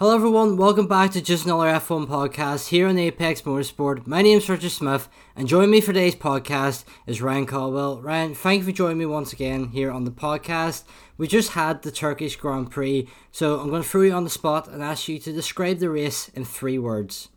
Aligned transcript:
Hello, 0.00 0.14
everyone. 0.14 0.56
Welcome 0.56 0.86
back 0.86 1.10
to 1.10 1.20
Just 1.20 1.44
Another 1.44 1.66
F1 1.66 2.06
podcast 2.06 2.68
here 2.68 2.88
on 2.88 2.96
Apex 2.96 3.42
Motorsport. 3.42 4.06
My 4.06 4.22
name 4.22 4.38
is 4.38 4.48
Richard 4.48 4.70
Smith, 4.70 5.10
and 5.36 5.46
joining 5.46 5.70
me 5.70 5.82
for 5.82 5.92
today's 5.92 6.14
podcast 6.14 6.84
is 7.06 7.20
Ryan 7.20 7.44
Caldwell. 7.44 8.00
Ryan, 8.00 8.34
thank 8.34 8.60
you 8.60 8.64
for 8.64 8.72
joining 8.72 8.96
me 8.96 9.04
once 9.04 9.34
again 9.34 9.66
here 9.66 9.90
on 9.90 10.04
the 10.04 10.10
podcast. 10.10 10.84
We 11.18 11.28
just 11.28 11.50
had 11.50 11.82
the 11.82 11.90
Turkish 11.90 12.36
Grand 12.36 12.70
Prix, 12.70 13.08
so 13.30 13.60
I'm 13.60 13.68
going 13.68 13.82
to 13.82 13.88
throw 13.88 14.00
you 14.00 14.12
on 14.12 14.24
the 14.24 14.30
spot 14.30 14.68
and 14.68 14.82
ask 14.82 15.06
you 15.06 15.18
to 15.18 15.34
describe 15.34 15.80
the 15.80 15.90
race 15.90 16.30
in 16.30 16.46
three 16.46 16.78
words 16.78 17.28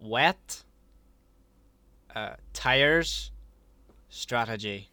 wet, 0.00 0.62
uh, 2.14 2.34
tires, 2.52 3.32
strategy. 4.08 4.88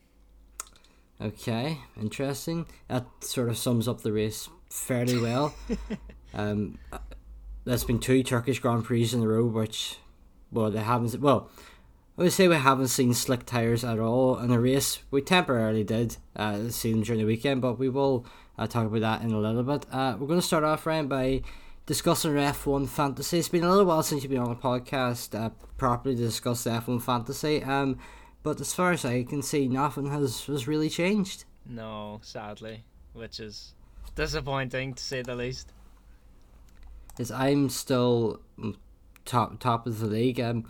Okay, 1.21 1.78
interesting. 2.02 2.66
That 2.88 3.05
sort 3.20 3.50
of 3.50 3.60
sums 3.60 3.88
up 3.88 4.02
the 4.02 4.12
race 4.12 4.50
fairly 4.71 5.20
well. 5.20 5.54
Um, 6.34 6.77
there's 7.66 7.84
been 7.84 8.00
two 8.00 8.24
Turkish 8.24 8.60
Grand 8.60 8.86
Prix 8.86 9.10
in 9.14 9.21
a 9.21 9.28
row, 9.28 9.46
which, 9.46 9.97
well, 10.51 10.71
they 10.71 10.82
haven't. 10.82 11.19
Well, 11.19 11.50
I 12.18 12.23
would 12.23 12.33
say 12.33 12.47
we 12.47 12.56
haven't 12.56 12.89
seen 12.89 13.14
slick 13.14 13.46
tires 13.46 13.83
at 13.83 14.00
all 14.00 14.37
in 14.39 14.51
a 14.51 14.59
race. 14.59 15.00
We 15.11 15.21
temporarily 15.21 15.83
did 15.83 16.18
uh, 16.36 16.70
see 16.70 16.92
them 16.92 17.04
during 17.04 17.20
the 17.20 17.25
weekend, 17.25 17.61
but 17.61 17.79
we 17.79 17.89
will 17.89 18.25
uh, 18.57 18.68
talk 18.68 18.86
about 18.87 19.01
that 19.01 19.21
in 19.21 19.32
a 19.32 19.39
little 19.39 19.64
bit. 19.64 19.86
Uh, 19.92 20.18
we're 20.20 20.28
going 20.28 20.39
to 20.39 20.46
start 20.46 20.64
off, 20.64 20.86
Ryan, 20.86 21.07
by 21.07 21.42
discussing 21.86 22.34
F1 22.34 22.89
fantasy. 22.89 23.39
It's 23.39 23.50
been 23.50 23.64
a 23.64 23.70
little 23.70 23.86
while 23.86 24.04
since 24.04 24.23
you've 24.23 24.32
been 24.32 24.42
on 24.42 24.51
a 24.51 24.56
podcast 24.56 25.39
uh, 25.39 25.50
properly 25.78 26.15
to 26.15 26.21
discuss 26.21 26.64
the 26.64 26.71
F1 26.71 27.01
fantasy. 27.01 27.64
Um, 27.64 27.98
but 28.43 28.59
as 28.59 28.73
far 28.73 28.92
as 28.92 29.06
I 29.06 29.23
can 29.23 29.42
see, 29.42 29.68
nothing 29.68 30.07
has, 30.07 30.45
has 30.45 30.68
really 30.68 30.89
changed. 30.89 31.45
No, 31.65 32.20
sadly, 32.23 32.84
which 33.14 33.39
is 33.39 33.73
disappointing 34.16 34.94
to 34.95 35.03
say 35.03 35.22
the 35.22 35.36
least 35.36 35.72
is 37.22 37.31
I'm 37.31 37.70
still 37.70 38.42
top 39.23 39.59
top 39.59 39.88
of 39.88 40.00
the 40.00 40.08
league. 40.08 40.40
Um, 40.42 40.66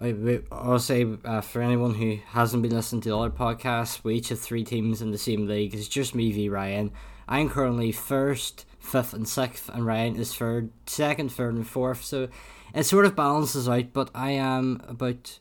I, 0.00 0.40
I'll 0.52 0.78
say 0.78 1.06
uh, 1.24 1.40
for 1.40 1.62
anyone 1.62 1.94
who 1.94 2.18
hasn't 2.28 2.62
been 2.62 2.74
listening 2.74 3.00
to 3.02 3.08
the 3.08 3.18
other 3.18 3.30
podcasts, 3.30 4.04
we 4.04 4.16
each 4.16 4.28
have 4.28 4.38
three 4.38 4.64
teams 4.64 5.00
in 5.00 5.10
the 5.10 5.18
same 5.18 5.46
league. 5.46 5.74
It's 5.74 5.88
just 5.88 6.14
me 6.14 6.30
v 6.30 6.48
Ryan. 6.48 6.92
I'm 7.26 7.48
currently 7.48 7.92
first, 7.92 8.64
fifth, 8.78 9.12
and 9.12 9.28
sixth, 9.28 9.68
and 9.68 9.86
Ryan 9.86 10.16
is 10.16 10.34
third, 10.34 10.70
second, 10.86 11.32
third, 11.32 11.54
and 11.54 11.66
fourth. 11.66 12.04
So 12.04 12.28
it 12.74 12.84
sort 12.84 13.06
of 13.06 13.16
balances 13.16 13.68
out. 13.68 13.92
But 13.92 14.10
I 14.14 14.32
am 14.32 14.82
about 14.86 15.38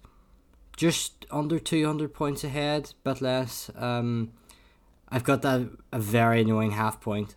just 0.76 1.26
under 1.32 1.60
200 1.60 2.14
points 2.14 2.44
ahead, 2.44 2.94
but 3.04 3.22
less. 3.22 3.70
Um, 3.76 4.32
I've 5.10 5.24
got 5.24 5.42
that 5.44 5.70
a 5.92 6.00
very 6.00 6.42
annoying 6.42 6.72
half 6.72 7.00
point 7.00 7.36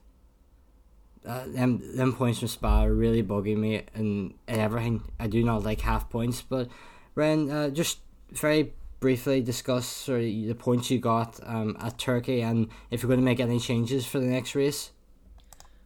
uh, 1.27 1.45
them 1.47 1.97
them 1.97 2.15
points 2.15 2.39
from 2.39 2.49
Spa 2.49 2.85
are 2.85 2.93
really 2.93 3.23
bugging 3.23 3.59
me 3.59 3.83
and, 3.95 4.35
and 4.49 4.61
everything. 4.61 5.03
I 5.19 5.27
do 5.27 5.43
not 5.43 5.63
like 5.63 5.81
half 5.83 6.09
points, 6.09 6.43
but 6.43 6.69
Ren, 7.15 7.51
uh, 7.51 7.71
just 7.71 7.99
very 8.31 8.73
briefly 9.01 9.41
discuss 9.41 10.09
of 10.09 10.19
the 10.19 10.55
points 10.55 10.91
you 10.91 10.99
got 10.99 11.41
um, 11.45 11.77
at 11.81 11.99
Turkey 11.99 12.43
and 12.43 12.69
if 12.91 13.03
you're 13.03 13.09
going 13.09 13.21
to 13.21 13.25
make 13.25 13.41
any 13.41 13.59
changes 13.59 14.07
for 14.07 14.19
the 14.19 14.27
next 14.27 14.55
race. 14.55 14.93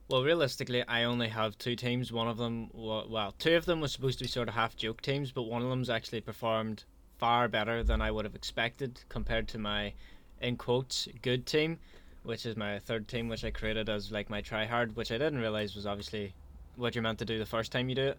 Well, 0.08 0.22
realistically, 0.22 0.86
I 0.86 1.04
only 1.04 1.28
have 1.28 1.56
two 1.56 1.76
teams. 1.76 2.12
One 2.12 2.28
of 2.28 2.36
them, 2.36 2.70
well, 2.74 3.34
two 3.38 3.56
of 3.56 3.64
them 3.64 3.80
was 3.80 3.92
supposed 3.92 4.18
to 4.18 4.24
be 4.24 4.28
sort 4.28 4.48
of 4.48 4.54
half 4.54 4.76
joke 4.76 5.00
teams, 5.00 5.32
but 5.32 5.44
one 5.44 5.62
of 5.62 5.70
them's 5.70 5.88
actually 5.88 6.20
performed 6.20 6.84
far 7.18 7.48
better 7.48 7.82
than 7.82 8.02
I 8.02 8.10
would 8.10 8.24
have 8.24 8.34
expected 8.34 9.00
compared 9.08 9.48
to 9.48 9.58
my, 9.58 9.94
in 10.42 10.56
quotes, 10.56 11.08
good 11.22 11.46
team 11.46 11.78
which 12.24 12.46
is 12.46 12.56
my 12.56 12.78
third 12.80 13.06
team, 13.06 13.28
which 13.28 13.44
I 13.44 13.50
created 13.50 13.88
as 13.88 14.10
like 14.10 14.28
my 14.28 14.40
try 14.40 14.64
hard, 14.64 14.96
which 14.96 15.12
I 15.12 15.18
didn't 15.18 15.38
realize 15.38 15.76
was 15.76 15.86
obviously 15.86 16.34
what 16.76 16.94
you're 16.94 17.02
meant 17.02 17.20
to 17.20 17.24
do 17.24 17.38
the 17.38 17.46
first 17.46 17.70
time 17.70 17.88
you 17.88 17.94
do 17.94 18.08
it. 18.08 18.18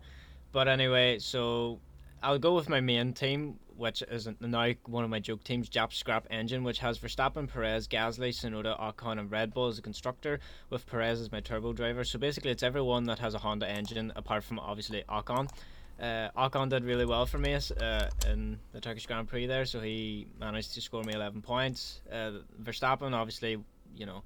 But 0.52 0.68
anyway, 0.68 1.20
so 1.20 1.80
I'll 2.24 2.40
go 2.40 2.56
with 2.56 2.70
my 2.70 2.80
main 2.80 3.14
team, 3.14 3.60
which 3.76 4.02
is 4.04 4.30
now 4.40 4.72
one 4.86 5.04
of 5.04 5.10
my 5.10 5.20
joke 5.20 5.44
teams, 5.44 5.70
Jap 5.70 5.92
Scrap 5.92 6.28
Engine, 6.30 6.64
which 6.64 6.80
has 6.80 6.98
Verstappen, 6.98 7.48
Perez, 7.48 7.88
Gasly, 7.88 8.30
Tsunoda, 8.30 8.80
Ocon, 8.80 9.20
and 9.20 9.30
Red 9.30 9.54
Bull 9.54 9.68
as 9.68 9.80
a 9.80 9.82
constructor, 9.82 10.40
with 10.70 10.88
Perez 10.88 11.20
as 11.20 11.32
my 11.32 11.42
turbo 11.42 11.74
driver. 11.74 12.04
So 12.04 12.18
basically, 12.18 12.52
it's 12.52 12.64
everyone 12.64 13.04
that 13.06 13.20
has 13.20 13.34
a 13.34 13.40
Honda 13.40 13.70
engine, 13.70 14.14
apart 14.16 14.44
from 14.44 14.60
obviously 14.60 15.04
Ocon. 15.10 15.50
Uh, 16.00 16.30
Ocon 16.38 16.70
did 16.70 16.84
really 16.84 17.06
well 17.06 17.26
for 17.26 17.38
me 17.38 17.54
uh, 17.54 18.10
in 18.28 18.60
the 18.74 18.82
Turkish 18.82 19.06
Grand 19.06 19.28
Prix 19.28 19.46
there, 19.46 19.66
so 19.66 19.80
he 19.80 20.28
managed 20.40 20.74
to 20.74 20.82
score 20.82 21.04
me 21.04 21.14
11 21.14 21.42
points. 21.42 22.02
Uh, 22.12 22.32
Verstappen 22.62 23.14
obviously 23.14 23.58
you 23.96 24.06
know, 24.06 24.24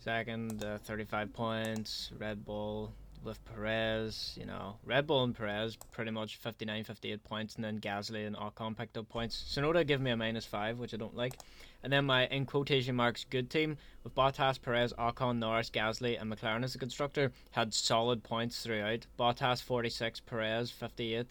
second, 0.00 0.62
uh, 0.64 0.78
35 0.78 1.32
points. 1.32 2.10
Red 2.18 2.44
Bull 2.44 2.92
with 3.24 3.44
Perez, 3.44 4.34
you 4.38 4.46
know, 4.46 4.76
Red 4.84 5.06
Bull 5.06 5.24
and 5.24 5.36
Perez 5.36 5.76
pretty 5.90 6.10
much 6.10 6.36
59, 6.36 6.84
58 6.84 7.24
points, 7.24 7.56
and 7.56 7.64
then 7.64 7.80
Gasly 7.80 8.26
and 8.26 8.36
Ocon 8.36 8.76
picked 8.76 8.96
up 8.96 9.08
points. 9.08 9.44
Tsunoda 9.48 9.86
gave 9.86 10.00
me 10.00 10.10
a 10.10 10.16
minus 10.16 10.44
five, 10.44 10.78
which 10.78 10.94
I 10.94 10.96
don't 10.96 11.16
like. 11.16 11.34
And 11.82 11.92
then 11.92 12.06
my 12.06 12.26
in 12.26 12.46
quotation 12.46 12.96
marks 12.96 13.24
good 13.28 13.50
team 13.50 13.76
with 14.02 14.14
Bottas, 14.14 14.60
Perez, 14.60 14.92
Ocon, 14.98 15.38
Norris, 15.38 15.70
Gasly, 15.70 16.20
and 16.20 16.32
McLaren 16.32 16.64
as 16.64 16.74
a 16.74 16.78
constructor 16.78 17.32
had 17.52 17.72
solid 17.74 18.22
points 18.22 18.62
throughout. 18.62 19.06
Bottas 19.18 19.62
46, 19.62 20.20
Perez 20.20 20.70
58. 20.70 21.26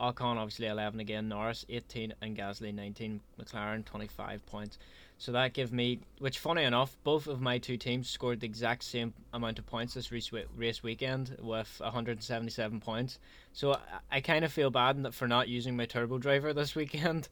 Ocon 0.00 0.36
obviously 0.36 0.66
11 0.66 0.98
again, 1.00 1.28
Norris 1.28 1.64
18, 1.68 2.14
and 2.20 2.36
Gasly 2.36 2.74
19, 2.74 3.20
McLaren 3.38 3.84
25 3.84 4.44
points. 4.46 4.78
So 5.22 5.30
that 5.30 5.52
gave 5.52 5.72
me, 5.72 6.00
which 6.18 6.40
funny 6.40 6.64
enough, 6.64 6.96
both 7.04 7.28
of 7.28 7.40
my 7.40 7.58
two 7.58 7.76
teams 7.76 8.10
scored 8.10 8.40
the 8.40 8.46
exact 8.46 8.82
same 8.82 9.14
amount 9.32 9.60
of 9.60 9.66
points 9.66 9.94
this 9.94 10.10
race, 10.10 10.82
weekend 10.82 11.36
with 11.40 11.80
177 11.80 12.80
points. 12.80 13.20
So 13.52 13.74
I, 13.74 13.78
I 14.10 14.20
kind 14.20 14.44
of 14.44 14.52
feel 14.52 14.70
bad 14.70 15.14
for 15.14 15.28
not 15.28 15.46
using 15.46 15.76
my 15.76 15.86
turbo 15.86 16.18
driver 16.18 16.52
this 16.54 16.74
weekend. 16.74 17.28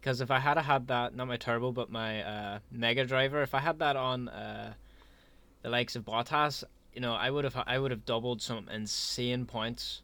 Because 0.00 0.22
if 0.22 0.30
I 0.30 0.38
had 0.38 0.56
had 0.56 0.86
that, 0.86 1.14
not 1.14 1.28
my 1.28 1.36
turbo, 1.36 1.72
but 1.72 1.90
my 1.90 2.22
uh, 2.22 2.58
mega 2.70 3.04
driver, 3.04 3.42
if 3.42 3.54
I 3.54 3.60
had 3.60 3.80
that 3.80 3.96
on 3.96 4.30
uh, 4.30 4.72
the 5.60 5.68
likes 5.68 5.94
of 5.94 6.06
Bottas, 6.06 6.64
you 6.94 7.02
know, 7.02 7.12
I 7.12 7.28
would 7.28 7.44
have 7.44 7.62
I 7.66 7.78
would 7.78 7.90
have 7.90 8.06
doubled 8.06 8.40
some 8.40 8.66
insane 8.70 9.44
points. 9.44 10.00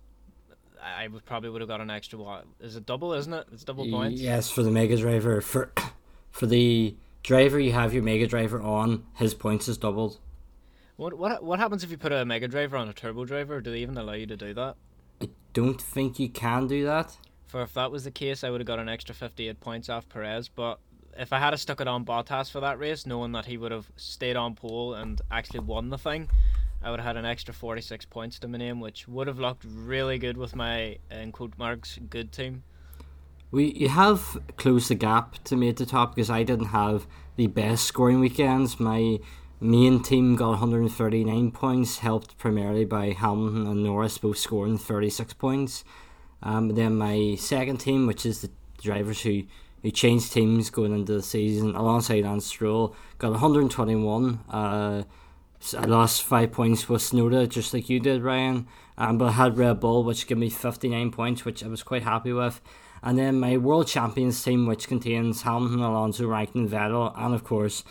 I 0.83 1.09
would 1.09 1.25
probably 1.25 1.49
would 1.49 1.63
have 1.63 1.69
got 1.69 1.81
an 1.81 1.89
extra 1.89 2.19
what 2.19 2.45
is 2.61 2.77
it 2.77 2.85
double, 2.85 3.15
isn't 3.15 3.33
it? 3.33 3.47
It's 3.55 3.65
double 3.65 3.89
points. 3.89 4.21
Yes, 4.21 4.51
for 4.51 4.63
the 4.63 4.71
mega 4.71 4.99
driver 4.99 5.41
for 5.41 5.73
for 6.31 6.47
the 6.47 6.95
driver 7.23 7.59
you 7.59 7.73
have 7.73 7.95
your 7.95 8.03
Mega 8.03 8.27
Driver 8.27 8.61
on, 8.61 9.05
his 9.15 9.35
points 9.35 9.69
is 9.69 9.79
doubled. 9.79 10.19
What 10.97 11.15
what 11.15 11.43
what 11.43 11.59
happens 11.59 11.83
if 11.83 11.91
you 11.91 11.99
put 11.99 12.13
a 12.13 12.25
Mega 12.25 12.49
Driver 12.49 12.77
on 12.77 12.89
a 12.89 12.93
Turbo 12.93 13.25
Driver? 13.25 13.61
Do 13.61 13.71
they 13.71 13.79
even 13.79 13.97
allow 13.97 14.13
you 14.13 14.27
to 14.27 14.37
do 14.37 14.55
that? 14.55 14.77
I 15.21 15.29
don't 15.53 15.81
think 15.81 16.19
you 16.19 16.29
can 16.29 16.67
do 16.67 16.85
that. 16.85 17.17
For 17.47 17.63
if 17.63 17.75
that 17.75 17.91
was 17.91 18.05
the 18.05 18.11
case, 18.11 18.45
I 18.45 18.51
would 18.51 18.61
have 18.61 18.67
got 18.67 18.79
an 18.79 18.89
extra 18.89 19.15
fifty-eight 19.15 19.61
points 19.61 19.89
off 19.89 20.09
Perez. 20.09 20.49
But 20.49 20.79
if 21.19 21.33
I 21.33 21.39
had 21.39 21.59
stuck 21.59 21.81
it 21.81 21.89
on 21.89 22.05
Bottas 22.05 22.51
for 22.51 22.61
that 22.61 22.79
race, 22.79 23.07
knowing 23.07 23.33
that 23.33 23.47
he 23.47 23.57
would 23.57 23.73
have 23.73 23.91
stayed 23.97 24.37
on 24.37 24.55
pole 24.55 24.95
and 24.95 25.21
actually 25.31 25.61
won 25.61 25.91
the 25.91 25.99
thing, 25.99 26.29
I 26.83 26.91
would 26.91 27.01
have 27.01 27.07
had 27.07 27.17
an 27.17 27.27
extra 27.27 27.55
forty-six 27.55 28.05
points 28.05 28.39
to 28.41 28.49
my 28.49 28.59
name, 28.59 28.81
which 28.81 29.07
would 29.09 29.27
have 29.27 29.39
looked 29.39 29.65
really 29.65 30.19
good 30.19 30.37
with 30.37 30.55
my 30.55 30.99
in 31.11 31.33
quote 31.33 31.59
marks 31.59 31.99
good 32.09 32.33
team. 32.33 32.65
We 33.53 33.73
you 33.73 33.91
have 33.91 34.39
closed 34.57 34.89
the 34.89 34.95
gap 34.95 35.45
to 35.45 35.57
me 35.57 35.69
at 35.69 35.77
the 35.77 35.87
top 35.87 36.15
because 36.15 36.31
I 36.31 36.43
didn't 36.43 36.69
have 36.69 37.07
the 37.37 37.47
best 37.47 37.85
scoring 37.85 38.19
weekends. 38.19 38.81
My 38.81 39.21
main 39.61 40.03
team 40.03 40.37
got 40.37 40.51
139 40.51 41.51
points, 41.53 41.99
helped 41.99 42.39
primarily 42.39 42.87
by 42.87 43.11
Hamilton 43.11 43.67
and 43.67 43.85
Norris 43.85 44.19
both 44.19 44.39
scoring 44.39 44.79
36 44.79 45.35
points. 45.35 45.85
Um, 46.43 46.75
then 46.75 46.97
my 46.97 47.37
second 47.39 47.77
team, 47.77 48.07
which 48.07 48.27
is 48.27 48.41
the 48.41 48.51
drivers 48.83 49.21
who, 49.21 49.43
who 49.83 49.91
changed 49.91 50.33
teams 50.33 50.71
going 50.71 50.93
into 50.93 51.13
the 51.13 51.23
season, 51.23 51.77
alongside 51.77 52.25
Lance 52.25 52.47
Stroll, 52.47 52.97
got 53.19 53.33
121. 53.33 54.41
Uh, 54.49 55.05
I 55.79 55.85
lost 55.85 56.25
five 56.25 56.51
points 56.51 56.89
with 56.89 57.03
Tsunoda, 57.03 57.49
just 57.49 57.73
like 57.73 57.89
you 57.89 58.01
did, 58.01 58.23
Ryan. 58.23 58.67
Um, 58.99 59.19
but 59.19 59.27
I 59.27 59.33
had 59.33 59.59
Red 59.59 59.79
Bull, 59.79 60.03
which 60.03 60.27
gave 60.27 60.39
me 60.39 60.51
59 60.51 61.13
points, 61.13 61.45
which 61.45 61.63
I 61.63 61.69
was 61.69 61.83
quite 61.83 62.03
happy 62.03 62.33
with. 62.33 62.61
And 63.03 63.19
then 63.19 63.41
my 63.41 63.57
World 63.57 63.89
Champions 63.89 64.43
team, 64.43 64.67
which 64.67 64.87
contains 64.87 65.43
Hamilton, 65.43 65.81
Alonso, 65.81 66.25
Raikkonen, 66.25 66.69
Vettel, 66.69 67.13
and 67.19 67.35
of 67.35 67.43
course 67.43 67.83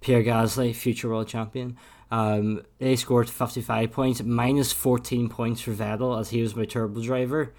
Pierre 0.00 0.22
Gasly, 0.22 0.74
future 0.74 1.08
World 1.08 1.28
Champion. 1.28 1.76
Um, 2.10 2.62
they 2.78 2.96
scored 2.96 3.28
55 3.28 3.90
points, 3.90 4.22
minus 4.22 4.72
14 4.72 5.28
points 5.28 5.60
for 5.60 5.72
Vettel 5.72 6.18
as 6.18 6.30
he 6.30 6.40
was 6.40 6.54
my 6.54 6.64
turbo 6.64 7.02
driver. 7.02 7.52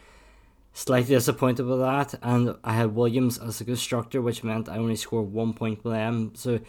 Slightly 0.74 1.16
disappointed 1.16 1.66
with 1.66 1.80
that, 1.80 2.16
and 2.22 2.56
I 2.64 2.74
had 2.74 2.96
Williams 2.96 3.38
as 3.38 3.62
a 3.62 3.66
constructor, 3.66 4.22
which 4.22 4.44
meant 4.44 4.68
I 4.68 4.78
only 4.78 4.96
scored 4.96 5.32
one 5.32 5.54
point 5.54 5.84
with 5.84 5.94
them. 5.94 6.34
So 6.36 6.60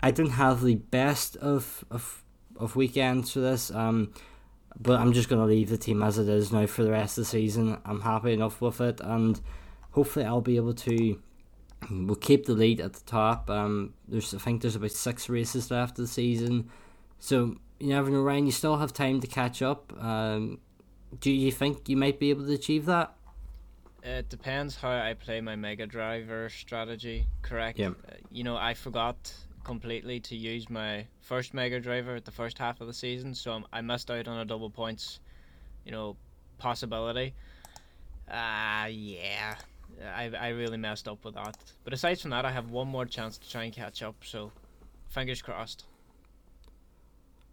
I 0.00 0.10
didn't 0.10 0.32
have 0.32 0.62
the 0.62 0.76
best 0.76 1.36
of 1.36 1.84
of, 1.90 2.22
of 2.56 2.76
weekends 2.76 3.32
for 3.32 3.40
this. 3.40 3.70
Um, 3.70 4.12
but 4.80 4.98
I'm 4.98 5.12
just 5.12 5.28
gonna 5.28 5.44
leave 5.44 5.68
the 5.68 5.78
team 5.78 6.02
as 6.02 6.18
it 6.18 6.28
is 6.28 6.52
now 6.52 6.66
for 6.66 6.84
the 6.84 6.90
rest 6.90 7.18
of 7.18 7.22
the 7.22 7.30
season. 7.30 7.78
I'm 7.84 8.00
happy 8.00 8.32
enough 8.32 8.60
with 8.60 8.80
it, 8.80 9.00
and 9.00 9.40
hopefully 9.94 10.24
I'll 10.24 10.40
be 10.40 10.56
able 10.56 10.74
to. 10.74 11.20
We'll 11.90 12.16
keep 12.16 12.46
the 12.46 12.54
lead 12.54 12.80
at 12.80 12.94
the 12.94 13.04
top. 13.04 13.50
Um, 13.50 13.94
there's 14.08 14.34
I 14.34 14.38
think 14.38 14.62
there's 14.62 14.76
about 14.76 14.90
six 14.90 15.28
races 15.28 15.70
left 15.70 15.98
of 15.98 16.04
the 16.04 16.08
season, 16.08 16.70
so 17.18 17.56
you 17.78 17.88
never 17.88 18.10
know, 18.10 18.22
Ryan. 18.22 18.46
You 18.46 18.52
still 18.52 18.76
have 18.78 18.92
time 18.92 19.20
to 19.20 19.26
catch 19.26 19.62
up. 19.62 19.92
Um, 20.02 20.58
do 21.20 21.30
you 21.30 21.52
think 21.52 21.88
you 21.88 21.96
might 21.96 22.18
be 22.18 22.30
able 22.30 22.46
to 22.46 22.52
achieve 22.52 22.86
that? 22.86 23.14
It 24.02 24.28
depends 24.28 24.76
how 24.76 24.90
I 24.90 25.14
play 25.14 25.40
my 25.40 25.56
Mega 25.56 25.86
Driver 25.86 26.48
strategy. 26.48 27.26
Correct. 27.42 27.78
Yeah. 27.78 27.88
Uh, 27.88 28.16
you 28.30 28.44
know, 28.44 28.56
I 28.56 28.74
forgot 28.74 29.32
completely 29.64 30.20
to 30.20 30.36
use 30.36 30.68
my 30.68 31.06
first 31.20 31.54
Mega 31.54 31.80
Driver 31.80 32.14
at 32.14 32.24
the 32.24 32.30
first 32.30 32.58
half 32.58 32.80
of 32.80 32.86
the 32.86 32.92
season, 32.92 33.34
so 33.34 33.62
I 33.72 33.80
missed 33.80 34.10
out 34.10 34.28
on 34.28 34.38
a 34.38 34.44
double 34.44 34.70
points, 34.70 35.20
you 35.84 35.92
know, 35.92 36.16
possibility. 36.58 37.34
Ah, 38.30 38.84
uh, 38.84 38.86
yeah. 38.86 39.54
I, 40.14 40.30
I 40.38 40.48
really 40.48 40.76
messed 40.76 41.08
up 41.08 41.24
with 41.24 41.34
that. 41.34 41.56
But 41.84 41.92
aside 41.92 42.20
from 42.20 42.30
that, 42.30 42.44
I 42.44 42.50
have 42.50 42.70
one 42.70 42.88
more 42.88 43.06
chance 43.06 43.38
to 43.38 43.50
try 43.50 43.64
and 43.64 43.72
catch 43.72 44.02
up, 44.02 44.16
so 44.24 44.52
fingers 45.08 45.42
crossed. 45.42 45.84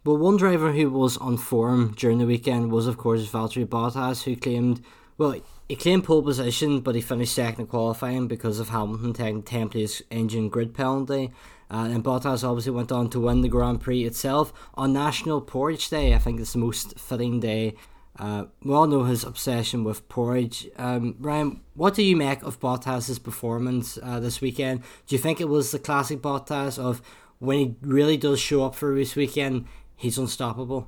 Well, 0.04 0.16
one 0.16 0.36
driver 0.36 0.72
who 0.72 0.90
was 0.90 1.16
on 1.18 1.36
form 1.36 1.94
during 1.96 2.18
the 2.18 2.26
weekend 2.26 2.72
was, 2.72 2.88
of 2.88 2.98
course, 2.98 3.24
Valtteri 3.30 3.64
Bottas, 3.64 4.24
who 4.24 4.34
claimed, 4.34 4.82
well, 5.16 5.36
he 5.68 5.76
claimed 5.76 6.04
pole 6.04 6.22
position, 6.22 6.80
but 6.80 6.96
he 6.96 7.00
finished 7.00 7.34
second 7.34 7.60
in 7.60 7.66
qualifying 7.68 8.26
because 8.26 8.58
of 8.58 8.70
Hamilton 8.70 9.12
taking 9.12 9.42
10 9.44 9.68
place 9.68 10.02
engine 10.10 10.48
grid 10.48 10.74
penalty. 10.74 11.30
Uh, 11.70 11.88
and 11.90 12.04
Bottas 12.04 12.42
obviously 12.42 12.72
went 12.72 12.90
on 12.90 13.08
to 13.10 13.20
win 13.20 13.42
the 13.42 13.48
Grand 13.48 13.80
Prix 13.80 14.04
itself 14.04 14.52
on 14.74 14.92
National 14.92 15.40
Porridge 15.40 15.88
Day. 15.88 16.14
I 16.14 16.18
think 16.18 16.40
it's 16.40 16.52
the 16.52 16.58
most 16.58 16.98
fitting 16.98 17.38
day. 17.40 17.74
Uh, 18.18 18.44
we 18.62 18.74
all 18.74 18.86
know 18.86 19.04
his 19.04 19.24
obsession 19.24 19.84
with 19.84 20.08
porridge. 20.08 20.68
Um, 20.76 21.16
Ryan, 21.18 21.62
what 21.74 21.94
do 21.94 22.02
you 22.02 22.14
make 22.14 22.42
of 22.42 22.60
Bottas's 22.60 23.18
performance 23.18 23.98
uh, 24.02 24.20
this 24.20 24.40
weekend? 24.40 24.82
Do 25.06 25.16
you 25.16 25.18
think 25.20 25.40
it 25.40 25.48
was 25.48 25.70
the 25.70 25.78
classic 25.78 26.20
Bottas 26.20 26.78
of 26.78 27.00
when 27.42 27.58
he 27.58 27.74
really 27.82 28.16
does 28.16 28.38
show 28.38 28.64
up 28.64 28.72
for 28.72 28.94
this 28.94 29.16
weekend, 29.16 29.66
he's 29.96 30.16
unstoppable. 30.16 30.86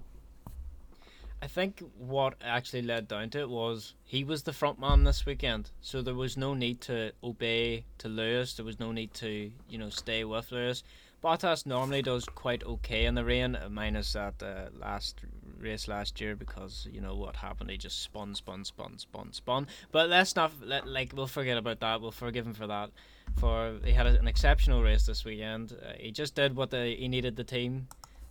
I 1.43 1.49
think 1.49 1.83
what 1.99 2.37
actually 2.41 2.83
led 2.83 3.09
down 3.09 3.31
to 3.31 3.41
it 3.41 3.51
was 3.51 3.95
he 4.05 4.23
was 4.23 4.45
the 4.45 4.53
front 4.53 4.79
man 4.79 5.03
this 5.03 5.27
weekend, 5.27 5.73
so 5.81 6.01
there 6.01 6.15
was 6.15 6.37
no 6.37 6.55
need 6.55 6.81
to 6.83 7.11
obey 7.25 7.87
to 7.99 8.09
Lewis. 8.09 8.55
There 8.55 8.65
was 8.65 8.79
no 8.79 8.93
need 8.93 9.13
to 9.15 9.51
you 9.69 9.79
know 9.79 9.91
stay 9.91 10.23
with 10.23 10.53
Lewis. 10.53 10.85
Bottas 11.25 11.67
normally 11.67 12.03
does 12.03 12.25
quite 12.25 12.63
okay 12.65 13.05
in 13.05 13.17
the 13.17 13.25
rain, 13.25 13.59
minus 13.69 14.13
that 14.13 14.41
uh, 14.41 14.69
last 14.79 15.23
race 15.61 15.89
last 15.89 16.21
year 16.21 16.37
because 16.37 16.87
you 16.91 17.01
know 17.01 17.15
what 17.15 17.37
happened. 17.37 17.71
He 17.71 17.77
just 17.77 18.03
spun, 18.03 18.35
spun, 18.35 18.65
spun, 18.65 18.99
spun, 18.99 19.33
spun. 19.33 19.67
But 19.93 20.09
let's 20.09 20.37
not 20.37 20.53
let 20.63 20.87
like 20.87 21.13
we'll 21.15 21.27
forget 21.27 21.59
about 21.59 21.81
that. 21.81 22.01
We'll 22.01 22.13
forgive 22.13 22.47
him 22.47 22.55
for 22.55 22.67
that. 22.67 22.91
For 23.37 23.79
he 23.85 23.93
had 23.93 24.07
an 24.07 24.29
exceptional 24.29 24.83
race 24.83 25.07
this 25.07 25.25
weekend. 25.25 25.73
Uh, 25.73 25.93
he 25.99 26.11
just 26.13 26.35
did 26.35 26.55
what 26.55 26.71
the, 26.71 26.95
he 26.97 27.09
needed 27.09 27.37
the 27.37 27.45
team 27.45 27.89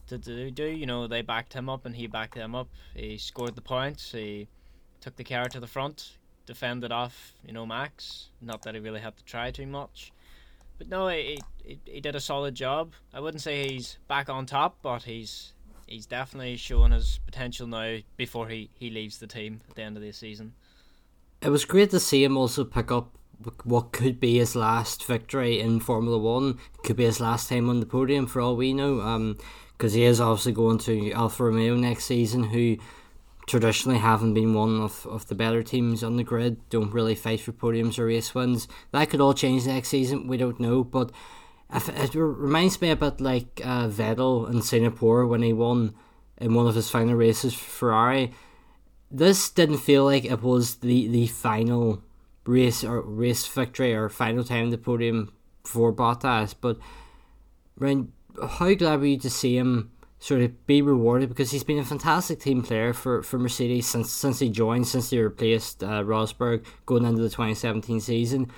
to 0.07 0.17
do, 0.17 0.51
do. 0.51 0.65
You 0.65 0.85
know, 0.85 1.07
they 1.07 1.21
backed 1.21 1.53
him 1.53 1.69
up 1.69 1.85
and 1.85 1.95
he 1.95 2.07
backed 2.07 2.35
them 2.35 2.55
up. 2.55 2.69
He 2.93 3.17
scored 3.17 3.55
the 3.55 3.61
points. 3.61 4.11
He 4.11 4.47
took 5.01 5.15
the 5.15 5.23
car 5.23 5.49
to 5.49 5.59
the 5.59 5.67
front, 5.67 6.17
defended 6.45 6.91
off, 6.91 7.33
you 7.45 7.53
know, 7.53 7.65
Max. 7.65 8.29
Not 8.41 8.61
that 8.63 8.75
he 8.75 8.79
really 8.79 9.01
had 9.01 9.17
to 9.17 9.23
try 9.25 9.51
too 9.51 9.67
much. 9.67 10.13
But 10.77 10.89
no, 10.89 11.07
he, 11.07 11.39
he, 11.63 11.79
he 11.85 11.99
did 11.99 12.15
a 12.15 12.19
solid 12.19 12.55
job. 12.55 12.93
I 13.13 13.19
wouldn't 13.19 13.41
say 13.41 13.67
he's 13.67 13.97
back 14.07 14.29
on 14.29 14.45
top, 14.45 14.77
but 14.81 15.03
he's 15.03 15.53
he's 15.87 16.05
definitely 16.05 16.57
showing 16.57 16.91
his 16.91 17.19
potential 17.25 17.67
now 17.67 17.97
before 18.17 18.47
he, 18.47 18.69
he 18.77 18.89
leaves 18.89 19.19
the 19.19 19.27
team 19.27 19.61
at 19.69 19.75
the 19.75 19.83
end 19.83 19.97
of 19.97 20.03
the 20.03 20.11
season. 20.11 20.53
It 21.41 21.49
was 21.49 21.65
great 21.65 21.91
to 21.91 21.99
see 21.99 22.23
him 22.23 22.37
also 22.37 22.63
pick 22.63 22.91
up 22.91 23.17
what 23.63 23.91
could 23.91 24.19
be 24.19 24.37
his 24.37 24.55
last 24.55 25.03
victory 25.05 25.59
in 25.59 25.79
Formula 25.79 26.17
One. 26.17 26.59
Could 26.83 26.95
be 26.95 27.03
his 27.03 27.19
last 27.19 27.49
time 27.49 27.69
on 27.69 27.79
the 27.79 27.85
podium 27.85 28.27
for 28.27 28.39
all 28.41 28.55
we 28.55 28.73
know. 28.73 29.01
Um, 29.01 29.37
because 29.77 29.93
he 29.93 30.03
is 30.03 30.21
obviously 30.21 30.53
going 30.53 30.77
to 30.77 31.11
Alfa 31.11 31.43
Romeo 31.43 31.75
next 31.75 32.05
season, 32.05 32.45
who 32.45 32.77
traditionally 33.47 33.99
haven't 33.99 34.33
been 34.33 34.53
one 34.53 34.79
of, 34.79 35.05
of 35.05 35.27
the 35.27 35.35
better 35.35 35.61
teams 35.61 36.03
on 36.03 36.15
the 36.15 36.23
grid, 36.23 36.57
don't 36.69 36.93
really 36.93 37.15
fight 37.15 37.41
for 37.41 37.51
podiums 37.51 37.99
or 37.99 38.05
race 38.05 38.33
wins. 38.33 38.67
That 38.91 39.09
could 39.09 39.19
all 39.19 39.33
change 39.33 39.65
next 39.65 39.89
season, 39.89 40.27
we 40.27 40.37
don't 40.37 40.59
know, 40.59 40.83
but 40.83 41.11
it 41.73 42.15
reminds 42.15 42.81
me 42.81 42.91
a 42.91 42.95
bit 42.95 43.19
like 43.19 43.61
uh, 43.63 43.87
Vettel 43.87 44.49
in 44.49 44.61
Singapore 44.61 45.25
when 45.25 45.41
he 45.41 45.53
won 45.53 45.95
in 46.37 46.53
one 46.53 46.67
of 46.67 46.75
his 46.75 46.89
final 46.89 47.15
races 47.15 47.53
for 47.53 47.69
Ferrari. 47.69 48.31
This 49.09 49.49
didn't 49.49 49.77
feel 49.77 50.05
like 50.05 50.25
it 50.25 50.41
was 50.41 50.77
the, 50.77 51.07
the 51.07 51.27
final 51.27 52.03
race 52.45 52.83
or 52.83 53.01
race 53.01 53.47
victory 53.47 53.93
or 53.93 54.09
final 54.09 54.43
time 54.43 54.69
the 54.69 54.77
podium 54.77 55.33
for 55.63 55.93
Bottas, 55.93 56.53
but 56.59 56.77
when 57.75 58.11
how 58.57 58.73
glad 58.73 58.99
were 58.99 59.05
you 59.05 59.17
to 59.19 59.29
see 59.29 59.57
him 59.57 59.91
sort 60.19 60.41
of 60.41 60.65
be 60.65 60.81
rewarded 60.81 61.29
because 61.29 61.51
he's 61.51 61.63
been 61.63 61.77
a 61.79 61.83
fantastic 61.83 62.39
team 62.39 62.63
player 62.63 62.93
for, 62.93 63.21
for 63.23 63.37
Mercedes 63.37 63.87
since 63.87 64.11
since 64.11 64.39
he 64.39 64.49
joined, 64.49 64.87
since 64.87 65.09
he 65.09 65.19
replaced 65.19 65.83
uh, 65.83 66.03
Rosberg 66.03 66.65
going 66.85 67.05
into 67.05 67.21
the 67.21 67.29
2017 67.29 67.99
season. 67.99 68.51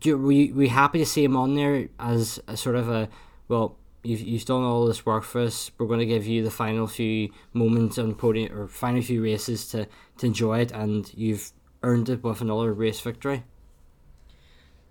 Do 0.00 0.18
were, 0.18 0.32
you, 0.32 0.54
were 0.54 0.62
you 0.64 0.68
happy 0.68 0.98
to 0.98 1.06
see 1.06 1.24
him 1.24 1.36
on 1.36 1.54
there 1.54 1.88
as 1.98 2.40
a 2.46 2.56
sort 2.56 2.76
of 2.76 2.88
a 2.88 3.08
well? 3.48 3.76
You've, 4.04 4.20
you've 4.20 4.44
done 4.44 4.62
all 4.62 4.86
this 4.86 5.04
work 5.04 5.24
for 5.24 5.40
us. 5.40 5.72
We're 5.76 5.86
going 5.86 5.98
to 5.98 6.06
give 6.06 6.24
you 6.24 6.44
the 6.44 6.52
final 6.52 6.86
few 6.86 7.30
moments 7.52 7.98
on 7.98 8.14
podium 8.14 8.56
or 8.56 8.68
final 8.68 9.02
few 9.02 9.22
races 9.22 9.66
to, 9.70 9.88
to 10.18 10.26
enjoy 10.26 10.60
it, 10.60 10.70
and 10.70 11.12
you've 11.14 11.50
earned 11.82 12.08
it 12.08 12.22
with 12.22 12.40
another 12.40 12.72
race 12.72 13.00
victory. 13.00 13.42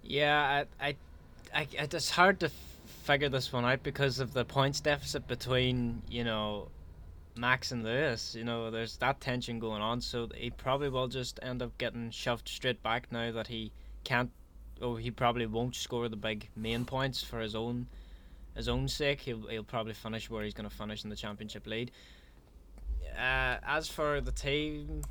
Yeah, 0.04 0.66
I, 0.80 0.88
I, 0.88 0.96
I 1.54 1.68
it's 1.74 2.10
hard 2.12 2.42
to 2.42 2.50
figure 3.04 3.30
this 3.30 3.54
one 3.54 3.64
out 3.64 3.82
because 3.84 4.20
of 4.20 4.34
the 4.34 4.44
points 4.44 4.82
deficit 4.82 5.28
between 5.28 6.02
you 6.10 6.26
know 6.26 6.68
Max 7.38 7.72
and 7.72 7.84
Lewis. 7.84 8.36
You 8.36 8.44
know, 8.44 8.72
there's 8.72 8.98
that 8.98 9.22
tension 9.22 9.60
going 9.60 9.82
on, 9.82 10.02
so 10.02 10.30
he 10.36 10.50
probably 10.50 10.90
will 10.90 11.08
just 11.08 11.40
end 11.42 11.62
up 11.62 11.78
getting 11.78 12.12
shoved 12.12 12.50
straight 12.50 12.82
back 12.84 13.12
now 13.12 13.32
that 13.32 13.48
he 13.48 13.72
can't. 14.04 14.32
Oh, 14.82 14.96
he 14.96 15.12
probably 15.12 15.46
won't 15.46 15.76
score 15.76 16.08
the 16.10 16.16
big 16.16 16.50
main 16.56 16.86
points 16.86 17.24
for 17.24 17.40
his 17.40 17.56
own 17.56 17.88
his 18.56 18.68
own 18.68 18.88
sake. 18.88 19.22
He'll 19.22 19.48
he'll 19.48 19.64
probably 19.64 19.94
finish 19.94 20.30
where 20.30 20.44
he's 20.44 20.54
going 20.54 20.70
to 20.70 20.76
finish 20.76 21.04
in 21.04 21.10
the 21.10 21.16
championship 21.16 21.66
lead. 21.68 21.92
Uh, 23.18 23.58
as 23.66 23.88
for 23.88 24.22
the 24.22 24.32
team 24.32 25.02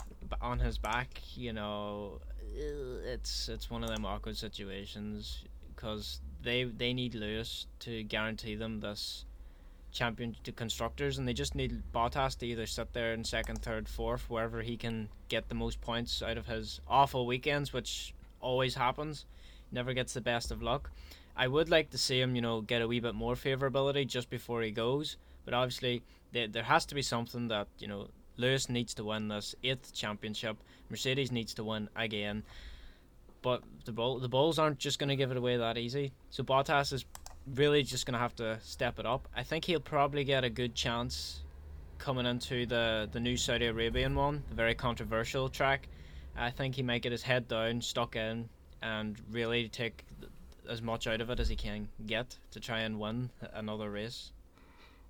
on 0.40 0.58
his 0.58 0.78
back, 0.78 1.20
you 1.34 1.52
know, 1.52 2.20
it's 2.54 3.48
it's 3.48 3.70
one 3.70 3.82
of 3.82 3.90
them 3.90 4.04
awkward 4.04 4.36
situations 4.36 5.44
because 5.74 6.20
they 6.42 6.64
they 6.64 6.92
need 6.92 7.14
Lewis 7.14 7.66
to 7.80 8.02
guarantee 8.04 8.54
them 8.54 8.80
this 8.80 9.24
champion 9.92 10.36
to 10.44 10.52
constructors, 10.52 11.18
and 11.18 11.26
they 11.26 11.32
just 11.32 11.54
need 11.54 11.82
Bottas 11.92 12.36
to 12.38 12.46
either 12.46 12.66
sit 12.66 12.92
there 12.92 13.14
in 13.14 13.24
second, 13.24 13.62
third, 13.62 13.88
fourth, 13.88 14.28
wherever 14.28 14.62
he 14.62 14.76
can 14.76 15.08
get 15.28 15.48
the 15.48 15.54
most 15.54 15.80
points 15.80 16.22
out 16.22 16.36
of 16.36 16.46
his 16.46 16.80
awful 16.86 17.26
weekends, 17.26 17.72
which 17.72 18.14
always 18.40 18.74
happens. 18.74 19.24
Never 19.72 19.92
gets 19.92 20.14
the 20.14 20.20
best 20.20 20.50
of 20.50 20.62
luck. 20.62 20.90
I 21.36 21.48
would 21.48 21.68
like 21.68 21.90
to 21.90 21.98
see 21.98 22.20
him, 22.20 22.34
you 22.34 22.42
know, 22.42 22.60
get 22.60 22.82
a 22.82 22.88
wee 22.88 23.00
bit 23.00 23.14
more 23.14 23.34
favourability 23.34 24.06
just 24.06 24.30
before 24.30 24.62
he 24.62 24.70
goes, 24.70 25.16
but 25.44 25.54
obviously 25.54 26.02
there 26.32 26.48
there 26.48 26.62
has 26.62 26.86
to 26.86 26.94
be 26.94 27.02
something 27.02 27.48
that 27.48 27.68
you 27.78 27.88
know 27.88 28.08
Lewis 28.36 28.68
needs 28.68 28.94
to 28.94 29.04
win 29.04 29.28
this 29.28 29.54
eighth 29.62 29.92
championship. 29.94 30.56
Mercedes 30.88 31.32
needs 31.32 31.54
to 31.54 31.64
win 31.64 31.88
again 31.96 32.42
but 33.46 33.62
the 33.84 33.92
ball 33.92 34.18
the 34.18 34.28
Bulls 34.28 34.58
aren't 34.58 34.80
just 34.80 34.98
going 34.98 35.08
to 35.08 35.14
give 35.14 35.30
it 35.30 35.36
away 35.36 35.56
that 35.56 35.78
easy. 35.78 36.10
So 36.30 36.42
Bottas 36.42 36.92
is 36.92 37.04
really 37.54 37.84
just 37.84 38.04
going 38.04 38.14
to 38.14 38.18
have 38.18 38.34
to 38.36 38.58
step 38.60 38.98
it 38.98 39.06
up. 39.06 39.28
I 39.36 39.44
think 39.44 39.64
he'll 39.64 39.78
probably 39.78 40.24
get 40.24 40.42
a 40.42 40.50
good 40.50 40.74
chance 40.74 41.44
coming 41.98 42.26
into 42.26 42.66
the 42.66 43.08
the 43.12 43.20
new 43.20 43.36
Saudi 43.36 43.66
Arabian 43.66 44.16
one, 44.16 44.42
the 44.48 44.56
very 44.56 44.74
controversial 44.74 45.48
track. 45.48 45.86
I 46.36 46.50
think 46.50 46.74
he 46.74 46.82
might 46.82 47.02
get 47.02 47.12
his 47.12 47.22
head 47.22 47.46
down, 47.46 47.80
stuck 47.82 48.16
in, 48.16 48.48
and 48.82 49.16
really 49.30 49.68
take 49.68 50.04
as 50.68 50.82
much 50.82 51.06
out 51.06 51.20
of 51.20 51.30
it 51.30 51.40
as 51.40 51.48
he 51.48 51.56
can 51.56 51.88
get 52.06 52.36
to 52.50 52.60
try 52.60 52.80
and 52.80 52.98
win 52.98 53.30
another 53.52 53.90
race. 53.90 54.32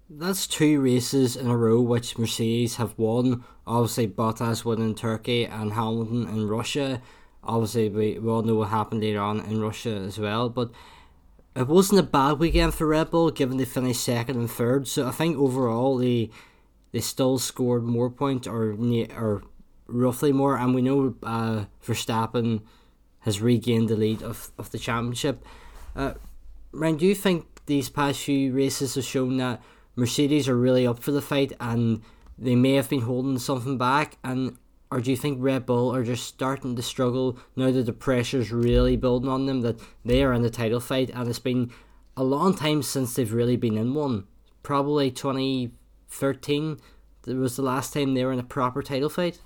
That's 0.09 0.47
two 0.47 0.81
races 0.81 1.35
in 1.35 1.49
a 1.49 1.57
row 1.57 1.81
which 1.81 2.17
Mercedes 2.17 2.77
have 2.77 2.97
won. 2.97 3.45
Obviously, 3.67 4.07
Bottas 4.07 4.65
won 4.65 4.81
in 4.81 4.95
Turkey 4.95 5.45
and 5.45 5.73
Hamilton 5.73 6.29
in 6.29 6.47
Russia 6.47 7.01
obviously 7.47 7.89
we, 7.89 8.19
we 8.19 8.29
all 8.29 8.43
know 8.43 8.57
what 8.57 8.69
happened 8.69 9.03
later 9.03 9.21
on 9.21 9.41
in 9.41 9.61
Russia 9.61 9.91
as 9.91 10.19
well, 10.19 10.49
but 10.49 10.71
it 11.55 11.69
wasn't 11.69 12.01
a 12.01 12.03
bad 12.03 12.39
weekend 12.39 12.75
for 12.75 12.87
Red 12.87 13.11
Bull 13.11 13.31
given 13.31 13.57
they 13.57 13.65
finished 13.65 14.03
second 14.03 14.37
and 14.37 14.51
third. 14.51 14.87
So 14.89 15.07
I 15.07 15.11
think 15.11 15.39
overall 15.39 15.97
they 15.97 16.31
they 16.93 17.01
still 17.01 17.39
scored 17.39 17.85
more 17.85 18.11
points 18.11 18.47
or 18.47 18.77
or 19.17 19.43
roughly 19.87 20.33
more, 20.33 20.57
and 20.57 20.75
we 20.75 20.83
know 20.83 21.15
uh, 21.23 21.65
Verstappen 21.85 22.63
has 23.27 23.43
regained 23.43 23.89
the 23.89 23.97
lead 23.97 24.23
of, 24.23 24.51
of 24.57 24.71
the 24.71 24.79
championship. 24.79 25.45
Uh, 25.95 26.15
Ryan, 26.73 26.97
do 26.97 27.07
you 27.07 27.15
think 27.15 27.47
these 27.67 27.91
past 27.91 28.21
few 28.21 28.53
races 28.55 28.95
have 28.95 29.05
shown 29.05 29.37
that 29.37 29.63
Mercedes 29.97 30.49
are 30.49 30.57
really 30.57 30.87
up 30.87 31.01
for 31.01 31.11
the 31.11 31.21
fight 31.21 31.53
and 31.61 32.01
they 32.39 32.55
may 32.55 32.75
have 32.75 32.89
been 32.89 33.03
holding 33.03 33.39
something 33.39 33.77
back? 33.77 34.17
And 34.25 34.57
or 34.91 35.01
do 35.01 35.11
you 35.11 35.17
think 35.17 35.39
Red 35.41 35.67
Bull 35.67 35.95
are 35.95 36.05
just 36.05 36.27
starting 36.27 36.77
to 36.77 36.83
struggle 36.83 37.39
now 37.57 37.71
that 37.73 37.87
the 37.87 37.93
pressure's 37.93 38.53
really 38.53 38.97
building 38.97 39.29
on 39.29 39.47
them 39.47 39.63
that 39.63 39.81
they 40.05 40.23
are 40.23 40.33
in 40.33 40.43
the 40.43 40.51
title 40.51 40.81
fight 40.81 41.11
and 41.13 41.29
it's 41.29 41.41
been 41.41 41.73
a 42.17 42.23
long 42.23 42.55
time 42.55 42.83
since 42.83 43.15
they've 43.15 43.33
really 43.33 43.57
been 43.57 43.77
in 43.77 43.93
one? 43.93 44.27
Probably 44.63 45.11
20, 45.11 45.73
thirteen. 46.09 46.79
It 47.27 47.35
was 47.35 47.57
the 47.57 47.63
last 47.63 47.93
time 47.93 48.15
they 48.15 48.25
were 48.25 48.33
in 48.33 48.39
a 48.39 48.45
proper 48.45 48.83
title 48.83 49.09
fight. 49.09 49.41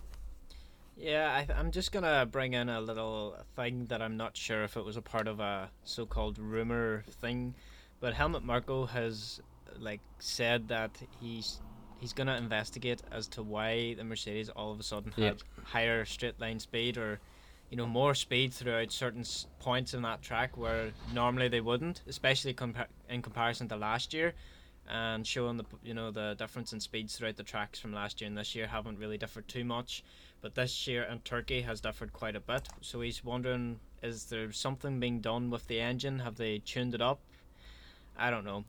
Yeah, 1.00 1.34
I 1.34 1.44
th- 1.44 1.58
I'm 1.58 1.70
just 1.70 1.92
gonna 1.92 2.26
bring 2.26 2.52
in 2.52 2.68
a 2.68 2.80
little 2.80 3.36
thing 3.56 3.86
that 3.86 4.02
I'm 4.02 4.16
not 4.18 4.36
sure 4.36 4.64
if 4.64 4.76
it 4.76 4.84
was 4.84 4.96
a 4.98 5.02
part 5.02 5.26
of 5.28 5.40
a 5.40 5.70
so-called 5.84 6.38
rumor 6.38 7.04
thing, 7.22 7.54
but 8.00 8.12
Helmut 8.12 8.44
Marko 8.44 8.84
has 8.86 9.40
like 9.78 10.00
said 10.18 10.68
that 10.68 10.90
he's 11.20 11.60
he's 12.00 12.12
gonna 12.12 12.36
investigate 12.36 13.02
as 13.10 13.28
to 13.28 13.42
why 13.42 13.94
the 13.94 14.04
Mercedes 14.04 14.50
all 14.50 14.72
of 14.72 14.80
a 14.80 14.82
sudden 14.82 15.12
had 15.12 15.22
Yep. 15.24 15.40
higher 15.64 16.04
straight 16.04 16.38
line 16.40 16.58
speed 16.58 16.98
or 16.98 17.18
you 17.70 17.76
know 17.78 17.86
more 17.86 18.14
speed 18.14 18.52
throughout 18.52 18.90
certain 18.92 19.20
s- 19.20 19.46
points 19.58 19.94
in 19.94 20.02
that 20.02 20.20
track 20.22 20.56
where 20.56 20.92
normally 21.14 21.48
they 21.48 21.60
wouldn't, 21.62 22.02
especially 22.08 22.52
compa- 22.52 22.88
in 23.08 23.22
comparison 23.22 23.68
to 23.68 23.76
last 23.76 24.12
year. 24.12 24.34
And 24.92 25.24
showing 25.24 25.56
the 25.56 25.64
you 25.84 25.94
know 25.94 26.10
the 26.10 26.34
difference 26.36 26.72
in 26.72 26.80
speeds 26.80 27.16
throughout 27.16 27.36
the 27.36 27.44
tracks 27.44 27.78
from 27.78 27.92
last 27.92 28.20
year 28.20 28.26
and 28.26 28.36
this 28.36 28.56
year 28.56 28.66
haven't 28.66 28.98
really 28.98 29.18
differed 29.18 29.46
too 29.46 29.64
much, 29.64 30.02
but 30.40 30.56
this 30.56 30.88
year 30.88 31.04
in 31.04 31.20
Turkey 31.20 31.60
has 31.60 31.80
differed 31.80 32.12
quite 32.12 32.34
a 32.34 32.40
bit. 32.40 32.68
So 32.80 33.00
he's 33.00 33.24
wondering, 33.24 33.78
is 34.02 34.24
there 34.24 34.50
something 34.50 34.98
being 34.98 35.20
done 35.20 35.48
with 35.48 35.68
the 35.68 35.80
engine? 35.80 36.18
Have 36.18 36.36
they 36.36 36.58
tuned 36.58 36.96
it 36.96 37.00
up? 37.00 37.20
I 38.18 38.30
don't 38.30 38.44
know. 38.44 38.64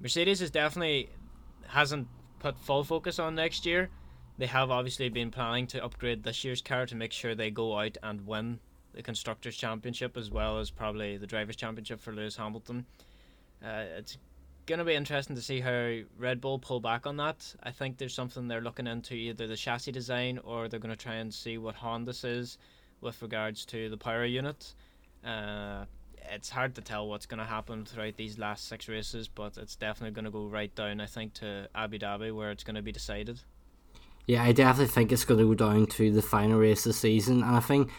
Mercedes 0.00 0.40
is 0.40 0.50
definitely 0.50 1.10
hasn't 1.66 2.08
put 2.38 2.58
full 2.58 2.82
focus 2.82 3.18
on 3.18 3.34
next 3.34 3.66
year. 3.66 3.90
They 4.38 4.46
have 4.46 4.70
obviously 4.70 5.10
been 5.10 5.30
planning 5.30 5.66
to 5.68 5.84
upgrade 5.84 6.22
this 6.22 6.42
year's 6.42 6.62
car 6.62 6.86
to 6.86 6.94
make 6.94 7.12
sure 7.12 7.34
they 7.34 7.50
go 7.50 7.78
out 7.78 7.98
and 8.02 8.26
win 8.26 8.60
the 8.94 9.02
constructors 9.02 9.56
championship 9.56 10.16
as 10.16 10.30
well 10.30 10.58
as 10.58 10.70
probably 10.70 11.16
the 11.18 11.26
drivers 11.26 11.56
championship 11.56 12.00
for 12.00 12.12
Lewis 12.12 12.36
Hamilton. 12.36 12.86
Uh, 13.62 13.84
it's 13.98 14.18
going 14.66 14.78
to 14.80 14.84
be 14.84 14.94
interesting 14.94 15.36
to 15.36 15.42
see 15.42 15.60
how 15.60 16.00
Red 16.18 16.40
Bull 16.40 16.58
pull 16.58 16.80
back 16.80 17.06
on 17.06 17.16
that. 17.18 17.54
I 17.62 17.70
think 17.70 17.98
there's 17.98 18.14
something 18.14 18.48
they're 18.48 18.60
looking 18.60 18.86
into 18.86 19.14
either 19.14 19.46
the 19.46 19.56
chassis 19.56 19.92
design 19.92 20.38
or 20.44 20.68
they're 20.68 20.80
going 20.80 20.94
to 20.94 21.02
try 21.02 21.14
and 21.14 21.32
see 21.32 21.56
what 21.56 21.76
Honda 21.76 22.12
is 22.24 22.58
with 23.00 23.22
regards 23.22 23.64
to 23.66 23.88
the 23.88 23.96
power 23.96 24.24
unit. 24.24 24.74
Uh, 25.24 25.84
it's 26.30 26.50
hard 26.50 26.74
to 26.74 26.80
tell 26.80 27.08
what's 27.08 27.26
going 27.26 27.38
to 27.38 27.46
happen 27.46 27.84
throughout 27.84 28.16
these 28.16 28.38
last 28.38 28.68
six 28.68 28.88
races, 28.88 29.28
but 29.28 29.56
it's 29.56 29.76
definitely 29.76 30.14
going 30.14 30.24
to 30.24 30.30
go 30.30 30.46
right 30.46 30.74
down, 30.74 31.00
I 31.00 31.06
think, 31.06 31.34
to 31.34 31.68
Abu 31.74 31.98
Dhabi 31.98 32.34
where 32.34 32.50
it's 32.50 32.64
going 32.64 32.76
to 32.76 32.82
be 32.82 32.92
decided. 32.92 33.40
Yeah, 34.26 34.42
I 34.42 34.50
definitely 34.50 34.92
think 34.92 35.12
it's 35.12 35.24
going 35.24 35.38
to 35.38 35.46
go 35.46 35.54
down 35.54 35.86
to 35.86 36.10
the 36.10 36.22
final 36.22 36.58
race 36.58 36.84
of 36.84 36.90
the 36.90 36.98
season, 36.98 37.44
and 37.44 37.54
I 37.54 37.60
think 37.60 37.90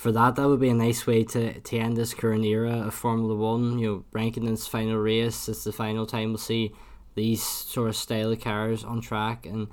for 0.00 0.12
that 0.12 0.34
that 0.36 0.48
would 0.48 0.60
be 0.60 0.70
a 0.70 0.74
nice 0.74 1.06
way 1.06 1.22
to, 1.24 1.60
to 1.60 1.76
end 1.76 1.94
this 1.94 2.14
current 2.14 2.42
era 2.46 2.86
of 2.86 2.94
Formula 2.94 3.34
One. 3.34 3.78
You 3.78 3.86
know, 3.86 4.04
ranking 4.12 4.48
its 4.48 4.66
final 4.66 4.96
race, 4.96 5.46
it's 5.46 5.64
the 5.64 5.72
final 5.72 6.06
time 6.06 6.30
we'll 6.30 6.38
see 6.38 6.72
these 7.16 7.42
sort 7.42 7.90
of 7.90 7.96
style 7.96 8.32
of 8.32 8.40
cars 8.40 8.82
on 8.82 9.02
track, 9.02 9.44
and 9.44 9.68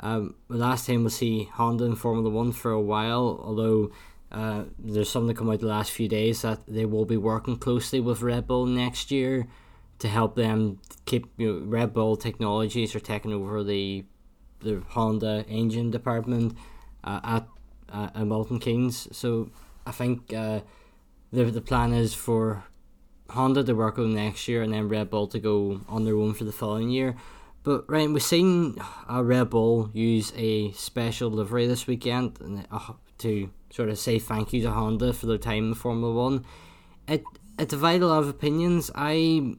um, 0.00 0.34
the 0.50 0.56
last 0.56 0.88
time 0.88 1.02
we'll 1.02 1.10
see 1.10 1.44
Honda 1.52 1.84
in 1.84 1.94
Formula 1.94 2.28
One 2.28 2.50
for 2.50 2.72
a 2.72 2.80
while, 2.80 3.40
although. 3.42 3.92
Uh, 4.32 4.64
there's 4.80 5.08
something 5.08 5.36
come 5.36 5.48
out 5.48 5.60
the 5.60 5.66
last 5.66 5.92
few 5.92 6.08
days 6.08 6.42
that 6.42 6.58
they 6.66 6.84
will 6.84 7.04
be 7.04 7.16
working 7.16 7.56
closely 7.56 8.00
with 8.00 8.20
Red 8.20 8.48
Bull 8.48 8.66
next 8.66 9.12
year 9.12 9.46
to 10.00 10.08
help 10.08 10.34
them 10.34 10.80
keep 11.04 11.26
you 11.36 11.52
know, 11.52 11.66
Red 11.66 11.92
Bull 11.92 12.16
Technologies 12.16 12.96
are 12.96 13.00
taking 13.00 13.32
over 13.32 13.62
the 13.62 14.04
the 14.58 14.82
Honda 14.88 15.44
engine 15.46 15.92
department 15.92 16.56
uh, 17.04 17.20
at 17.22 17.46
uh, 17.92 18.10
at 18.14 18.26
Milton 18.26 18.58
Keynes. 18.58 19.08
So 19.16 19.50
I 19.86 19.92
think 19.92 20.32
uh, 20.32 20.60
the 21.32 21.44
the 21.44 21.60
plan 21.60 21.92
is 21.92 22.14
for 22.14 22.64
Honda 23.30 23.64
to 23.64 23.74
work 23.74 23.98
on 23.98 24.14
next 24.14 24.48
year 24.48 24.62
and 24.62 24.72
then 24.72 24.88
Red 24.88 25.10
Bull 25.10 25.26
to 25.28 25.38
go 25.38 25.80
on 25.88 26.04
their 26.04 26.16
own 26.16 26.34
for 26.34 26.44
the 26.44 26.52
following 26.52 26.90
year. 26.90 27.16
But 27.62 27.88
right, 27.88 28.10
we've 28.10 28.22
seen 28.22 28.76
uh, 29.10 29.24
Red 29.24 29.50
Bull 29.50 29.90
use 29.94 30.32
a 30.36 30.72
special 30.72 31.30
livery 31.30 31.66
this 31.66 31.86
weekend 31.86 32.38
and, 32.40 32.66
uh, 32.70 32.92
to 33.18 33.50
sort 33.70 33.88
of 33.88 33.98
say 33.98 34.18
thank 34.18 34.52
you 34.52 34.62
to 34.62 34.70
Honda 34.70 35.12
for 35.14 35.26
their 35.26 35.38
time 35.38 35.68
in 35.68 35.74
Formula 35.74 36.12
One. 36.12 36.44
It 37.08 37.24
it 37.58 37.68
divided 37.68 38.02
a 38.02 38.08
lot 38.08 38.22
of 38.22 38.28
opinions. 38.28 38.90
I 38.94 39.56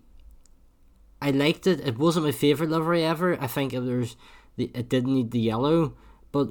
I 1.21 1.31
liked 1.31 1.65
it. 1.65 1.79
It 1.79 1.97
wasn't 1.97 2.25
my 2.25 2.31
favorite 2.31 2.69
livery 2.69 3.03
ever. 3.03 3.41
I 3.41 3.47
think 3.47 3.73
it 3.73 3.81
the 3.81 4.71
it 4.73 4.87
did 4.87 5.07
need 5.07 5.31
the 5.31 5.39
yellow, 5.39 5.95
but 6.31 6.49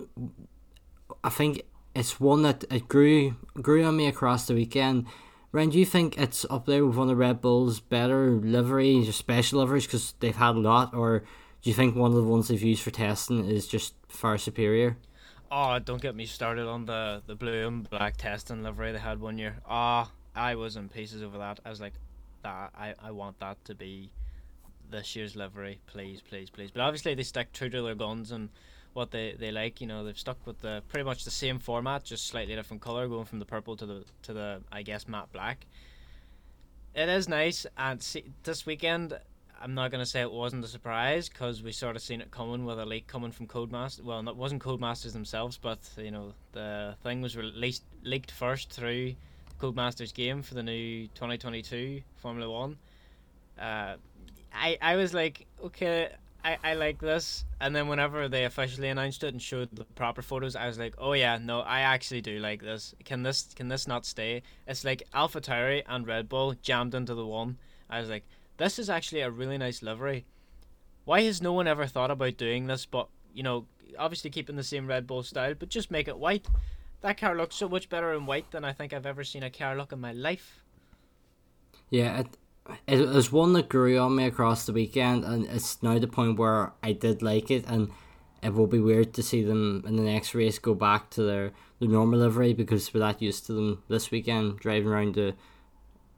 I 1.25 1.31
think 1.31 1.63
it's 1.95 2.21
one 2.21 2.43
that 2.43 2.65
it 2.71 2.87
grew 2.87 3.37
grew 3.55 3.83
on 3.85 3.97
me 3.97 4.07
across 4.07 4.47
the 4.47 4.55
weekend. 4.55 5.07
Ryan, 5.53 5.71
do 5.71 5.79
you 5.79 5.87
think 5.87 6.19
it's 6.19 6.45
up 6.51 6.67
there 6.67 6.85
with 6.85 6.97
one 6.97 7.09
of 7.09 7.17
Red 7.17 7.41
Bull's 7.41 7.81
better 7.81 8.31
liveries 8.33 9.09
or 9.09 9.13
special 9.13 9.61
liveries 9.61 9.87
because 9.87 10.15
they've 10.21 10.37
had 10.37 10.57
a 10.57 10.59
lot, 10.61 10.93
or 10.95 11.21
do 11.63 11.71
you 11.71 11.75
think 11.75 11.97
one 11.97 12.11
of 12.11 12.17
the 12.17 12.25
ones 12.25 12.49
they've 12.49 12.61
used 12.61 12.83
for 12.83 12.91
testing 12.91 13.49
is 13.49 13.67
just 13.67 13.95
far 14.09 14.37
superior? 14.37 14.97
Oh, 15.51 15.79
don't 15.79 16.03
get 16.03 16.17
me 16.17 16.27
started 16.27 16.67
on 16.67 16.85
the, 16.87 17.23
the 17.27 17.37
blue 17.37 17.69
and 17.69 17.89
black 17.89 18.17
testing 18.17 18.65
livery 18.65 18.91
they 18.93 18.99
had 18.99 19.21
one 19.21 19.39
year. 19.39 19.57
Ah, 19.65 20.11
I 20.35 20.57
was 20.57 20.77
in 20.77 20.89
pieces 20.89 21.23
over 21.23 21.39
that. 21.39 21.61
I 21.65 21.71
was 21.71 21.81
like, 21.81 21.95
that 22.43 22.71
I, 22.77 22.95
I 23.01 23.13
want 23.13 23.39
that 23.39 23.65
to 23.67 23.75
be 23.75 24.11
this 24.91 25.15
year's 25.17 25.37
livery, 25.37 25.81
please, 25.87 26.21
please, 26.21 26.51
please. 26.51 26.71
But 26.71 26.83
obviously 26.83 27.15
they 27.15 27.23
stick 27.23 27.53
true 27.53 27.71
to 27.71 27.83
their 27.83 27.95
guns 27.95 28.33
and 28.33 28.51
what 28.95 29.11
they, 29.11 29.37
they 29.39 29.51
like. 29.53 29.81
You 29.81 29.87
know, 29.87 30.05
they've 30.05 30.19
stuck 30.19 30.39
with 30.47 30.61
the 30.61 30.83
pretty 30.89 31.05
much 31.05 31.25
the 31.25 31.31
same 31.31 31.59
format, 31.59 32.05
just 32.05 32.27
slightly 32.27 32.55
different 32.55 32.83
color, 32.83 33.07
going 33.07 33.27
from 33.27 33.39
the 33.39 33.45
purple 33.45 33.77
to 33.77 33.87
the 33.87 34.05
to 34.23 34.33
the 34.33 34.63
I 34.73 34.83
guess 34.83 35.07
matte 35.07 35.33
black. 35.33 35.67
It 36.95 37.09
is 37.09 37.29
nice, 37.29 37.67
and 37.77 38.01
see, 38.01 38.25
this 38.45 38.65
weekend 38.67 39.19
I'm 39.61 39.75
not 39.75 39.91
gonna 39.91 40.05
say 40.05 40.21
it 40.21 40.31
wasn't 40.31 40.65
a 40.65 40.69
surprise 40.69 41.29
because 41.29 41.63
we 41.63 41.73
sort 41.73 41.97
of 41.97 42.03
seen 42.03 42.21
it 42.21 42.31
coming 42.31 42.65
with 42.67 42.79
a 42.79 42.85
leak 42.85 43.07
coming 43.07 43.33
from 43.33 43.47
Codemasters. 43.47 44.03
Well, 44.03 44.27
it 44.29 44.37
wasn't 44.37 44.63
Codemasters 44.63 45.13
themselves, 45.13 45.57
but 45.57 45.79
you 45.97 46.11
know 46.11 46.35
the 46.53 46.95
thing 47.03 47.23
was 47.23 47.37
released 47.37 47.85
leaked 48.03 48.31
first 48.31 48.71
through 48.71 49.15
Codemasters 49.61 50.13
game 50.13 50.43
for 50.43 50.55
the 50.55 50.63
new 50.63 51.07
2022 51.09 52.03
Formula 52.17 52.51
One. 52.51 52.77
Uh, 53.59 53.97
I 54.53 54.77
I 54.83 54.97
was 54.97 55.15
like, 55.15 55.47
okay, 55.65 56.11
I, 56.45 56.59
I 56.63 56.75
like 56.75 57.01
this, 57.01 57.47
and 57.59 57.75
then 57.75 57.89
whenever 57.89 58.29
they 58.29 58.45
officially 58.45 58.89
announced 58.89 59.25
it 59.25 59.33
and 59.33 59.41
showed 59.41 59.75
the 59.75 59.85
proper 59.85 60.21
photos, 60.21 60.55
I 60.55 60.67
was 60.67 60.79
like, 60.79 60.95
oh 60.99 61.15
yeah, 61.15 61.39
no, 61.39 61.61
I 61.61 61.81
actually 61.81 62.21
do 62.21 62.39
like 62.39 62.61
this. 62.61 62.95
Can 63.05 63.23
this 63.23 63.49
can 63.55 63.69
this 63.69 63.89
not 63.89 64.05
stay? 64.05 64.43
It's 64.67 64.85
like 64.85 65.05
Alpha 65.15 65.41
AlphaTauri 65.41 65.85
and 65.89 66.07
Red 66.07 66.29
Bull 66.29 66.55
jammed 66.61 66.95
into 66.95 67.15
the 67.15 67.27
one. 67.27 67.57
I 67.89 67.99
was 68.01 68.11
like, 68.11 68.25
this 68.59 68.79
is 68.79 68.91
actually 68.91 69.23
a 69.23 69.31
really 69.31 69.57
nice 69.57 69.83
livery. 69.83 70.27
Why 71.07 71.23
has 71.23 71.41
no 71.41 71.55
one 71.55 71.67
ever 71.67 71.87
thought 71.87 72.11
about 72.11 72.37
doing 72.37 72.67
this? 72.67 72.85
But 72.85 73.09
you 73.33 73.43
know, 73.43 73.65
obviously 73.99 74.29
keeping 74.29 74.57
the 74.57 74.63
same 74.63 74.87
Red 74.87 75.07
Bull 75.07 75.23
style, 75.23 75.55
but 75.59 75.71
just 75.71 75.91
make 75.91 76.09
it 76.09 76.19
white. 76.19 76.47
That 77.01 77.19
car 77.19 77.35
looks 77.35 77.57
so 77.57 77.71
much 77.71 77.89
better 77.89 78.13
in 78.13 78.27
white 78.27 78.51
than 78.51 78.67
I 78.67 78.73
think 78.73 78.93
I've 78.93 79.07
ever 79.07 79.25
seen 79.25 79.43
a 79.43 79.51
car 79.51 79.77
look 79.77 79.93
in 79.93 80.01
my 80.01 80.13
life. 80.13 80.63
Yeah, 81.91 82.21
it, 82.21 82.27
it 82.87 83.09
was 83.09 83.33
one 83.33 83.53
that 83.55 83.69
grew 83.69 83.99
on 83.99 84.17
me 84.17 84.25
across 84.25 84.67
the 84.67 84.73
weekend, 84.73 85.25
and 85.25 85.47
it's 85.47 85.83
now 85.83 85.99
the 85.99 86.07
point 86.07 86.39
where 86.39 86.73
I 86.83 86.93
did 86.93 87.23
like 87.23 87.51
it, 87.51 87.65
and 87.67 87.91
it 88.43 88.55
will 88.55 88.67
be 88.67 88.79
weird 88.79 89.15
to 89.15 89.23
see 89.23 89.43
them 89.43 89.83
in 89.87 89.97
the 89.97 90.03
next 90.03 90.35
race 90.35 90.59
go 90.59 90.75
back 90.75 91.11
to 91.11 91.23
their, 91.23 91.53
their 91.81 91.89
normal 91.89 92.21
livery 92.21 92.53
because 92.53 92.93
we're 92.93 93.01
that 93.01 93.23
used 93.23 93.47
to 93.47 93.53
them 93.53 93.83
this 93.89 94.11
weekend 94.11 94.59
driving 94.59 94.89
around 94.89 95.15
the, 95.15 95.35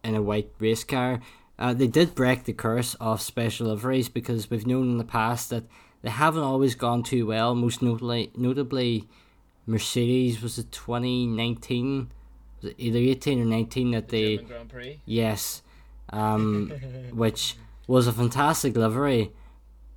in 0.03 0.15
a 0.15 0.23
white 0.23 0.51
race 0.59 0.85
car. 0.85 1.21
Uh, 1.59 1.73
they 1.73 1.87
did 1.87 2.15
break 2.15 2.45
the 2.45 2.53
curse 2.53 2.95
of 3.01 3.23
special 3.23 3.69
liveries 3.69 4.09
because 4.09 4.51
we've 4.51 4.67
known 4.67 4.91
in 4.91 4.99
the 4.99 5.05
past 5.05 5.51
that 5.51 5.65
they 6.03 6.11
haven't 6.11 6.43
always 6.43 6.75
gone 6.75 7.03
too 7.03 7.27
well. 7.27 7.55
Most 7.55 7.81
notably, 7.81 8.31
notably 8.37 9.09
Mercedes 9.65 10.43
was 10.43 10.59
it 10.59 10.71
2019, 10.71 12.11
was 12.61 12.71
it 12.73 12.77
either 12.79 12.99
18 12.99 13.41
or 13.41 13.45
19 13.45 13.91
that 13.93 14.09
they 14.09 14.37
Grand 14.39 14.69
Prix. 14.69 15.01
yes, 15.07 15.63
um, 16.11 16.73
which 17.13 17.57
was 17.87 18.07
a 18.07 18.13
fantastic 18.13 18.77
livery, 18.77 19.33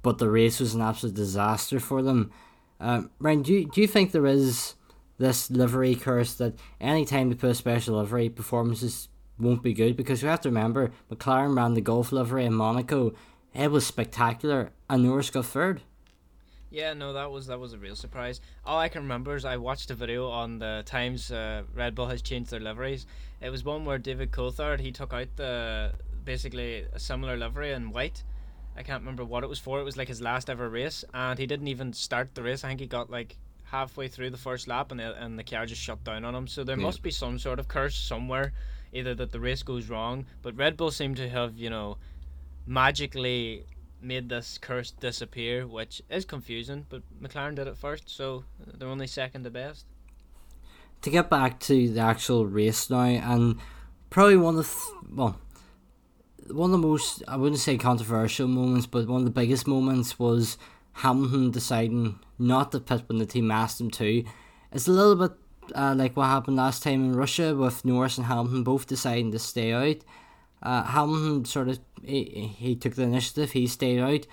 but 0.01 0.18
the 0.18 0.30
race 0.30 0.60
was 0.60 0.74
an 0.74 0.82
absolute 0.82 1.16
disaster 1.16 1.80
for 1.80 2.01
them. 2.01 2.32
Um, 2.80 3.12
Ryan, 3.20 3.42
do 3.42 3.54
you, 3.54 3.66
do 3.70 3.82
you 3.82 3.88
think 3.88 4.12
there 4.12 4.25
is 4.25 4.75
this 5.18 5.51
livery 5.51 5.96
curse 5.96 6.34
that 6.36 6.58
any 6.80 7.04
time 7.06 7.30
they 7.30 7.36
put 7.36 7.51
a 7.51 7.56
special 7.56 7.98
livery, 7.98 8.30
performances 8.30 9.10
won't 9.38 9.63
be 9.63 9.74
good? 9.74 9.98
Because 9.98 10.22
you 10.22 10.30
have 10.30 10.42
to 10.42 10.50
remember, 10.50 10.92
McLaren 11.12 11.56
ran 11.56 11.74
the 11.74 11.82
Gulf 11.82 12.12
livery 12.12 12.46
in 12.46 12.54
Monaco. 12.54 13.13
It 13.54 13.72
was 13.72 13.86
spectacular, 13.86 14.72
and 14.89 15.04
Norris 15.04 15.30
got 15.30 15.46
third. 15.46 15.82
Yeah, 16.72 16.94
no, 16.94 17.14
that 17.14 17.32
was 17.32 17.48
that 17.48 17.60
was 17.60 17.74
a 17.74 17.78
real 17.80 17.96
surprise. 17.96 18.42
All 18.64 18.78
I 18.80 18.90
can 18.90 19.02
remember 19.02 19.36
is 19.36 19.44
I 19.44 19.58
watched 19.58 19.90
a 19.90 19.96
video 19.96 20.30
on 20.30 20.60
the 20.60 20.84
times 20.86 21.32
uh, 21.32 21.64
Red 21.74 21.96
Bull 21.96 22.08
has 22.08 22.22
changed 22.22 22.52
their 22.52 22.60
liveries. 22.60 23.08
It 23.42 23.50
was 23.50 23.64
one 23.64 23.86
where 23.86 23.98
David 23.98 24.32
Coulthard 24.32 24.80
he 24.80 24.92
took 24.92 25.12
out 25.14 25.28
the 25.36 25.94
basically 26.24 26.86
a 26.94 27.00
similar 27.00 27.38
livery 27.38 27.72
in 27.72 27.92
white. 27.92 28.24
I 28.78 28.84
can't 28.84 29.02
remember 29.02 29.26
what 29.26 29.44
it 29.44 29.48
was 29.50 29.58
for. 29.60 29.80
It 29.80 29.84
was 29.84 29.98
like 29.98 30.08
his 30.08 30.22
last 30.22 30.50
ever 30.50 30.70
race, 30.70 31.04
and 31.14 31.40
he 31.40 31.48
didn't 31.48 31.68
even 31.68 31.92
start 31.92 32.36
the 32.36 32.44
race. 32.44 32.64
I 32.64 32.68
think 32.68 32.80
he 32.82 32.86
got 32.88 33.10
like 33.10 33.38
halfway 33.64 34.08
through 34.08 34.30
the 34.30 34.38
first 34.38 34.68
lap, 34.68 34.92
and 34.92 35.00
the, 35.00 35.16
and 35.24 35.38
the 35.40 35.44
car 35.44 35.66
just 35.66 35.82
shut 35.82 36.04
down 36.04 36.24
on 36.24 36.36
him. 36.36 36.48
So 36.48 36.64
there 36.64 36.78
Yeah. 36.78 36.84
must 36.84 37.02
be 37.02 37.12
some 37.12 37.40
sort 37.40 37.60
of 37.60 37.68
curse 37.68 37.96
somewhere, 37.96 38.54
either 38.94 39.16
that 39.16 39.32
the 39.32 39.40
race 39.40 39.64
goes 39.64 39.90
wrong, 39.90 40.28
but 40.44 40.56
Red 40.56 40.78
Bull 40.78 40.92
seem 40.92 41.16
to 41.16 41.28
have 41.30 41.58
you 41.58 41.72
know 41.72 41.98
magically 42.68 43.66
made 44.01 44.29
this 44.29 44.58
curse 44.58 44.91
disappear, 44.91 45.68
which 45.68 46.01
is 46.10 46.25
confusing. 46.25 46.86
But 46.89 47.01
McLaren 47.22 47.56
did 47.56 47.68
it 47.68 47.77
first, 47.77 48.10
so 48.10 48.44
they're 48.77 48.88
only 48.88 49.08
second 49.08 49.44
to 49.44 49.50
best. 49.50 49.86
To 51.01 51.10
get 51.10 51.29
back 51.29 51.60
to 51.62 51.89
the 51.89 52.01
actual 52.01 52.46
race 52.46 52.89
now, 52.89 53.03
and 53.03 53.58
probably 54.10 54.38
one 54.38 54.58
of 54.58 54.65
the, 54.65 55.13
well, 55.15 55.39
one 56.51 56.74
of 56.74 56.82
the 56.82 56.88
most 56.88 57.24
I 57.27 57.38
wouldn't 57.38 57.62
say 57.62 57.77
controversial 57.77 58.48
moments, 58.48 58.86
but 58.86 59.08
one 59.08 59.22
of 59.22 59.25
the 59.25 59.32
biggest 59.32 59.68
moments 59.68 60.20
was 60.20 60.58
Hamilton 60.94 61.51
deciding 61.51 62.20
not 62.38 62.72
to 62.72 62.79
pit 62.79 63.03
when 63.08 63.20
the 63.20 63.25
team 63.25 63.51
asked 63.51 63.79
him 63.79 63.91
to. 63.91 64.24
It's 64.72 64.88
a 64.88 64.91
little 64.91 65.15
bit 65.15 65.38
uh, 65.75 65.94
like 65.96 66.18
what 66.18 66.25
happened 66.25 66.58
last 66.58 66.84
time 66.84 67.03
in 67.06 67.15
Russia 67.15 67.56
with 67.56 67.86
Norris 67.86 68.18
and 68.18 68.27
Hamilton 68.27 68.63
both 68.63 68.88
deciding 68.88 69.32
to 69.32 69.39
stay 69.39 69.72
out. 69.72 69.98
Uh, 70.62 70.84
Hamilton 70.84 71.46
sort 71.46 71.70
of 71.70 71.80
he, 72.04 72.54
he 72.58 72.75
took 72.75 72.96
the 72.96 73.04
initiative. 73.04 73.51
He 73.51 73.68
stayed 73.68 74.00
out. 74.00 74.28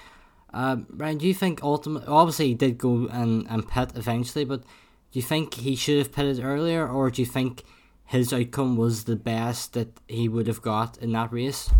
Uh, 0.52 0.78
Ryan, 0.90 1.18
do 1.18 1.26
you 1.26 1.34
think 1.34 1.62
ultimately, 1.62 2.08
obviously 2.08 2.48
he 2.48 2.54
did 2.54 2.78
go 2.78 3.08
and, 3.08 3.46
and 3.48 3.68
pit 3.68 3.92
eventually, 3.94 4.44
but 4.44 4.62
do 4.62 5.18
you 5.18 5.22
think 5.22 5.54
he 5.54 5.76
should 5.76 5.98
have 5.98 6.12
pitted 6.12 6.42
earlier, 6.42 6.88
or 6.88 7.10
do 7.10 7.22
you 7.22 7.26
think 7.26 7.62
his 8.04 8.32
outcome 8.32 8.76
was 8.76 9.04
the 9.04 9.16
best 9.16 9.72
that 9.74 9.88
he 10.08 10.28
would 10.28 10.46
have 10.46 10.62
got 10.62 10.96
in 10.98 11.12
that 11.12 11.32
race? 11.32 11.70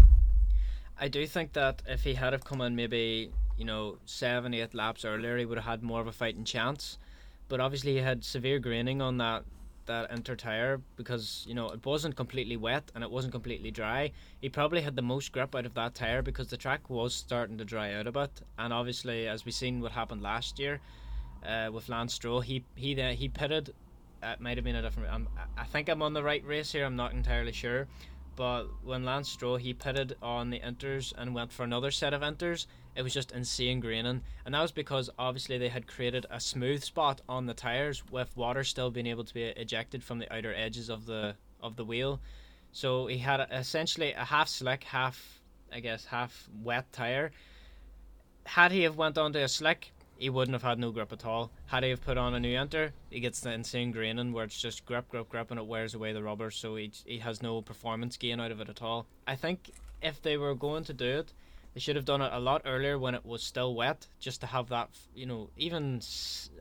I 0.99 1.09
do 1.09 1.27
think 1.27 1.53
that 1.53 1.83
if 1.87 2.05
he 2.05 2.15
had 2.15 2.33
have 2.33 2.45
come 2.45 2.61
in 2.61 2.75
maybe 2.75 3.31
you 3.57 3.65
know 3.65 3.99
seven, 4.05 4.55
eight 4.55 4.75
laps 4.75 5.05
earlier, 5.05 5.39
he 5.39 5.45
would 5.45 5.59
have 5.59 5.67
had 5.67 5.83
more 5.83 6.01
of 6.01 6.07
a 6.07 6.13
fighting 6.13 6.45
chance. 6.45 6.99
But 7.49 7.61
obviously, 7.61 7.93
he 7.93 7.99
had 7.99 8.25
severe 8.25 8.59
graining 8.59 9.01
on 9.01 9.19
that 9.19 9.45
that 9.87 10.11
inter 10.11 10.35
tire 10.37 10.81
because 10.97 11.45
you 11.49 11.55
know 11.55 11.69
it 11.69 11.85
wasn't 11.85 12.17
completely 12.17 12.57
wet 12.57 12.91
and 12.95 13.03
it 13.03 13.11
wasn't 13.11 13.33
completely 13.33 13.71
dry. 13.71 14.13
He 14.41 14.49
probably 14.49 14.83
had 14.83 14.97
the 14.97 15.03
most 15.03 15.33
grip 15.33 15.55
out 15.55 15.67
of 15.67 15.75
that 15.75 15.95
tire 15.95 16.23
because 16.23 16.49
the 16.49 16.57
track 16.57 16.89
was 16.91 17.15
starting 17.15 17.59
to 17.59 17.65
dry 17.65 17.95
out 17.95 18.07
a 18.07 18.13
bit. 18.13 18.31
And 18.59 18.73
obviously, 18.73 19.29
as 19.29 19.45
we've 19.45 19.55
seen 19.55 19.81
what 19.81 19.93
happened 19.93 20.23
last 20.23 20.59
year 20.59 20.81
uh, 21.47 21.71
with 21.73 21.89
Lance 21.89 22.15
Stroll, 22.15 22.41
he 22.41 22.65
he 22.75 23.01
uh, 23.01 23.13
he 23.13 23.29
pitted. 23.29 23.75
It 24.23 24.41
might 24.41 24.57
have 24.57 24.65
been 24.65 24.77
a 24.77 24.83
different. 24.83 25.29
I 25.57 25.65
think 25.65 25.89
I'm 25.89 26.03
on 26.03 26.15
the 26.15 26.23
right 26.23 26.45
race 26.45 26.73
here. 26.73 26.85
I'm 26.85 26.97
not 26.97 27.13
entirely 27.13 27.53
sure, 27.53 27.87
but 28.37 28.67
when 28.85 29.05
Lance 29.05 29.31
Stroll 29.31 29.57
he 29.57 29.73
pitted 29.73 30.17
on 30.23 30.51
the 30.51 30.61
inters 30.61 31.13
and 31.17 31.35
went 31.35 31.53
for 31.53 31.65
another 31.65 31.91
set 31.91 32.13
of 32.13 32.21
inters, 32.21 32.67
it 32.95 33.03
was 33.03 33.15
just 33.15 33.33
insane 33.33 33.81
graining, 33.81 34.23
and 34.45 34.55
that 34.55 34.63
was 34.63 34.73
because 34.73 35.11
obviously 35.19 35.59
they 35.59 35.71
had 35.71 35.87
created 35.87 36.27
a 36.31 36.39
smooth 36.39 36.83
spot 36.83 37.23
on 37.29 37.47
the 37.47 37.55
tires 37.55 38.05
with 38.11 38.37
water 38.37 38.63
still 38.63 38.91
being 38.91 39.07
able 39.07 39.25
to 39.25 39.35
be 39.35 39.45
ejected 39.45 40.05
from 40.05 40.19
the 40.19 40.33
outer 40.33 40.55
edges 40.55 40.89
of 40.91 41.07
the 41.07 41.35
of 41.61 41.77
the 41.77 41.85
wheel. 41.85 42.21
So 42.73 43.07
he 43.07 43.19
had 43.19 43.47
essentially 43.51 44.13
a 44.13 44.25
half 44.25 44.49
slick, 44.49 44.85
half 44.85 45.41
I 45.73 45.81
guess 45.81 46.05
half 46.05 46.49
wet 46.63 46.93
tire. 46.93 47.33
Had 48.45 48.71
he 48.71 48.83
have 48.83 48.97
went 48.97 49.19
onto 49.19 49.39
a 49.39 49.49
slick, 49.49 49.93
he 50.19 50.31
wouldn't 50.31 50.55
have 50.55 50.63
had 50.63 50.79
no 50.79 50.91
grip 50.91 51.13
at 51.13 51.25
all. 51.25 51.51
Had 51.67 51.85
he 51.85 51.91
have 51.91 52.03
put 52.03 52.19
on 52.19 52.35
a 52.35 52.41
new 52.41 52.59
inter, 52.59 52.93
he 53.11 53.21
gets 53.21 53.41
the 53.41 53.53
insane 53.53 53.93
graining 53.93 54.33
where 54.33 54.45
it's 54.45 54.61
just 54.61 54.87
grip, 54.87 55.09
grip, 55.09 55.29
grip, 55.29 55.51
and 55.51 55.61
it 55.61 55.67
wears 55.67 55.95
away 55.95 56.13
the 56.13 56.23
rubber, 56.23 56.51
so 56.51 56.77
he 56.77 56.91
he 57.05 57.19
has 57.19 57.43
no 57.43 57.61
performance 57.63 58.17
gain 58.17 58.41
out 58.41 58.51
of 58.51 58.61
it 58.61 58.69
at 58.69 58.83
all. 58.83 59.07
I 59.27 59.37
think 59.37 59.71
if 60.03 60.23
they 60.23 60.37
were 60.37 60.55
going 60.55 60.85
to 60.85 60.95
do 60.95 61.19
it, 61.19 61.33
they 61.75 61.81
should 61.81 61.97
have 61.97 62.07
done 62.07 62.23
it 62.23 62.33
a 62.33 62.41
lot 62.41 62.63
earlier 62.65 62.99
when 62.99 63.15
it 63.15 63.27
was 63.27 63.43
still 63.43 63.75
wet, 63.75 64.07
just 64.19 64.41
to 64.41 64.47
have 64.47 64.71
that, 64.71 64.89
you 65.15 65.27
know, 65.27 65.51
even 65.59 65.97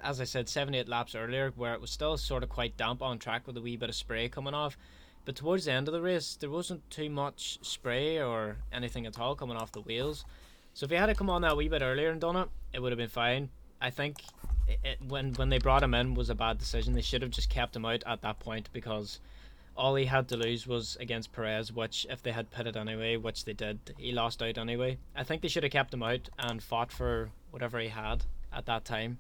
as 0.04 0.20
I 0.20 0.26
said, 0.26 0.50
seven, 0.50 0.76
eight 0.76 0.90
laps 0.90 1.16
earlier, 1.16 1.54
where 1.56 1.74
it 1.74 1.80
was 1.80 1.90
still 1.90 2.18
sort 2.18 2.44
of 2.44 2.50
quite 2.50 2.76
damp 2.76 3.02
on 3.02 3.18
track 3.18 3.48
with 3.48 3.56
a 3.56 3.62
wee 3.62 3.78
bit 3.78 3.88
of 3.88 3.96
spray 3.96 4.28
coming 4.28 4.54
off. 4.54 4.78
But 5.24 5.38
towards 5.38 5.66
the 5.66 5.72
end 5.72 5.88
of 5.88 5.94
the 5.94 6.02
race, 6.02 6.38
there 6.40 6.50
wasn't 6.50 6.90
too 6.90 7.10
much 7.10 7.60
spray 7.62 8.22
or 8.22 8.58
anything 8.74 9.06
at 9.06 9.18
all 9.18 9.36
coming 9.36 9.56
off 9.56 9.72
the 9.72 9.82
wheels. 9.82 10.26
So 10.76 10.84
if 10.84 10.90
he 10.90 10.98
had 10.98 11.06
to 11.06 11.16
come 11.16 11.30
on 11.30 11.42
that 11.44 11.56
wee 11.56 11.70
bit 11.70 11.82
earlier 11.82 12.10
and 12.10 12.20
done 12.20 12.36
it, 12.36 12.50
it 12.74 12.82
would 12.82 12.92
have 12.92 12.98
been 12.98 13.08
fine. 13.08 13.50
I 13.80 13.90
think 13.92 14.18
it, 14.68 14.80
it, 14.84 14.98
when 15.08 15.34
when 15.36 15.48
they 15.48 15.58
brought 15.58 15.82
him 15.82 15.94
in 15.94 16.16
was 16.16 16.30
a 16.30 16.36
bad 16.36 16.58
decision. 16.58 16.94
They 16.94 17.02
should 17.02 17.22
have 17.22 17.32
just 17.32 17.50
kept 17.50 17.78
him 17.78 17.86
out 17.86 18.04
at 18.06 18.22
that 18.24 18.40
point 18.40 18.70
because 18.74 19.22
all 19.78 19.96
he 19.96 20.06
had 20.06 20.28
to 20.28 20.38
lose 20.38 20.68
was 20.68 20.98
against 21.00 21.32
Perez, 21.32 21.72
which 21.72 22.06
if 22.10 22.22
they 22.22 22.34
had 22.34 22.52
pitted 22.52 22.76
anyway, 22.76 23.16
which 23.16 23.46
they 23.46 23.54
did, 23.54 23.80
he 23.98 24.12
lost 24.12 24.44
out 24.44 24.58
anyway. 24.58 24.98
I 25.16 25.24
think 25.24 25.42
they 25.42 25.48
should 25.48 25.64
have 25.64 25.72
kept 25.72 25.94
him 25.94 26.04
out 26.04 26.28
and 26.38 26.62
fought 26.62 26.92
for 26.92 27.30
whatever 27.52 27.80
he 27.80 27.88
had 27.88 28.26
at 28.52 28.66
that 28.66 28.84
time. 28.84 29.20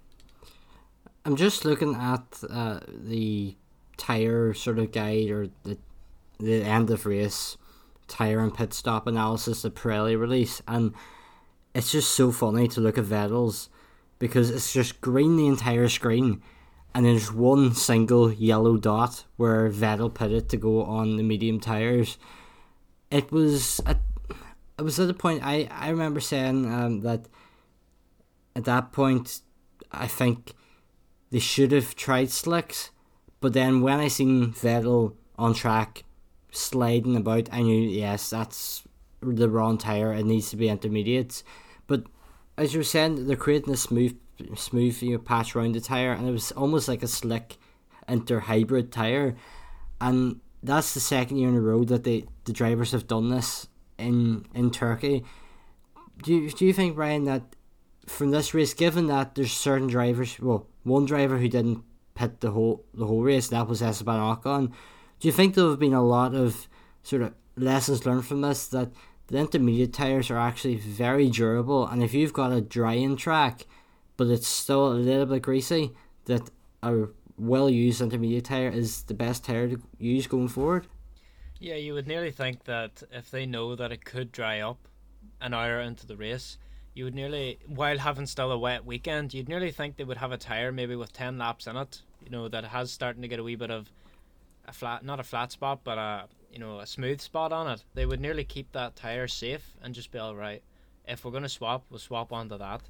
I'm 1.24 1.38
just 1.38 1.64
looking 1.64 1.96
at 1.96 2.44
uh, 2.50 2.82
the 2.86 3.56
tire 3.96 4.54
sort 4.54 4.78
of 4.78 4.92
guide 4.92 5.30
or 5.30 5.48
the 5.64 5.78
the 6.38 6.64
end 6.64 6.90
of 6.90 7.06
race 7.06 7.56
tire 8.10 8.40
and 8.40 8.54
pit 8.54 8.74
stop 8.74 9.08
analysis 9.08 9.62
the 9.62 9.72
Pirelli 9.72 10.20
release, 10.20 10.62
and 10.68 10.94
it's 11.76 11.92
just 11.92 12.12
so 12.12 12.32
funny 12.32 12.68
to 12.70 12.82
look 12.82 12.98
at 12.98 13.04
Vettel's 13.04 13.70
because 14.18 14.50
it's 14.50 14.72
just 14.74 15.02
green 15.02 15.36
the 15.36 15.46
entire 15.46 15.90
screen 15.90 16.42
and 16.94 17.06
there's 17.06 17.34
one 17.34 17.76
single 17.76 18.32
yellow 18.32 18.78
dot 18.78 19.26
where 19.36 19.70
Vettel 19.70 20.12
put 20.12 20.32
it 20.32 20.48
to 20.50 20.58
go 20.58 20.84
on 20.84 21.18
the 21.18 21.24
medium 21.24 21.60
tires. 21.60 22.18
It 23.12 23.30
was 23.30 23.82
at, 23.86 24.00
it 24.80 24.84
was 24.84 24.98
at 25.02 25.08
the 25.08 25.14
point 25.14 25.42
I, 25.44 25.68
I 25.70 25.90
remember 25.90 26.22
saying 26.22 26.74
um, 26.74 27.02
that 27.02 27.26
at 28.56 28.64
that 28.64 28.94
point 28.94 29.42
I 29.92 30.08
think 30.08 30.54
they 31.30 31.40
should 31.40 31.74
have 31.74 31.94
tried 31.94 32.30
slicks, 32.32 32.92
but 33.42 33.52
then 33.52 33.82
when 33.82 34.00
I 34.00 34.08
seen 34.08 34.54
Vettel 34.54 35.16
on 35.38 35.54
track 35.54 36.06
sliding 36.52 37.18
about, 37.18 37.50
I 37.52 37.62
knew 37.62 37.82
yes 37.82 38.30
that's 38.30 38.84
the 39.22 39.50
wrong 39.50 39.78
tire. 39.78 40.14
It 40.14 40.26
needs 40.26 40.50
to 40.52 40.56
be 40.56 40.70
intermediates, 40.70 41.44
as 42.58 42.74
you 42.74 42.80
were 42.80 42.86
saying, 42.86 43.28
they're 43.28 43.36
creating 43.36 43.74
a 43.74 43.78
smooth 43.78 44.18
smooth 44.56 45.02
you 45.02 45.14
know, 45.14 45.18
patch 45.20 45.56
around 45.56 45.76
the 45.76 45.82
tire, 45.82 46.12
and 46.12 46.28
it 46.28 46.32
was 46.32 46.52
almost 46.52 46.88
like 46.88 47.04
a 47.04 47.08
slick 47.08 47.58
inter 48.08 48.40
hybrid 48.40 48.92
tire, 48.92 49.36
and 50.02 50.40
that's 50.62 50.94
the 50.94 51.00
second 51.00 51.38
year 51.38 51.50
in 51.50 51.56
a 51.56 51.62
row 51.62 51.84
that 51.84 52.04
they 52.04 52.26
the 52.46 52.54
drivers 52.54 52.92
have 52.92 53.08
done 53.08 53.30
this 53.30 53.68
in 53.98 54.46
in 54.54 54.72
Turkey. 54.72 55.24
Do 56.24 56.34
you, 56.34 56.50
do 56.50 56.66
you 56.66 56.74
think 56.74 56.98
Ryan 56.98 57.26
that 57.26 57.56
from 58.08 58.32
this 58.32 58.54
race, 58.54 58.74
given 58.74 59.08
that 59.08 59.36
there's 59.36 59.52
certain 59.52 59.88
drivers, 59.88 60.40
well, 60.40 60.68
one 60.84 61.06
driver 61.06 61.38
who 61.38 61.50
didn't 61.50 61.84
pit 62.14 62.40
the 62.42 62.52
whole 62.52 62.86
the 62.94 63.06
whole 63.06 63.22
race, 63.22 63.50
that 63.50 63.68
was 63.68 63.82
Esteban 63.82 64.20
Ocon. 64.20 64.72
Do 65.20 65.28
you 65.28 65.32
think 65.32 65.56
there 65.56 65.70
have 65.70 65.80
been 65.80 65.94
a 65.94 66.04
lot 66.04 66.34
of 66.34 66.68
sort 67.04 67.22
of 67.22 67.34
lessons 67.56 68.06
learned 68.06 68.26
from 68.26 68.42
this 68.42 68.68
that 68.68 68.92
the 69.28 69.38
intermediate 69.38 69.94
tires 69.94 70.30
are 70.30 70.38
actually 70.38 70.76
very 70.76 71.30
durable, 71.30 71.88
and 71.88 72.04
if 72.04 72.14
you've 72.14 72.34
got 72.34 72.52
a 72.52 72.62
drying 72.62 73.16
track, 73.16 73.66
but 74.18 74.28
it's 74.28 74.48
still 74.48 74.92
a 74.92 74.94
little 74.94 75.26
bit 75.26 75.42
greasy, 75.42 75.92
that 76.26 76.50
a 76.84 77.06
well 77.38 77.70
used 77.70 78.02
intermediate 78.02 78.46
tire 78.46 78.70
is 78.70 79.04
the 79.04 79.14
best 79.14 79.44
tire 79.44 79.68
to 79.68 79.82
use 79.98 80.28
going 80.28 80.48
forward. 80.48 80.88
Yeah, 81.60 81.76
you 81.76 81.94
would 81.94 82.08
nearly 82.08 82.32
think 82.32 82.66
that 82.66 83.04
if 83.12 83.32
they 83.32 83.46
know 83.46 83.76
that 83.76 83.92
it 83.92 84.06
could 84.06 84.32
dry 84.32 84.60
up 84.60 84.88
an 85.42 85.54
hour 85.54 85.80
into 85.80 86.06
the 86.06 86.16
race, 86.16 86.58
you 86.94 87.06
would 87.06 87.16
nearly, 87.16 87.60
while 87.68 87.98
having 87.98 88.26
still 88.26 88.52
a 88.52 88.58
wet 88.58 88.86
weekend, 88.86 89.34
you'd 89.34 89.50
nearly 89.50 89.72
think 89.72 89.98
they 89.98 90.04
would 90.04 90.18
have 90.18 90.32
a 90.32 90.38
tire 90.38 90.72
maybe 90.72 90.96
with 90.96 91.12
10 91.12 91.38
laps 91.38 91.68
in 91.68 91.76
it, 91.76 92.02
you 92.24 92.30
know, 92.30 92.48
that 92.48 92.64
has 92.66 92.92
starting 92.92 93.22
to 93.22 93.28
get 93.28 93.40
a 93.40 93.44
wee 93.44 93.56
bit 93.56 93.72
of 93.72 93.92
a 94.68 94.72
flat, 94.72 95.04
not 95.04 95.20
a 95.20 95.24
flat 95.24 95.52
spot, 95.52 95.82
but 95.84 95.98
a, 95.98 96.26
you 96.56 96.60
know, 96.60 96.80
a 96.80 96.88
smooth 96.88 97.22
spot 97.22 97.54
on 97.54 97.68
it. 97.68 97.84
They 97.94 98.08
would 98.08 98.20
nearly 98.20 98.44
keep 98.44 98.72
that 98.72 98.96
tire 98.96 99.28
safe 99.28 99.76
and 99.84 99.94
just 99.94 100.12
be 100.12 100.18
alright. 100.18 100.64
If 101.08 101.24
we're 101.24 101.40
to 101.40 101.50
swap, 101.50 101.86
we'll 101.92 102.00
swap 102.00 102.34
onto 102.34 102.58
that 102.58 102.82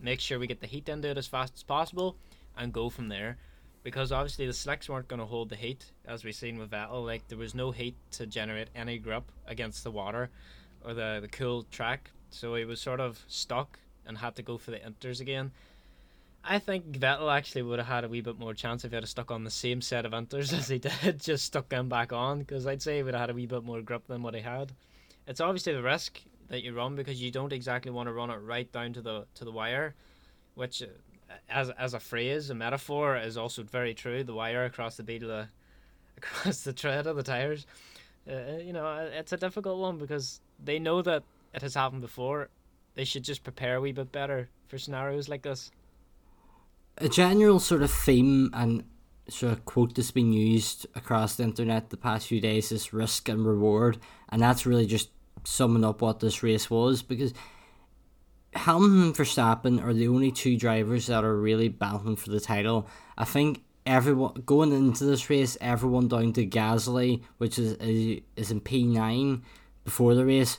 make 0.00 0.20
sure 0.20 0.38
we 0.38 0.46
get 0.46 0.60
the 0.60 0.66
heat 0.66 0.88
into 0.88 1.08
it 1.08 1.18
as 1.18 1.26
fast 1.26 1.54
as 1.54 1.62
possible, 1.62 2.16
and 2.56 2.72
go 2.72 2.90
from 2.90 3.08
there. 3.08 3.36
Because 3.82 4.12
obviously 4.12 4.46
the 4.46 4.52
slicks 4.52 4.88
weren't 4.88 5.08
going 5.08 5.20
to 5.20 5.26
hold 5.26 5.48
the 5.48 5.56
heat, 5.56 5.92
as 6.06 6.22
we've 6.22 6.34
seen 6.34 6.58
with 6.58 6.70
Vettel. 6.70 7.04
Like 7.04 7.28
there 7.28 7.38
was 7.38 7.54
no 7.54 7.70
heat 7.70 7.96
to 8.12 8.26
generate 8.26 8.68
any 8.74 8.98
grip 8.98 9.30
against 9.46 9.84
the 9.84 9.90
water 9.90 10.30
or 10.84 10.94
the 10.94 11.18
the 11.22 11.28
cool 11.28 11.62
track, 11.70 12.10
so 12.30 12.54
he 12.54 12.64
was 12.64 12.80
sort 12.80 13.00
of 13.00 13.24
stuck 13.26 13.78
and 14.06 14.18
had 14.18 14.34
to 14.36 14.42
go 14.42 14.58
for 14.58 14.70
the 14.70 14.78
inters 14.78 15.20
again. 15.20 15.52
I 16.42 16.58
think 16.58 16.92
Vettel 16.92 17.32
actually 17.32 17.62
would 17.62 17.78
have 17.78 17.88
had 17.88 18.04
a 18.04 18.08
wee 18.08 18.22
bit 18.22 18.38
more 18.38 18.54
chance 18.54 18.84
if 18.84 18.90
he 18.90 18.94
had 18.94 19.06
stuck 19.06 19.30
on 19.30 19.44
the 19.44 19.50
same 19.50 19.82
set 19.82 20.06
of 20.06 20.12
inters 20.12 20.52
as 20.58 20.68
he 20.68 20.78
did, 20.78 21.20
just 21.20 21.44
stuck 21.44 21.68
them 21.68 21.88
back 21.88 22.12
on, 22.12 22.40
because 22.40 22.66
I'd 22.66 22.82
say 22.82 22.98
he 22.98 23.02
would 23.02 23.14
have 23.14 23.20
had 23.20 23.30
a 23.30 23.34
wee 23.34 23.46
bit 23.46 23.64
more 23.64 23.82
grip 23.82 24.06
than 24.06 24.22
what 24.22 24.34
he 24.34 24.40
had. 24.40 24.72
It's 25.26 25.40
obviously 25.40 25.74
the 25.74 25.82
risk 25.82 26.20
that 26.48 26.62
you 26.62 26.74
run 26.74 26.96
because 26.96 27.22
you 27.22 27.30
don't 27.30 27.52
exactly 27.52 27.90
want 27.90 28.08
to 28.08 28.12
run 28.12 28.30
it 28.30 28.36
right 28.36 28.70
down 28.72 28.92
to 28.94 29.00
the 29.00 29.26
to 29.34 29.44
the 29.44 29.52
wire, 29.52 29.94
which 30.54 30.82
uh, 30.82 30.86
as 31.48 31.70
as 31.70 31.94
a 31.94 32.00
phrase, 32.00 32.50
a 32.50 32.54
metaphor 32.54 33.16
is 33.16 33.36
also 33.36 33.62
very 33.62 33.94
true. 33.94 34.24
The 34.24 34.34
wire 34.34 34.64
across 34.64 34.96
the 34.96 35.02
bead 35.02 35.22
of 35.22 35.28
the 35.28 35.48
across 36.16 36.62
the 36.62 36.72
tread 36.72 37.06
of 37.06 37.16
the 37.16 37.22
tires. 37.22 37.66
Uh, 38.28 38.32
uh, 38.32 38.56
you 38.58 38.72
know, 38.72 38.86
uh, 38.86 39.08
it's 39.12 39.32
a 39.32 39.36
difficult 39.36 39.78
one 39.78 39.98
because 39.98 40.40
they 40.62 40.78
know 40.78 41.02
that 41.02 41.22
it 41.54 41.62
has 41.62 41.74
happened 41.74 42.02
before. 42.02 42.48
They 42.94 43.04
should 43.04 43.22
just 43.22 43.44
prepare 43.44 43.76
a 43.76 43.80
wee 43.80 43.92
bit 43.92 44.10
better 44.10 44.48
for 44.68 44.78
scenarios 44.78 45.28
like 45.28 45.42
this. 45.42 45.70
A 47.00 47.08
general 47.08 47.58
sort 47.58 47.82
of 47.82 47.90
theme 47.90 48.50
and 48.52 48.84
sort 49.28 49.52
of 49.52 49.64
quote 49.64 49.94
that's 49.94 50.10
been 50.10 50.32
used 50.32 50.86
across 50.94 51.36
the 51.36 51.44
internet 51.44 51.88
the 51.88 51.96
past 51.96 52.26
few 52.26 52.40
days 52.40 52.70
is 52.72 52.92
risk 52.92 53.28
and 53.28 53.46
reward, 53.46 53.98
and 54.28 54.42
that's 54.42 54.66
really 54.66 54.86
just 54.86 55.08
summing 55.44 55.84
up 55.84 56.02
what 56.02 56.20
this 56.20 56.42
race 56.42 56.68
was 56.68 57.02
because 57.02 57.32
Hamilton 58.52 59.02
and 59.02 59.14
Verstappen 59.14 59.82
are 59.82 59.94
the 59.94 60.08
only 60.08 60.30
two 60.30 60.58
drivers 60.58 61.06
that 61.06 61.24
are 61.24 61.36
really 61.36 61.68
battling 61.68 62.16
for 62.16 62.30
the 62.30 62.40
title. 62.40 62.86
I 63.16 63.24
think 63.24 63.62
everyone 63.86 64.42
going 64.44 64.72
into 64.72 65.04
this 65.04 65.30
race, 65.30 65.56
everyone 65.60 66.08
down 66.08 66.32
to 66.34 66.46
Gasly, 66.46 67.22
which 67.38 67.58
is 67.58 67.74
is 68.36 68.50
in 68.50 68.60
P 68.60 68.84
nine 68.84 69.42
before 69.84 70.14
the 70.14 70.26
race, 70.26 70.58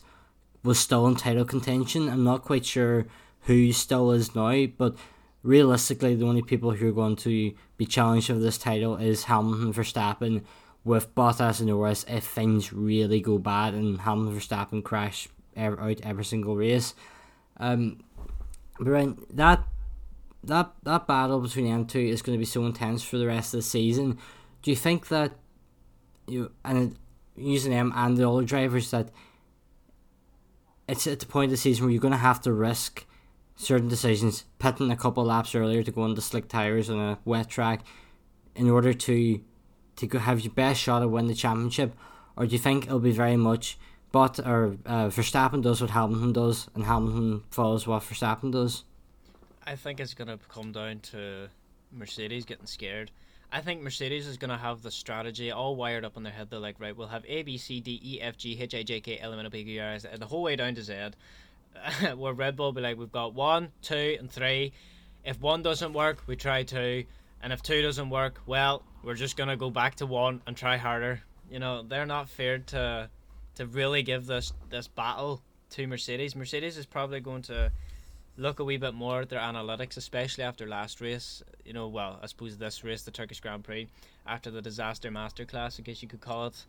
was 0.64 0.80
still 0.80 1.06
in 1.08 1.16
title 1.16 1.46
contention. 1.46 2.10
I'm 2.10 2.24
not 2.24 2.44
quite 2.44 2.66
sure 2.66 3.06
who 3.42 3.74
still 3.74 4.12
is 4.12 4.36
now, 4.36 4.66
but 4.78 4.96
realistically, 5.44 6.16
the 6.16 6.26
only 6.26 6.42
people 6.42 6.72
who 6.72 6.90
are 6.90 6.94
going 6.94 7.16
to 7.18 7.54
be 7.78 7.86
challenged 7.86 8.28
for 8.28 8.34
this 8.34 8.58
title 8.58 8.98
is 8.98 9.26
Hamilton, 9.26 9.74
Verstappen, 9.74 10.44
with 10.84 11.14
Bottas 11.14 11.60
and 11.60 11.70
Norris 11.70 12.06
if 12.08 12.24
things 12.24 12.74
really 12.74 13.22
go 13.22 13.38
bad 13.38 13.74
and 13.74 14.02
Hamilton, 14.02 14.40
Verstappen 14.40 14.84
crash 14.84 15.28
out 15.58 16.02
every 16.02 16.26
single 16.26 16.56
race. 16.56 16.96
Um, 17.58 18.04
but 18.80 19.36
that 19.36 19.64
that 20.44 20.72
that 20.84 21.06
battle 21.06 21.40
between 21.40 21.66
them 21.66 21.86
two 21.86 22.00
is 22.00 22.22
going 22.22 22.36
to 22.36 22.40
be 22.40 22.46
so 22.46 22.66
intense 22.66 23.04
for 23.04 23.18
the 23.18 23.28
rest 23.28 23.54
of 23.54 23.60
the 23.60 23.64
season. 23.64 24.18
Do 24.64 24.72
you 24.72 24.78
think 24.78 25.10
that 25.10 25.34
you 26.28 26.52
and 26.66 26.98
using 27.36 27.72
them 27.72 27.94
and 27.96 28.18
the 28.18 28.28
other 28.28 28.44
drivers 28.44 28.92
that 28.92 29.10
it's 30.88 31.08
at 31.08 31.20
the 31.20 31.26
point 31.26 31.46
of 31.46 31.52
the 31.52 31.58
season 31.58 31.86
where 31.86 31.92
you're 31.92 32.02
going 32.02 32.12
to 32.12 32.18
have 32.18 32.42
to 32.42 32.52
risk 32.52 33.06
certain 33.62 33.88
decisions, 33.88 34.46
pitting 34.60 34.92
a 34.92 34.98
couple 34.98 35.24
laps 35.24 35.54
earlier 35.54 35.84
to 35.84 35.92
go 35.92 36.02
on 36.02 36.16
the 36.16 36.22
slick 36.22 36.48
tires 36.48 36.90
on 36.90 37.00
a 37.00 37.20
wet 37.26 37.50
track, 37.50 37.82
in 38.56 38.70
order 38.70 38.94
to 38.94 39.42
to 39.98 40.08
have 40.20 40.40
your 40.40 40.54
best 40.54 40.82
shot 40.82 41.02
at 41.02 41.12
win 41.12 41.28
the 41.28 41.36
championship, 41.36 41.94
or 42.36 42.46
do 42.46 42.54
you 42.54 42.58
think 42.58 42.86
it'll 42.86 43.00
be 43.00 43.12
very 43.12 43.38
much 43.38 43.78
but 44.12 44.40
or 44.40 44.78
uh, 44.86 45.08
Verstappen 45.08 45.62
does 45.62 45.80
what 45.82 45.92
Hamilton 45.92 46.34
does, 46.34 46.70
and 46.76 46.84
Hamilton 46.84 47.44
follows 47.50 47.88
what 47.88 48.04
Verstappen 48.04 48.52
does. 48.52 48.84
I 49.66 49.76
think 49.76 50.00
it's 50.00 50.14
gonna 50.14 50.40
come 50.50 50.72
down 50.72 51.00
to 51.12 51.48
Mercedes 51.92 52.46
getting 52.46 52.66
scared. 52.66 53.12
I 53.54 53.62
think 53.62 53.82
Mercedes 53.82 54.28
is 54.28 54.38
gonna 54.38 54.58
have 54.58 54.82
the 54.82 54.92
strategy 54.92 55.52
all 55.52 55.76
wired 55.76 56.04
up 56.04 56.18
in 56.18 56.24
their 56.24 56.34
head. 56.34 56.50
They're 56.50 56.60
like, 56.60 56.80
right, 56.80 56.96
we'll 56.96 57.08
have 57.08 57.26
A, 57.28 57.44
B, 57.44 57.58
C, 57.58 57.80
D, 57.80 58.02
E, 58.04 58.22
F, 58.22 58.38
G, 58.38 58.58
H, 58.60 58.76
I, 58.76 58.84
J, 58.84 59.00
K, 59.00 59.20
L, 59.20 59.32
M, 59.32 59.40
N, 59.40 59.46
O, 59.46 59.50
P, 59.50 59.64
Q, 59.64 59.82
R, 59.82 59.94
S, 59.94 60.06
the 60.18 60.26
whole 60.26 60.44
way 60.44 60.56
down 60.56 60.76
to 60.76 60.84
Z. 60.84 61.12
where 62.16 62.34
Red 62.34 62.56
Bull 62.56 62.72
be 62.72 62.82
like, 62.82 62.98
we've 62.98 63.12
got 63.12 63.34
one, 63.34 63.72
two, 63.82 64.18
and 64.20 64.30
three. 64.30 64.74
If 65.24 65.40
one 65.40 65.62
doesn't 65.62 65.94
work, 65.94 66.24
we 66.28 66.36
try 66.36 66.64
two, 66.64 67.06
and 67.42 67.54
if 67.54 67.62
two 67.62 67.82
doesn't 67.82 68.10
work, 68.10 68.42
well, 68.46 68.84
we're 69.04 69.16
just 69.16 69.38
gonna 69.38 69.58
go 69.58 69.70
back 69.70 69.96
to 69.96 70.06
one 70.06 70.42
and 70.48 70.56
try 70.56 70.78
harder. 70.78 71.22
You 71.50 71.60
know, 71.60 71.84
they're 71.84 72.06
not 72.06 72.30
feared 72.30 72.68
to 72.68 73.10
to 73.56 73.66
really 73.68 74.04
give 74.04 74.26
this 74.26 74.54
this 74.70 74.88
battle 74.88 75.42
to 75.72 75.88
Mercedes. 75.88 76.36
Mercedes 76.36 76.78
is 76.78 76.86
probably 76.86 77.20
going 77.20 77.42
to 77.44 77.72
look 78.38 78.60
a 78.60 78.64
wee 78.64 78.78
bit 78.78 78.94
more 78.94 79.22
at 79.22 79.30
their 79.30 79.40
analytics, 79.40 79.98
especially 79.98 80.44
after 80.44 80.68
last 80.68 81.02
race. 81.02 81.44
You 81.66 81.74
know, 81.74 81.88
well, 81.88 82.20
I 82.22 82.28
suppose 82.28 82.58
this 82.58 82.84
race, 82.84 83.04
the 83.04 83.12
Turkish 83.12 83.40
Grand 83.40 83.64
Prix, 83.64 83.88
after 84.26 84.52
the 84.52 84.62
disaster 84.62 85.10
masterclass, 85.12 85.80
I 85.80 85.84
guess 85.84 86.02
you 86.02 86.08
could 86.08 86.22
call 86.22 86.48
it, 86.48 86.66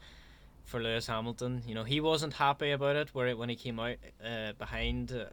for 0.64 0.82
Lewis 0.82 1.06
Hamilton. 1.06 1.62
You 1.66 1.74
know, 1.74 1.84
he 1.84 2.00
wasn't 2.00 2.34
happy 2.34 2.70
about 2.70 2.96
it 2.96 3.10
where 3.12 3.28
it, 3.28 3.38
when 3.38 3.48
he 3.48 3.56
came 3.56 3.78
out 3.78 3.96
uh, 4.24 4.52
behind, 4.58 5.12
uh, 5.12 5.26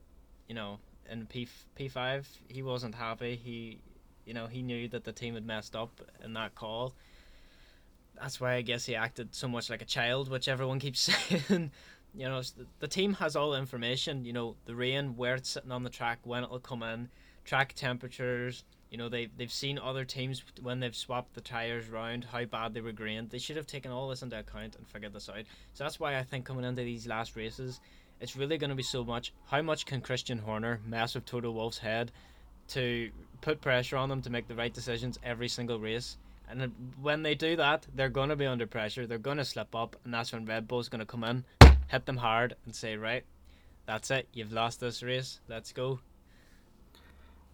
you 0.47 0.55
know, 0.55 0.79
in 1.09 1.25
P 1.25 1.47
P 1.75 1.87
five. 1.87 2.27
He 2.47 2.61
wasn't 2.61 2.95
happy. 2.95 3.35
He, 3.35 3.79
you 4.25 4.33
know, 4.33 4.47
he 4.47 4.61
knew 4.61 4.87
that 4.89 5.03
the 5.03 5.11
team 5.11 5.33
had 5.35 5.45
messed 5.45 5.75
up 5.75 6.01
in 6.23 6.33
that 6.33 6.55
call 6.55 6.93
that's 8.21 8.39
why 8.39 8.55
I 8.55 8.61
guess 8.61 8.85
he 8.85 8.95
acted 8.95 9.33
so 9.33 9.47
much 9.47 9.69
like 9.69 9.81
a 9.81 9.85
child, 9.85 10.29
which 10.29 10.47
everyone 10.47 10.79
keeps 10.85 10.99
saying. 11.01 11.71
you 12.13 12.27
know, 12.27 12.41
the, 12.41 12.65
the 12.79 12.87
team 12.87 13.13
has 13.15 13.35
all 13.35 13.51
the 13.51 13.59
information. 13.59 14.25
You 14.25 14.33
know, 14.33 14.55
the 14.65 14.75
rain, 14.75 15.15
where 15.15 15.35
it's 15.35 15.49
sitting 15.49 15.71
on 15.71 15.83
the 15.83 15.89
track, 15.89 16.19
when 16.23 16.43
it'll 16.43 16.59
come 16.59 16.83
in, 16.83 17.09
track 17.45 17.73
temperatures. 17.73 18.63
You 18.89 18.97
know, 18.97 19.09
they 19.09 19.27
they've 19.37 19.51
seen 19.51 19.77
other 19.77 20.03
teams 20.03 20.43
when 20.61 20.79
they've 20.79 20.95
swapped 20.95 21.35
the 21.35 21.41
tires 21.41 21.89
around, 21.89 22.25
how 22.25 22.45
bad 22.45 22.73
they 22.73 22.81
were 22.81 22.91
grained. 22.91 23.29
They 23.29 23.37
should 23.37 23.57
have 23.57 23.67
taken 23.67 23.91
all 23.91 24.09
this 24.09 24.23
into 24.23 24.39
account 24.39 24.75
and 24.75 24.87
figured 24.87 25.13
this 25.13 25.29
out. 25.29 25.43
So 25.73 25.83
that's 25.83 25.99
why 25.99 26.17
I 26.17 26.23
think 26.23 26.45
coming 26.45 26.65
into 26.65 26.83
these 26.83 27.05
last 27.05 27.35
races, 27.35 27.79
it's 28.19 28.35
really 28.35 28.57
going 28.57 28.71
to 28.71 28.75
be 28.75 28.83
so 28.83 29.03
much. 29.03 29.31
How 29.45 29.61
much 29.61 29.85
can 29.85 30.01
Christian 30.01 30.39
Horner 30.39 30.79
mess 30.85 31.13
with 31.13 31.25
Toto 31.25 31.51
Wolff's 31.51 31.77
head 31.77 32.11
to 32.69 33.11
put 33.41 33.61
pressure 33.61 33.97
on 33.97 34.09
them 34.09 34.21
to 34.23 34.29
make 34.29 34.47
the 34.47 34.55
right 34.55 34.73
decisions 34.73 35.19
every 35.23 35.49
single 35.49 35.79
race? 35.79 36.17
And 36.49 36.73
when 36.99 37.21
they 37.21 37.35
do 37.35 37.55
that, 37.57 37.85
they're 37.93 38.09
going 38.09 38.29
to 38.29 38.35
be 38.35 38.47
under 38.47 38.65
pressure. 38.65 39.05
They're 39.05 39.19
going 39.19 39.37
to 39.37 39.45
slip 39.45 39.75
up, 39.75 39.95
and 40.03 40.11
that's 40.11 40.33
when 40.33 40.45
Red 40.45 40.67
Bull's 40.67 40.89
going 40.89 40.99
to 40.99 41.05
come 41.05 41.23
in, 41.23 41.45
hit 41.87 42.07
them 42.07 42.17
hard, 42.17 42.55
and 42.65 42.75
say, 42.75 42.97
"Right, 42.97 43.23
that's 43.85 44.09
it. 44.09 44.27
You've 44.33 44.51
lost 44.51 44.79
this 44.79 45.03
race. 45.03 45.41
Let's 45.47 45.71
go." 45.71 45.99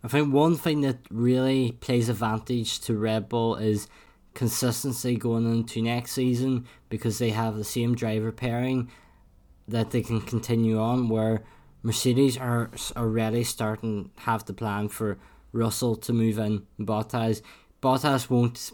I 0.03 0.07
think 0.07 0.33
one 0.33 0.55
thing 0.55 0.81
that 0.81 0.99
really 1.09 1.71
plays 1.73 2.09
advantage 2.09 2.79
to 2.81 2.97
Red 2.97 3.27
Bull 3.27 3.55
is 3.55 3.87
consistency 4.33 5.15
going 5.15 5.49
into 5.49 5.81
next 5.81 6.11
season 6.11 6.65
because 6.89 7.17
they 7.17 7.31
have 7.31 7.55
the 7.55 7.63
same 7.63 7.95
driver 7.95 8.31
pairing 8.31 8.89
that 9.67 9.91
they 9.91 10.01
can 10.01 10.21
continue 10.21 10.79
on. 10.79 11.09
Where 11.09 11.43
Mercedes 11.81 12.37
are 12.37 12.69
already 12.95 13.43
starting 13.43 14.11
have 14.17 14.45
the 14.45 14.53
plan 14.53 14.89
for 14.89 15.17
Russell 15.51 15.95
to 15.95 16.13
move 16.13 16.37
in 16.37 16.65
Bottas. 16.79 17.41
Bottas 17.81 18.29
won't 18.29 18.73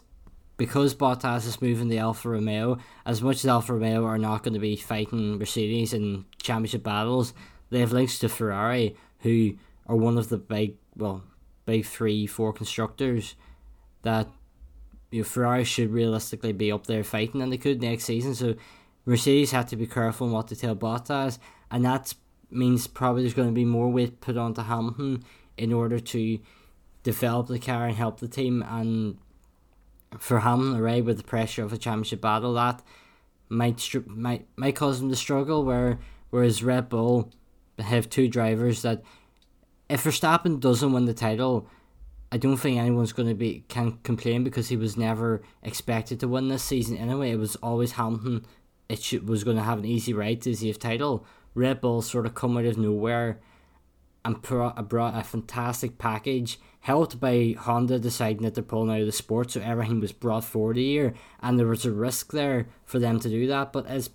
because 0.57 0.93
Bottas 0.93 1.47
is 1.47 1.60
moving 1.60 1.88
the 1.88 1.97
Alfa 1.97 2.29
Romeo, 2.29 2.77
as 3.03 3.21
much 3.21 3.38
as 3.38 3.47
Alfa 3.47 3.73
Romeo 3.73 4.05
are 4.05 4.19
not 4.19 4.43
going 4.43 4.53
to 4.53 4.60
be 4.60 4.75
fighting 4.75 5.39
Mercedes 5.39 5.91
in 5.91 6.25
championship 6.39 6.84
battles, 6.84 7.34
they 7.71 7.79
have 7.79 7.91
links 7.91 8.19
to 8.19 8.29
Ferrari, 8.29 8.95
who 9.21 9.53
are 9.88 9.95
one 9.95 10.19
of 10.19 10.29
the 10.29 10.38
big, 10.38 10.75
well, 10.95 11.23
big 11.65 11.86
three, 11.86 12.27
four 12.27 12.54
constructors 12.54 13.36
that 14.01 14.27
you 15.12 15.19
know, 15.19 15.23
Ferrari 15.23 15.63
should 15.63 15.91
realistically 15.91 16.54
be 16.54 16.71
up 16.71 16.88
there 16.88 17.04
fighting, 17.04 17.41
and 17.41 17.51
they 17.51 17.58
could 17.58 17.82
next 17.82 18.06
season. 18.06 18.34
So 18.36 18.56
Mercedes 19.06 19.51
have 19.51 19.67
to 19.67 19.75
be 19.75 19.88
careful 19.88 20.27
in 20.27 20.34
what 20.34 20.47
to 20.49 20.56
tell 20.56 20.75
Bottas, 20.75 21.38
and 21.69 21.86
that 21.86 22.13
means 22.49 22.88
probably 22.88 23.23
there's 23.23 23.34
going 23.34 23.47
to 23.47 23.54
be 23.54 23.65
more 23.65 23.89
weight 23.89 24.21
put 24.21 24.38
onto 24.38 24.62
Hamilton 24.62 25.23
in 25.58 25.71
order 25.71 25.99
to 25.99 26.39
develop 27.04 27.47
the 27.47 27.60
car 27.60 27.88
and 27.88 27.95
help 27.95 28.19
the 28.19 28.27
team 28.27 28.63
and 28.67 29.17
for 30.19 30.41
him, 30.41 30.77
right, 30.77 31.04
with 31.04 31.17
the 31.17 31.23
pressure 31.23 31.63
of 31.63 31.71
a 31.71 31.77
championship 31.77 32.21
battle, 32.21 32.54
that 32.54 32.82
might 33.49 33.95
might 34.08 34.47
might 34.56 34.75
cause 34.75 35.01
him 35.01 35.10
to 35.10 35.15
struggle. 35.15 35.63
Where 35.63 35.99
whereas 36.30 36.63
Red 36.63 36.89
Bull 36.89 37.32
have 37.80 38.10
two 38.10 38.27
drivers 38.27 38.82
that, 38.82 39.04
if 39.91 40.06
Verstappen 40.06 40.60
doesn't 40.60 40.93
win 40.93 41.06
the 41.06 41.13
title, 41.13 41.67
I 42.32 42.38
don't 42.38 42.56
think 42.56 42.80
anyone's 42.80 43.12
going 43.12 43.27
to 43.27 43.36
be 43.36 43.65
can 43.67 43.99
complain 44.04 44.43
because 44.43 44.69
he 44.69 44.77
was 44.77 44.95
never 44.95 45.41
expected 45.62 46.21
to 46.21 46.30
win 46.30 46.47
this 46.47 46.63
season 46.63 46.95
anyway. 46.95 47.32
It 47.32 47.39
was 47.39 47.58
always 47.58 47.93
Hamilton. 47.93 48.45
It 48.88 49.01
should, 49.01 49.27
was 49.27 49.43
going 49.43 49.58
to 49.58 49.63
have 49.63 49.80
an 49.80 49.86
easy 49.86 50.13
ride 50.13 50.41
to 50.43 50.56
the 50.56 50.73
title. 50.73 51.25
Red 51.54 51.82
Bull 51.82 52.01
sort 52.01 52.25
of 52.25 52.36
come 52.36 52.58
out 52.58 52.65
of 52.65 52.77
nowhere 52.77 53.41
and 54.23 54.41
brought, 54.41 54.88
brought 54.88 55.19
a 55.19 55.23
fantastic 55.23 55.97
package 55.97 56.58
helped 56.82 57.19
by 57.19 57.56
Honda 57.60 57.99
deciding 57.99 58.43
that 58.43 58.56
they're 58.56 58.63
pulling 58.63 58.89
out 58.89 59.01
of 59.01 59.06
the 59.06 59.12
sport, 59.12 59.51
so 59.51 59.62
everything 59.62 59.99
was 59.99 60.12
brought 60.12 60.43
forward 60.43 60.77
a 60.77 60.82
year, 60.82 61.13
and 61.41 61.60
there 61.60 61.67
was 61.67 61.86
a 61.86 61.91
risk 61.91 62.32
there 62.32 62.67
for 62.86 62.97
them 62.97 63.19
to 63.19 63.30
do 63.30 63.45
that, 63.47 63.71
but 63.71 63.86
it's, 63.88 64.10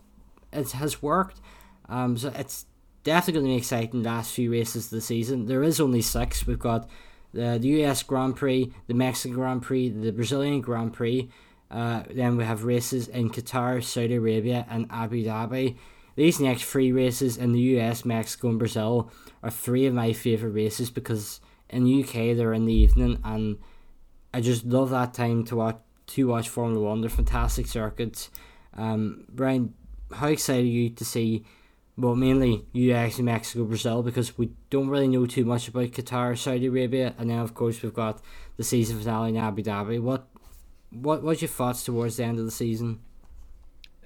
it 0.52 0.72
has 0.72 1.00
worked. 1.00 1.40
Um, 1.88 2.16
so 2.16 2.32
it's 2.34 2.66
definitely 3.06 3.34
going 3.34 3.44
to 3.44 3.50
be 3.52 3.58
exciting 3.58 4.02
last 4.02 4.32
few 4.32 4.50
races 4.50 4.86
of 4.86 4.90
the 4.90 5.00
season. 5.00 5.46
There 5.46 5.62
is 5.62 5.78
only 5.78 6.02
six. 6.02 6.44
We've 6.44 6.58
got 6.58 6.90
the, 7.32 7.56
the 7.56 7.84
US 7.84 8.02
Grand 8.02 8.34
Prix, 8.34 8.72
the 8.88 8.94
Mexican 8.94 9.36
Grand 9.36 9.62
Prix, 9.62 9.90
the 9.90 10.10
Brazilian 10.10 10.60
Grand 10.60 10.92
Prix. 10.92 11.30
Uh, 11.70 12.02
then 12.10 12.36
we 12.36 12.44
have 12.44 12.64
races 12.64 13.06
in 13.06 13.30
Qatar, 13.30 13.82
Saudi 13.82 14.16
Arabia, 14.16 14.66
and 14.68 14.86
Abu 14.90 15.24
Dhabi. 15.24 15.76
These 16.16 16.40
next 16.40 16.64
three 16.64 16.90
races 16.90 17.36
in 17.36 17.52
the 17.52 17.60
US, 17.78 18.04
Mexico, 18.04 18.48
and 18.48 18.58
Brazil 18.58 19.12
are 19.40 19.50
three 19.52 19.86
of 19.86 19.94
my 19.94 20.12
favourite 20.12 20.54
races 20.54 20.90
because 20.90 21.40
in 21.70 21.84
the 21.84 22.02
UK 22.02 22.36
they're 22.36 22.54
in 22.54 22.66
the 22.66 22.74
evening, 22.74 23.20
and 23.22 23.58
I 24.34 24.40
just 24.40 24.64
love 24.64 24.90
that 24.90 25.14
time 25.14 25.44
to 25.44 25.56
watch 25.56 25.78
to 26.08 26.26
watch 26.26 26.48
Formula 26.48 26.88
One. 26.88 27.02
They're 27.02 27.10
fantastic 27.10 27.66
circuits. 27.66 28.30
Um, 28.74 29.26
Brian, 29.28 29.74
how 30.12 30.26
excited 30.28 30.64
are 30.64 30.68
you 30.68 30.90
to 30.90 31.04
see? 31.04 31.44
Well, 31.98 32.14
mainly 32.14 32.66
US, 32.72 33.18
Mexico, 33.20 33.64
Brazil, 33.64 34.02
because 34.02 34.36
we 34.36 34.50
don't 34.68 34.88
really 34.88 35.08
know 35.08 35.24
too 35.24 35.46
much 35.46 35.68
about 35.68 35.88
Qatar, 35.92 36.36
Saudi 36.36 36.66
Arabia, 36.66 37.14
and 37.18 37.30
then 37.30 37.38
of 37.38 37.54
course 37.54 37.82
we've 37.82 37.94
got 37.94 38.20
the 38.58 38.64
season 38.64 38.98
finale 38.98 39.30
in 39.30 39.36
Abu 39.38 39.62
Dhabi. 39.62 40.00
What, 40.00 40.28
what, 40.90 41.22
what's 41.22 41.40
your 41.40 41.48
thoughts 41.48 41.84
towards 41.84 42.18
the 42.18 42.24
end 42.24 42.38
of 42.38 42.44
the 42.44 42.50
season? 42.50 43.00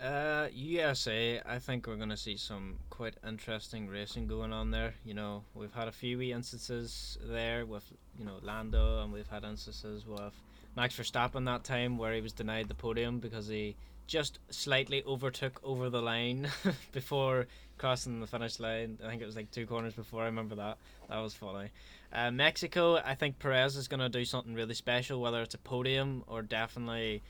Uh, 0.00 0.46
USA, 0.54 1.42
I 1.44 1.58
think 1.58 1.86
we're 1.86 1.96
going 1.96 2.08
to 2.10 2.16
see 2.16 2.36
some 2.36 2.78
quite 2.88 3.14
interesting 3.26 3.88
racing 3.88 4.28
going 4.28 4.52
on 4.52 4.70
there. 4.70 4.94
You 5.04 5.14
know, 5.14 5.42
we've 5.54 5.74
had 5.74 5.88
a 5.88 5.92
few 5.92 6.22
instances 6.22 7.18
there 7.22 7.66
with, 7.66 7.84
you 8.18 8.24
know, 8.24 8.36
Lando, 8.40 9.02
and 9.02 9.12
we've 9.12 9.28
had 9.28 9.44
instances 9.44 10.06
with 10.06 10.32
Max 10.76 10.96
Verstappen 10.96 11.44
that 11.46 11.64
time 11.64 11.98
where 11.98 12.14
he 12.14 12.20
was 12.20 12.32
denied 12.32 12.68
the 12.68 12.74
podium 12.74 13.18
because 13.18 13.48
he 13.48 13.76
just 14.06 14.38
slightly 14.48 15.04
overtook 15.04 15.60
over 15.62 15.90
the 15.90 16.00
line 16.00 16.48
before 16.92 17.46
crossing 17.80 18.20
the 18.20 18.26
finish 18.26 18.60
line. 18.60 18.98
I 19.02 19.08
think 19.08 19.22
it 19.22 19.26
was 19.26 19.36
like 19.36 19.50
two 19.50 19.66
corners 19.66 19.94
before. 19.94 20.22
I 20.22 20.26
remember 20.26 20.54
that. 20.56 20.76
That 21.08 21.18
was 21.18 21.32
funny. 21.32 21.70
Uh, 22.12 22.30
Mexico, 22.30 22.96
I 22.96 23.14
think 23.14 23.38
Perez 23.38 23.74
is 23.74 23.88
going 23.88 24.00
to 24.00 24.10
do 24.10 24.24
something 24.24 24.54
really 24.54 24.74
special, 24.74 25.20
whether 25.20 25.40
it's 25.40 25.54
a 25.54 25.58
podium 25.58 26.22
or 26.26 26.42
definitely, 26.42 27.22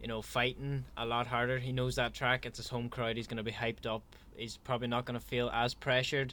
you 0.00 0.08
know, 0.08 0.22
fighting 0.22 0.84
a 0.96 1.04
lot 1.04 1.26
harder. 1.26 1.58
He 1.58 1.72
knows 1.72 1.96
that 1.96 2.14
track. 2.14 2.46
It's 2.46 2.56
his 2.56 2.68
home 2.68 2.88
crowd. 2.88 3.16
He's 3.16 3.26
going 3.26 3.36
to 3.36 3.42
be 3.42 3.52
hyped 3.52 3.84
up. 3.84 4.02
He's 4.34 4.56
probably 4.56 4.88
not 4.88 5.04
going 5.04 5.20
to 5.20 5.24
feel 5.24 5.50
as 5.52 5.74
pressured 5.74 6.32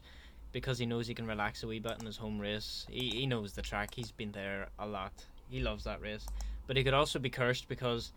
because 0.53 0.79
he 0.79 0.85
knows 0.85 1.05
he 1.05 1.13
can 1.13 1.27
relax 1.27 1.61
a 1.63 1.67
wee 1.67 1.79
bit 1.79 1.97
in 1.99 2.05
his 2.05 2.15
home 2.15 2.39
race. 2.39 2.87
He, 2.89 3.09
he 3.09 3.27
knows 3.27 3.51
the 3.51 3.61
track. 3.61 3.93
He's 3.93 4.11
been 4.11 4.31
there 4.31 4.69
a 4.79 4.87
lot. 4.87 5.11
He 5.49 5.59
loves 5.59 5.83
that 5.83 6.01
race. 6.01 6.25
But 6.65 6.77
he 6.77 6.83
could 6.83 6.93
also 6.93 7.19
be 7.19 7.29
cursed 7.29 7.67
because 7.67 8.13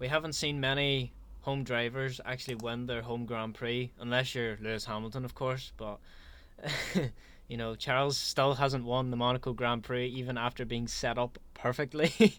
we 0.00 0.08
haven't 0.08 0.32
seen 0.32 0.58
many 0.58 1.12
home 1.42 1.64
drivers 1.64 2.20
actually 2.24 2.56
win 2.56 2.86
their 2.86 3.02
home 3.02 3.26
Grand 3.26 3.54
Prix, 3.54 3.90
unless 3.98 4.34
you're 4.34 4.58
Lewis 4.60 4.84
Hamilton, 4.84 5.24
of 5.24 5.34
course. 5.34 5.72
But 5.76 5.98
you 7.48 7.56
know, 7.56 7.74
Charles 7.74 8.16
still 8.16 8.54
hasn't 8.54 8.84
won 8.84 9.10
the 9.10 9.16
Monaco 9.16 9.52
Grand 9.52 9.82
Prix 9.82 10.06
even 10.06 10.38
after 10.38 10.64
being 10.64 10.86
set 10.86 11.18
up 11.18 11.38
perfectly. 11.54 12.38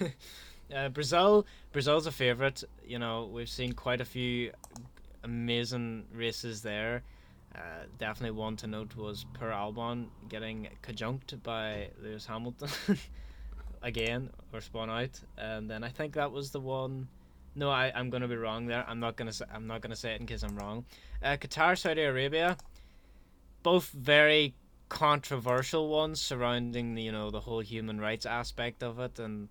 uh, 0.74 0.88
Brazil, 0.90 1.46
Brazil's 1.72 2.06
a 2.06 2.12
favourite. 2.12 2.62
You 2.86 2.98
know, 2.98 3.28
we've 3.32 3.48
seen 3.48 3.72
quite 3.72 4.00
a 4.00 4.04
few 4.04 4.52
amazing 5.24 6.04
races 6.14 6.62
there. 6.62 7.02
Uh, 7.54 7.84
definitely 7.98 8.30
one 8.30 8.56
to 8.56 8.66
note 8.66 8.96
was 8.96 9.26
Per 9.34 9.50
Albon 9.50 10.06
getting 10.28 10.68
conjunct 10.80 11.42
by 11.42 11.90
Lewis 12.02 12.24
Hamilton 12.24 12.70
again 13.82 14.30
or 14.52 14.60
spun 14.60 14.88
out, 14.88 15.20
and 15.36 15.68
then 15.68 15.84
I 15.84 15.90
think 15.90 16.14
that 16.14 16.32
was 16.32 16.50
the 16.50 16.60
one. 16.60 17.08
No, 17.54 17.70
I 17.70 17.92
I'm 17.94 18.10
gonna 18.10 18.28
be 18.28 18.36
wrong 18.36 18.66
there. 18.66 18.84
I'm 18.88 19.00
not 19.00 19.16
gonna 19.16 19.32
say, 19.32 19.44
I'm 19.52 19.66
not 19.66 19.80
gonna 19.80 19.96
say 19.96 20.14
it 20.14 20.20
in 20.20 20.26
case 20.26 20.42
I'm 20.42 20.56
wrong. 20.56 20.84
Uh, 21.22 21.36
Qatar, 21.36 21.78
Saudi 21.78 22.02
Arabia 22.02 22.56
both 23.62 23.90
very 23.90 24.54
controversial 24.88 25.88
ones 25.88 26.20
surrounding 26.20 26.94
the 26.94 27.02
you 27.02 27.12
know 27.12 27.30
the 27.30 27.40
whole 27.40 27.60
human 27.60 28.00
rights 28.00 28.26
aspect 28.26 28.82
of 28.82 28.98
it 28.98 29.18
and 29.18 29.48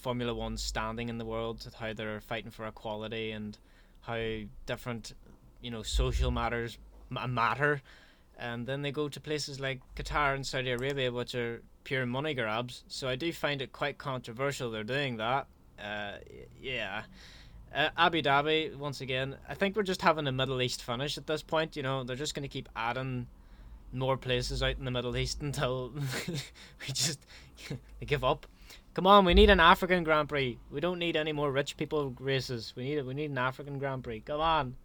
Formula 0.00 0.34
One 0.34 0.56
standing 0.56 1.08
in 1.08 1.18
the 1.18 1.24
world, 1.24 1.68
how 1.78 1.92
they're 1.92 2.20
fighting 2.20 2.50
for 2.50 2.66
equality 2.66 3.30
and 3.30 3.56
how 4.00 4.20
different 4.66 5.14
you 5.60 5.70
know 5.70 5.82
social 5.82 6.30
matters 6.30 6.78
matter. 7.10 7.80
And 8.38 8.66
then 8.66 8.82
they 8.82 8.90
go 8.90 9.08
to 9.08 9.20
places 9.20 9.60
like 9.60 9.80
Qatar 9.94 10.34
and 10.34 10.44
Saudi 10.44 10.70
Arabia, 10.70 11.12
which 11.12 11.34
are 11.34 11.62
pure 11.84 12.06
money 12.06 12.34
grabs. 12.34 12.82
So 12.88 13.06
I 13.06 13.14
do 13.14 13.32
find 13.32 13.62
it 13.62 13.70
quite 13.72 13.98
controversial 13.98 14.70
they're 14.70 14.82
doing 14.82 15.18
that. 15.18 15.46
Uh, 15.82 16.12
yeah. 16.60 17.02
Uh, 17.74 17.88
Abu 17.96 18.22
Dhabi, 18.22 18.76
once 18.76 19.00
again, 19.00 19.36
I 19.48 19.54
think 19.54 19.76
we're 19.76 19.82
just 19.82 20.02
having 20.02 20.26
a 20.26 20.32
Middle 20.32 20.60
East 20.60 20.82
finish 20.82 21.16
at 21.16 21.26
this 21.26 21.42
point. 21.42 21.74
You 21.76 21.82
know, 21.82 22.04
they're 22.04 22.16
just 22.16 22.34
going 22.34 22.42
to 22.42 22.48
keep 22.48 22.68
adding 22.76 23.26
more 23.92 24.16
places 24.16 24.62
out 24.62 24.76
in 24.78 24.84
the 24.84 24.90
Middle 24.90 25.16
East 25.16 25.40
until 25.42 25.92
we 26.28 26.86
just 26.86 27.20
give 28.06 28.24
up. 28.24 28.46
Come 28.94 29.06
on, 29.06 29.24
we 29.24 29.32
need 29.32 29.48
an 29.48 29.60
African 29.60 30.04
Grand 30.04 30.28
Prix. 30.28 30.58
We 30.70 30.80
don't 30.80 30.98
need 30.98 31.16
any 31.16 31.32
more 31.32 31.50
rich 31.50 31.78
people 31.78 32.14
races. 32.20 32.74
We 32.76 32.84
need 32.84 32.98
it. 32.98 33.06
we 33.06 33.14
need 33.14 33.30
an 33.30 33.38
African 33.38 33.78
Grand 33.78 34.04
Prix. 34.04 34.20
Come 34.20 34.40
on. 34.40 34.76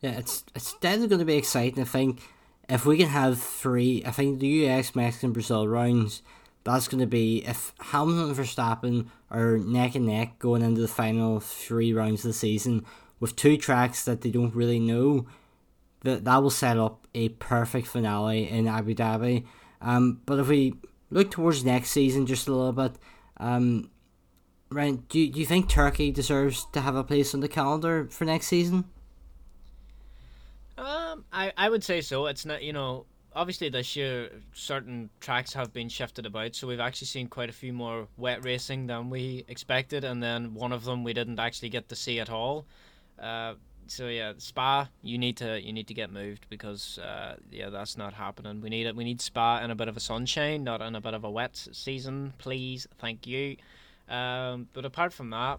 Yeah, 0.00 0.18
it's 0.18 0.44
it's 0.52 0.72
definitely 0.74 1.06
going 1.06 1.18
to 1.20 1.24
be 1.24 1.36
exciting. 1.36 1.80
I 1.80 1.86
think 1.86 2.20
if 2.68 2.84
we 2.84 2.96
can 2.96 3.08
have 3.08 3.40
three, 3.40 4.02
I 4.04 4.10
think 4.10 4.40
the 4.40 4.48
US, 4.66 4.96
Mexican, 4.96 5.32
Brazil 5.32 5.68
rounds. 5.68 6.22
That's 6.64 6.88
going 6.88 7.00
to 7.00 7.06
be 7.06 7.44
if 7.44 7.72
Hamilton 7.80 8.28
and 8.28 8.36
Verstappen 8.36 9.06
are 9.30 9.58
neck 9.58 9.94
and 9.94 10.06
neck 10.06 10.38
going 10.38 10.62
into 10.62 10.80
the 10.80 10.88
final 10.88 11.40
three 11.40 11.92
rounds 11.92 12.24
of 12.24 12.28
the 12.28 12.34
season 12.34 12.84
with 13.18 13.36
two 13.36 13.56
tracks 13.56 14.04
that 14.04 14.20
they 14.20 14.30
don't 14.30 14.54
really 14.54 14.78
know 14.78 15.26
that 16.02 16.24
that 16.24 16.42
will 16.42 16.50
set 16.50 16.78
up 16.78 17.06
a 17.14 17.30
perfect 17.30 17.86
finale 17.86 18.48
in 18.48 18.66
Abu 18.68 18.94
Dhabi. 18.94 19.46
Um, 19.80 20.20
but 20.26 20.38
if 20.38 20.48
we 20.48 20.74
look 21.10 21.30
towards 21.30 21.64
next 21.64 21.90
season 21.90 22.26
just 22.26 22.48
a 22.48 22.52
little 22.52 22.72
bit, 22.72 22.92
um, 23.38 23.90
Ryan, 24.70 25.04
do 25.08 25.20
you, 25.20 25.32
do 25.32 25.40
you 25.40 25.46
think 25.46 25.68
Turkey 25.68 26.10
deserves 26.10 26.66
to 26.72 26.80
have 26.80 26.96
a 26.96 27.04
place 27.04 27.34
on 27.34 27.40
the 27.40 27.48
calendar 27.48 28.08
for 28.10 28.24
next 28.24 28.46
season? 28.46 28.84
Um, 30.78 31.24
I, 31.32 31.52
I 31.56 31.68
would 31.68 31.84
say 31.84 32.00
so. 32.00 32.26
It's 32.26 32.46
not 32.46 32.62
you 32.62 32.72
know 32.72 33.06
obviously 33.34 33.68
this 33.68 33.96
year 33.96 34.30
certain 34.52 35.10
tracks 35.20 35.52
have 35.54 35.72
been 35.72 35.88
shifted 35.88 36.26
about, 36.26 36.54
so 36.54 36.66
we've 36.66 36.80
actually 36.80 37.06
seen 37.06 37.28
quite 37.28 37.48
a 37.48 37.52
few 37.52 37.72
more 37.72 38.08
wet 38.16 38.44
racing 38.44 38.86
than 38.86 39.10
we 39.10 39.44
expected, 39.48 40.04
and 40.04 40.22
then 40.22 40.54
one 40.54 40.72
of 40.72 40.84
them 40.84 41.04
we 41.04 41.12
didn't 41.12 41.38
actually 41.38 41.68
get 41.68 41.88
to 41.88 41.96
see 41.96 42.20
at 42.20 42.30
all. 42.30 42.66
Uh, 43.18 43.54
so 43.86 44.08
yeah, 44.08 44.32
Spa, 44.38 44.88
you 45.02 45.18
need 45.18 45.36
to 45.38 45.60
you 45.60 45.72
need 45.72 45.88
to 45.88 45.94
get 45.94 46.10
moved 46.10 46.46
because 46.48 46.98
uh, 46.98 47.36
yeah, 47.50 47.68
that's 47.68 47.96
not 47.96 48.14
happening. 48.14 48.60
We 48.60 48.70
need 48.70 48.86
it. 48.86 48.96
We 48.96 49.04
need 49.04 49.20
Spa 49.20 49.60
in 49.62 49.70
a 49.70 49.74
bit 49.74 49.88
of 49.88 49.96
a 49.96 50.00
sunshine, 50.00 50.64
not 50.64 50.80
in 50.80 50.94
a 50.94 51.00
bit 51.00 51.14
of 51.14 51.24
a 51.24 51.30
wet 51.30 51.56
season, 51.72 52.32
please. 52.38 52.86
Thank 52.98 53.26
you. 53.26 53.56
Um, 54.08 54.68
but 54.72 54.84
apart 54.84 55.12
from 55.12 55.30
that, 55.30 55.58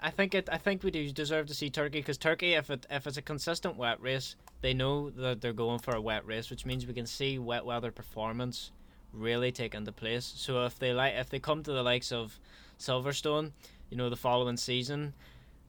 I 0.00 0.10
think 0.10 0.34
it. 0.34 0.48
I 0.50 0.58
think 0.58 0.82
we 0.82 0.90
do 0.90 1.10
deserve 1.10 1.46
to 1.46 1.54
see 1.54 1.70
Turkey 1.70 1.98
because 1.98 2.18
Turkey, 2.18 2.54
if 2.54 2.70
it 2.70 2.86
if 2.90 3.06
it's 3.06 3.16
a 3.16 3.22
consistent 3.22 3.76
wet 3.76 4.00
race, 4.00 4.36
they 4.60 4.74
know 4.74 5.10
that 5.10 5.40
they're 5.40 5.52
going 5.52 5.78
for 5.78 5.94
a 5.94 6.00
wet 6.00 6.26
race, 6.26 6.50
which 6.50 6.66
means 6.66 6.86
we 6.86 6.94
can 6.94 7.06
see 7.06 7.38
wet 7.38 7.64
weather 7.64 7.90
performance 7.90 8.72
really 9.12 9.52
take 9.52 9.74
into 9.74 9.92
place. 9.92 10.32
So 10.36 10.64
if 10.64 10.78
they 10.78 10.92
like, 10.92 11.14
if 11.14 11.28
they 11.28 11.38
come 11.38 11.62
to 11.62 11.72
the 11.72 11.82
likes 11.82 12.12
of 12.12 12.38
Silverstone, 12.78 13.52
you 13.90 13.96
know, 13.96 14.10
the 14.10 14.16
following 14.16 14.56
season 14.56 15.14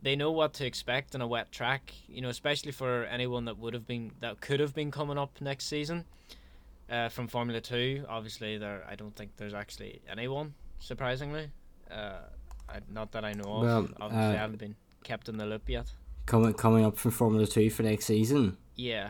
they 0.01 0.15
know 0.15 0.31
what 0.31 0.53
to 0.53 0.65
expect 0.65 1.15
in 1.15 1.21
a 1.21 1.27
wet 1.27 1.51
track. 1.51 1.93
You 2.07 2.21
know, 2.21 2.29
especially 2.29 2.71
for 2.71 3.05
anyone 3.05 3.45
that 3.45 3.57
would 3.57 3.73
have 3.73 3.87
been 3.87 4.11
that 4.19 4.41
could 4.41 4.59
have 4.59 4.73
been 4.73 4.91
coming 4.91 5.17
up 5.17 5.41
next 5.41 5.65
season 5.65 6.05
uh, 6.89 7.09
from 7.09 7.27
Formula 7.27 7.61
Two. 7.61 8.05
Obviously, 8.07 8.57
there 8.57 8.85
I 8.89 8.95
don't 8.95 9.15
think 9.15 9.31
there's 9.37 9.53
actually 9.53 10.01
anyone 10.09 10.53
surprisingly. 10.79 11.49
Uh, 11.89 12.19
I, 12.69 12.79
not 12.91 13.11
that 13.13 13.23
I 13.23 13.33
know 13.33 13.43
of. 13.43 13.63
Well, 13.63 13.87
Obviously, 13.99 14.25
uh, 14.25 14.33
I 14.33 14.37
haven't 14.37 14.59
been 14.59 14.75
kept 15.03 15.29
in 15.29 15.37
the 15.37 15.45
loop 15.45 15.67
yet. 15.69 15.91
Coming 16.25 16.53
coming 16.53 16.85
up 16.85 16.97
from 16.97 17.11
Formula 17.11 17.47
Two 17.47 17.69
for 17.69 17.83
next 17.83 18.05
season. 18.05 18.57
Yeah, 18.77 19.09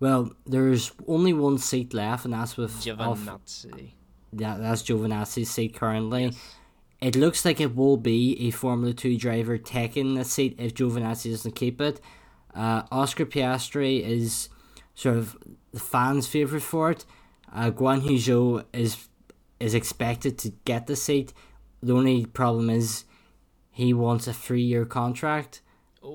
Well, 0.00 0.32
there's 0.46 0.90
only 1.06 1.32
one 1.32 1.58
seat 1.58 1.94
left, 1.94 2.24
and 2.24 2.34
that's 2.34 2.56
with 2.56 2.72
Alf- 2.98 3.20
Giovinazzi. 3.20 3.90
yeah, 4.32 4.56
that's 4.58 4.82
Giovinazzi's 4.82 5.50
seat 5.50 5.74
currently. 5.74 6.24
Yes. 6.24 6.56
It 7.00 7.16
looks 7.16 7.44
like 7.44 7.60
it 7.60 7.76
will 7.76 7.96
be 7.96 8.36
a 8.48 8.50
Formula 8.50 8.92
2 8.94 9.16
driver 9.16 9.58
taking 9.58 10.14
the 10.14 10.24
seat 10.24 10.54
if 10.58 10.74
Giovinazzi 10.74 11.30
doesn't 11.30 11.54
keep 11.54 11.80
it. 11.80 12.00
Uh, 12.54 12.82
Oscar 12.90 13.26
Piastri 13.26 14.02
is 14.02 14.48
sort 14.94 15.16
of 15.16 15.36
the 15.72 15.80
fans' 15.80 16.26
favourite 16.26 16.62
for 16.62 16.90
it. 16.90 17.04
Uh, 17.52 17.70
Guan 17.70 18.02
Yu 18.02 18.16
Zhou 18.18 18.64
is 18.72 19.08
is 19.60 19.74
expected 19.74 20.38
to 20.38 20.50
get 20.64 20.86
the 20.86 20.96
seat. 20.96 21.32
The 21.82 21.94
only 21.94 22.26
problem 22.26 22.68
is 22.70 23.04
he 23.70 23.92
wants 23.94 24.26
a 24.26 24.32
three 24.32 24.62
year 24.62 24.84
contract, 24.84 25.60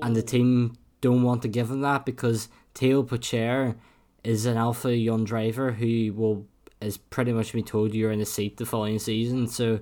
and 0.02 0.14
the 0.16 0.22
team 0.22 0.76
don't 1.00 1.22
want 1.22 1.42
to 1.42 1.48
give 1.48 1.70
him 1.70 1.80
that 1.82 2.04
because 2.04 2.48
Theo 2.78 3.02
Pourchaire 3.02 3.74
is 4.22 4.46
an 4.46 4.56
Alfa 4.56 4.96
young 4.96 5.24
driver 5.24 5.72
who 5.72 6.12
will 6.12 6.46
is 6.80 6.96
pretty 6.96 7.32
much 7.32 7.52
been 7.52 7.64
told 7.64 7.92
you're 7.92 8.12
in 8.12 8.20
the 8.20 8.24
seat 8.24 8.56
the 8.56 8.64
following 8.64 9.00
season. 9.00 9.48
So 9.48 9.80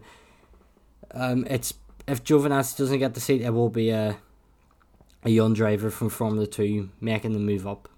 um, 1.11 1.47
it's 1.51 1.75
if 2.09 2.25
Giovinazzi 2.25 2.79
doesn't 2.79 2.99
get 2.99 3.13
the 3.13 3.21
seat, 3.21 3.43
it 3.43 3.51
will 3.51 3.69
be 3.69 3.91
a 3.91 4.17
a 5.25 5.29
young 5.29 5.53
driver 5.53 5.91
from 5.91 6.09
Formula 6.09 6.47
Two 6.47 6.89
making 6.99 7.35
the 7.35 7.39
move 7.39 7.67
up. 7.67 7.91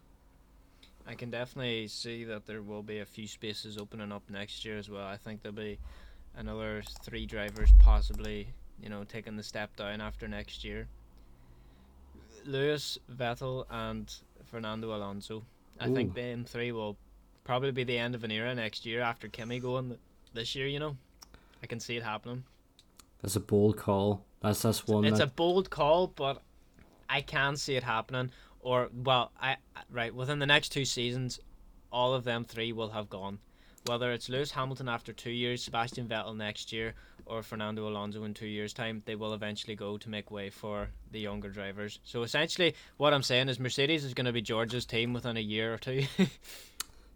I 1.07 1.15
can 1.15 1.31
definitely 1.31 1.87
see 1.87 2.25
that 2.25 2.47
there 2.47 2.61
will 2.61 2.83
be 2.83 2.99
a 2.99 3.07
few 3.07 3.29
spaces 3.29 3.79
opening 3.79 4.11
up 4.11 4.29
next 4.29 4.65
year 4.65 4.79
as 4.79 4.91
well. 4.91 5.07
I 5.07 5.17
think 5.17 5.43
there'll 5.43 5.55
be 5.55 5.79
another 6.37 6.83
three 7.05 7.25
drivers 7.25 7.71
possibly, 7.79 8.49
you 8.83 8.89
know, 8.89 9.05
taking 9.05 9.37
the 9.37 9.45
step 9.45 9.77
down 9.77 10.01
after 10.01 10.27
next 10.27 10.65
year. 10.65 10.89
Lewis, 12.45 12.99
Vettel, 13.15 13.65
and 13.71 14.13
Fernando 14.51 14.95
Alonso. 14.95 15.45
I 15.81 15.91
think 15.91 16.11
Ooh. 16.11 16.21
them 16.21 16.45
three 16.45 16.73
will 16.73 16.97
probably 17.45 17.71
be 17.71 17.85
the 17.85 17.99
end 17.99 18.15
of 18.15 18.25
an 18.25 18.31
era 18.31 18.55
next 18.55 18.85
year 18.85 19.01
after 19.01 19.29
Kimi 19.29 19.61
going 19.61 19.97
this 20.35 20.55
year. 20.55 20.67
You 20.67 20.81
know, 20.81 20.97
I 21.63 21.67
can 21.67 21.81
see 21.81 21.97
it 21.97 22.03
happening. 22.03 22.45
That's 23.23 23.37
a 23.37 23.41
bold 23.41 23.77
call. 23.77 24.25
That's 24.43 24.63
that's 24.63 24.87
one. 24.87 25.05
It's 25.05 25.21
a 25.21 25.27
bold 25.27 25.71
call, 25.71 26.09
but 26.09 26.43
I 27.09 27.21
can 27.21 27.57
see 27.57 27.77
it 27.77 27.83
happening. 27.83 28.31
Or 28.61 28.91
well, 28.93 29.33
I 29.41 29.57
right 29.91 30.15
within 30.15 30.39
the 30.39 30.47
next 30.47 30.71
two 30.71 30.85
seasons, 30.85 31.41
all 31.93 32.15
of 32.15 32.25
them 32.25 32.45
three 32.45 32.73
will 32.73 32.91
have 32.91 33.09
gone. 33.09 33.39
Whether 33.87 34.13
it's 34.13 34.29
Lewis 34.29 34.51
Hamilton 34.51 34.89
after 34.89 35.13
two 35.13 35.31
years, 35.31 35.63
Sebastian 35.63 36.09
Vettel 36.09 36.37
next 36.37 36.73
year, 36.73 36.95
or 37.29 37.43
Fernando 37.43 37.89
Alonso 37.89 38.25
in 38.25 38.35
two 38.35 38.47
years' 38.47 38.73
time, 38.73 39.03
they 39.05 39.15
will 39.15 39.35
eventually 39.35 39.77
go 39.77 39.99
to 39.99 40.09
make 40.09 40.31
way 40.31 40.51
for 40.51 40.89
the 41.11 41.21
younger 41.21 41.51
drivers. 41.51 42.01
So 42.05 42.23
essentially, 42.23 42.75
what 42.97 43.15
I'm 43.15 43.23
saying 43.23 43.49
is 43.49 43.61
Mercedes 43.61 44.05
is 44.05 44.15
going 44.15 44.27
to 44.27 44.33
be 44.33 44.43
George's 44.43 44.87
team 44.87 45.13
within 45.13 45.37
a 45.37 45.41
year 45.41 45.75
or 45.75 45.79
two. 45.79 46.05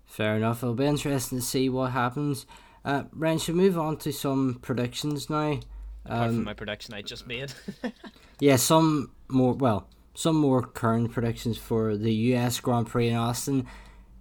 fair 0.05 0.37
enough. 0.37 0.62
It'll 0.62 0.75
be 0.75 0.87
interesting 0.87 1.38
to 1.38 1.44
see 1.44 1.68
what 1.68 1.92
happens. 1.92 2.46
Uh, 2.85 3.05
Ren, 3.12 3.38
should 3.38 3.57
we 3.57 3.62
move 3.62 3.79
on 3.79 3.96
to 3.98 4.12
some 4.12 4.59
predictions 4.61 5.31
now. 5.31 5.59
Apart 6.05 6.29
um, 6.29 6.35
from 6.37 6.44
my 6.44 6.55
prediction 6.55 6.94
I 6.94 7.03
just 7.03 7.27
made. 7.27 7.53
yeah, 8.40 8.57
some 8.57 9.12
more 9.29 9.55
well, 9.55 9.88
some 10.14 10.37
more 10.37 10.62
current 10.62 11.12
predictions 11.12 11.59
for 11.59 11.96
the 11.96 12.12
US 12.12 12.61
Grand 12.61 12.88
Prix 12.88 13.09
in 13.09 13.16
Austin. 13.16 13.66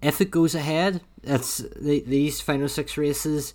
If 0.02 0.22
it 0.22 0.32
goes 0.32 0.56
ahead, 0.56 1.02
it's 1.24 1.58
the, 1.58 2.04
these 2.06 2.42
final 2.42 2.68
six 2.68 2.98
races. 2.98 3.54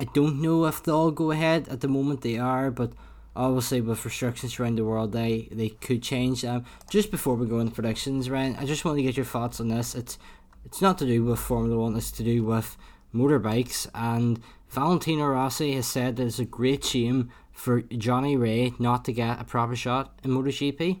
I 0.00 0.04
don't 0.04 0.40
know 0.40 0.64
if 0.64 0.82
they'll 0.82 0.96
all 0.96 1.10
go 1.10 1.30
ahead 1.30 1.68
at 1.68 1.80
the 1.80 1.88
moment. 1.88 2.22
They 2.22 2.38
are, 2.38 2.70
but 2.70 2.92
obviously 3.36 3.80
with 3.80 4.04
restrictions 4.04 4.58
around 4.58 4.76
the 4.76 4.84
world, 4.84 5.12
they 5.12 5.48
they 5.52 5.68
could 5.68 6.02
change. 6.02 6.44
Um, 6.44 6.64
just 6.88 7.10
before 7.10 7.34
we 7.34 7.46
go 7.46 7.60
into 7.60 7.74
predictions, 7.74 8.30
Ryan, 8.30 8.56
I 8.56 8.64
just 8.64 8.84
want 8.84 8.96
to 8.96 9.02
get 9.02 9.16
your 9.16 9.26
thoughts 9.26 9.60
on 9.60 9.68
this. 9.68 9.94
It's 9.94 10.18
it's 10.64 10.80
not 10.80 10.98
to 10.98 11.06
do 11.06 11.24
with 11.24 11.38
Formula 11.38 11.78
One. 11.80 11.96
It's 11.96 12.10
to 12.12 12.22
do 12.22 12.44
with 12.44 12.76
motorbikes. 13.14 13.88
And 13.94 14.40
Valentino 14.68 15.26
Rossi 15.26 15.74
has 15.74 15.86
said 15.86 16.16
that 16.16 16.26
it's 16.26 16.38
a 16.38 16.44
great 16.44 16.84
shame 16.84 17.30
for 17.52 17.82
Johnny 17.82 18.36
Rea 18.36 18.72
not 18.78 19.04
to 19.06 19.12
get 19.12 19.40
a 19.40 19.44
proper 19.44 19.76
shot 19.76 20.18
in 20.22 20.30
MotoGP. 20.30 21.00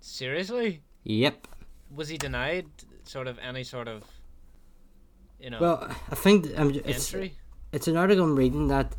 Seriously? 0.00 0.82
Yep. 1.04 1.48
Was 1.94 2.08
he 2.08 2.18
denied 2.18 2.66
sort 3.04 3.26
of 3.26 3.38
any 3.38 3.62
sort 3.62 3.86
of, 3.86 4.04
you 5.38 5.50
know? 5.50 5.58
Well, 5.60 5.88
I 6.10 6.14
think 6.14 6.46
um, 6.58 6.72
it's 6.84 7.14
it's 7.74 7.88
an 7.88 7.96
article 7.96 8.24
I'm 8.24 8.36
reading 8.36 8.68
that 8.68 8.94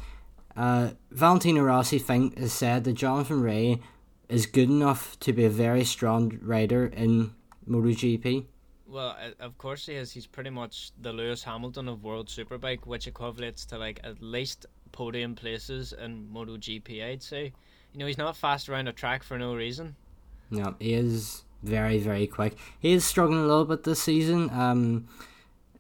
uh, 0.57 0.89
Valentino 1.09 1.63
Rossi 1.63 1.97
think, 1.97 2.38
has 2.38 2.51
said 2.51 2.83
that 2.83 2.93
Jonathan 2.93 3.41
Rea 3.41 3.79
is 4.27 4.45
good 4.45 4.69
enough 4.69 5.17
to 5.21 5.31
be 5.31 5.45
a 5.45 5.49
very 5.49 5.85
strong 5.85 6.38
rider 6.41 6.88
in 6.88 7.33
MotoGP. 7.69 8.45
Well, 8.88 9.15
of 9.39 9.57
course 9.57 9.85
he 9.85 9.93
is. 9.93 10.11
He's 10.11 10.27
pretty 10.27 10.49
much 10.49 10.91
the 11.01 11.13
Lewis 11.13 11.43
Hamilton 11.43 11.88
of 11.88 12.03
World 12.03 12.27
Superbike, 12.27 12.85
which 12.85 13.11
equates 13.11 13.65
to 13.67 13.77
like 13.77 14.01
at 14.03 14.21
least 14.21 14.65
podium 14.91 15.35
places 15.35 15.93
in 15.93 16.27
MotoGP. 16.33 17.03
I'd 17.03 17.23
say. 17.23 17.53
You 17.93 17.99
know, 17.99 18.07
he's 18.07 18.17
not 18.17 18.35
fast 18.35 18.67
around 18.67 18.89
a 18.89 18.93
track 18.93 19.23
for 19.23 19.38
no 19.39 19.55
reason. 19.55 19.95
No, 20.51 20.75
he 20.79 20.93
is 20.93 21.43
very, 21.63 21.97
very 21.97 22.27
quick. 22.27 22.57
He 22.79 22.91
is 22.91 23.05
struggling 23.05 23.39
a 23.39 23.47
little 23.47 23.65
bit 23.65 23.83
this 23.83 24.01
season. 24.01 24.49
Um, 24.49 25.07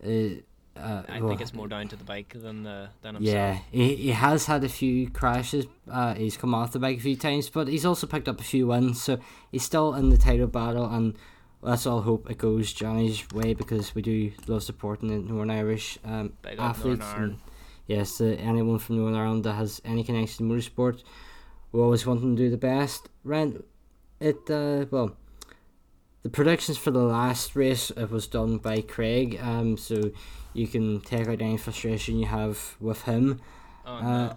uh, 0.03 0.41
uh, 0.77 1.03
I 1.07 1.19
well, 1.19 1.29
think 1.29 1.41
it's 1.41 1.53
more 1.53 1.67
down 1.67 1.87
to 1.87 1.95
the 1.95 2.03
bike 2.03 2.33
than 2.35 2.63
the 2.63 2.89
than 3.01 3.15
himself. 3.15 3.33
Yeah, 3.33 3.59
he, 3.71 3.95
he 3.95 4.11
has 4.11 4.45
had 4.45 4.63
a 4.63 4.69
few 4.69 5.09
crashes. 5.09 5.65
Uh, 5.89 6.13
he's 6.15 6.35
come 6.35 6.53
off 6.53 6.73
the 6.73 6.79
bike 6.79 6.97
a 6.97 7.01
few 7.01 7.15
times, 7.15 7.49
but 7.49 7.67
he's 7.67 7.85
also 7.85 8.07
picked 8.07 8.27
up 8.27 8.39
a 8.39 8.43
few 8.43 8.67
wins. 8.67 9.01
So 9.01 9.19
he's 9.51 9.63
still 9.63 9.93
in 9.93 10.09
the 10.09 10.17
title 10.17 10.47
battle, 10.47 10.85
and 10.85 11.15
let's 11.61 11.85
all 11.85 12.01
hope 12.01 12.29
it 12.29 12.37
goes 12.37 12.73
Johnny's 12.73 13.25
way 13.31 13.53
because 13.53 13.95
we 13.95 14.01
do 14.01 14.31
love 14.47 14.63
supporting 14.63 15.09
the 15.09 15.15
Northern 15.15 15.51
Irish 15.51 15.97
um, 16.03 16.33
athletes. 16.57 17.05
And 17.15 17.39
yes, 17.87 18.19
uh, 18.19 18.35
anyone 18.39 18.79
from 18.79 18.97
Northern 18.97 19.19
Ireland 19.19 19.45
that 19.45 19.53
has 19.53 19.81
any 19.85 20.03
connection 20.03 20.49
to 20.49 20.53
motorsport, 20.53 21.03
we 21.71 21.79
always 21.79 22.05
want 22.05 22.19
them 22.19 22.35
to 22.35 22.43
do 22.43 22.49
the 22.49 22.57
best. 22.57 23.09
Rent 23.23 23.63
it 24.19 24.49
uh, 24.49 24.85
well 24.91 25.15
the 26.25 26.31
predictions 26.31 26.75
for 26.75 26.89
the 26.89 27.03
last 27.03 27.55
race 27.55 27.91
it 27.91 28.09
was 28.09 28.25
done 28.25 28.57
by 28.57 28.81
Craig, 28.81 29.39
um, 29.39 29.77
so 29.77 30.09
you 30.53 30.65
can 30.67 30.99
take 31.01 31.27
out 31.27 31.39
any 31.39 31.55
frustration 31.55 32.17
you 32.17 32.25
have 32.25 32.75
with 32.79 33.03
him. 33.03 33.39
Oh, 33.85 34.01
no. 34.01 34.07
uh, 34.07 34.35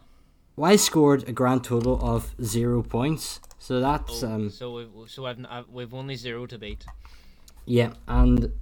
well, 0.55 0.70
I 0.70 0.77
scored 0.77 1.27
a 1.27 1.33
grand 1.33 1.64
total 1.64 1.98
of 2.07 2.35
zero 2.44 2.83
points, 2.83 3.40
so 3.59 3.81
that's 3.81 4.22
oh, 4.22 4.31
um. 4.31 4.51
So 4.51 4.74
we've 4.74 5.11
so 5.11 5.24
I've, 5.24 5.38
I've, 5.48 5.70
we've 5.70 5.94
only 5.94 6.14
zero 6.14 6.44
to 6.44 6.59
beat. 6.59 6.85
Yeah, 7.64 7.94
and 8.07 8.53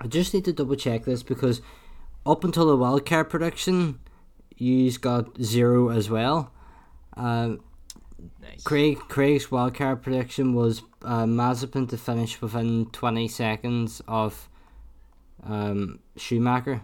I 0.00 0.08
just 0.08 0.34
need 0.34 0.44
to 0.46 0.52
double 0.52 0.74
check 0.74 1.04
this 1.04 1.22
because 1.22 1.62
up 2.26 2.42
until 2.42 2.66
the 2.66 2.76
wildcard 2.76 3.28
prediction, 3.28 4.00
you 4.56 4.90
got 4.98 5.40
zero 5.40 5.90
as 5.90 6.10
well. 6.10 6.50
Um, 7.16 7.60
nice. 8.40 8.62
Craig 8.62 8.98
Craig's 9.08 9.46
wildcard 9.46 10.02
prediction 10.02 10.54
was 10.54 10.82
uh, 11.02 11.24
Mazepin 11.24 11.88
to 11.90 11.96
finish 11.96 12.40
within 12.40 12.86
20 12.86 13.28
seconds 13.28 14.02
of 14.08 14.48
um, 15.42 16.00
Schumacher. 16.16 16.82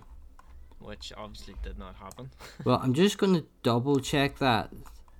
Which 0.80 1.12
obviously 1.16 1.54
did 1.62 1.78
not 1.78 1.96
happen. 1.96 2.30
well, 2.64 2.80
I'm 2.82 2.94
just 2.94 3.18
going 3.18 3.34
to 3.34 3.46
double 3.62 4.00
check 4.00 4.38
that. 4.38 4.70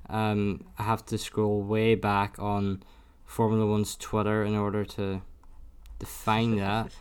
Um, 0.09 0.67
I 0.79 0.83
have 0.83 1.05
to 1.07 1.19
scroll 1.19 1.63
way 1.63 1.95
back 1.95 2.37
on 2.39 2.83
Formula 3.25 3.65
One's 3.67 3.97
Twitter 3.97 4.45
in 4.45 4.57
order 4.57 4.85
to 4.85 5.23
define 5.99 6.57
that. 6.59 6.93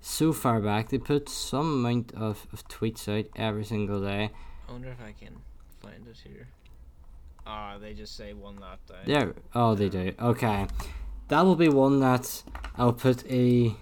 so 0.00 0.32
far 0.32 0.60
back, 0.60 0.90
they 0.90 0.98
put 0.98 1.28
some 1.28 1.84
amount 1.84 2.12
of, 2.12 2.46
of 2.52 2.66
tweets 2.68 3.08
out 3.08 3.26
every 3.34 3.64
single 3.64 4.00
day. 4.00 4.30
I 4.68 4.72
wonder 4.72 4.90
if 4.90 5.00
I 5.00 5.12
can 5.12 5.40
find 5.80 6.06
it 6.06 6.18
here. 6.22 6.48
Ah, 7.50 7.78
they 7.80 7.94
just 7.94 8.14
say 8.14 8.34
one 8.34 8.60
lap 8.60 8.78
down. 8.86 8.98
Yeah. 9.06 9.32
Oh, 9.54 9.74
they 9.74 9.88
do. 9.88 10.12
Okay, 10.20 10.66
that 11.28 11.40
will 11.46 11.56
be 11.56 11.70
one 11.70 11.98
that 12.00 12.42
I'll 12.76 12.92
put 12.92 13.24
a 13.30 13.74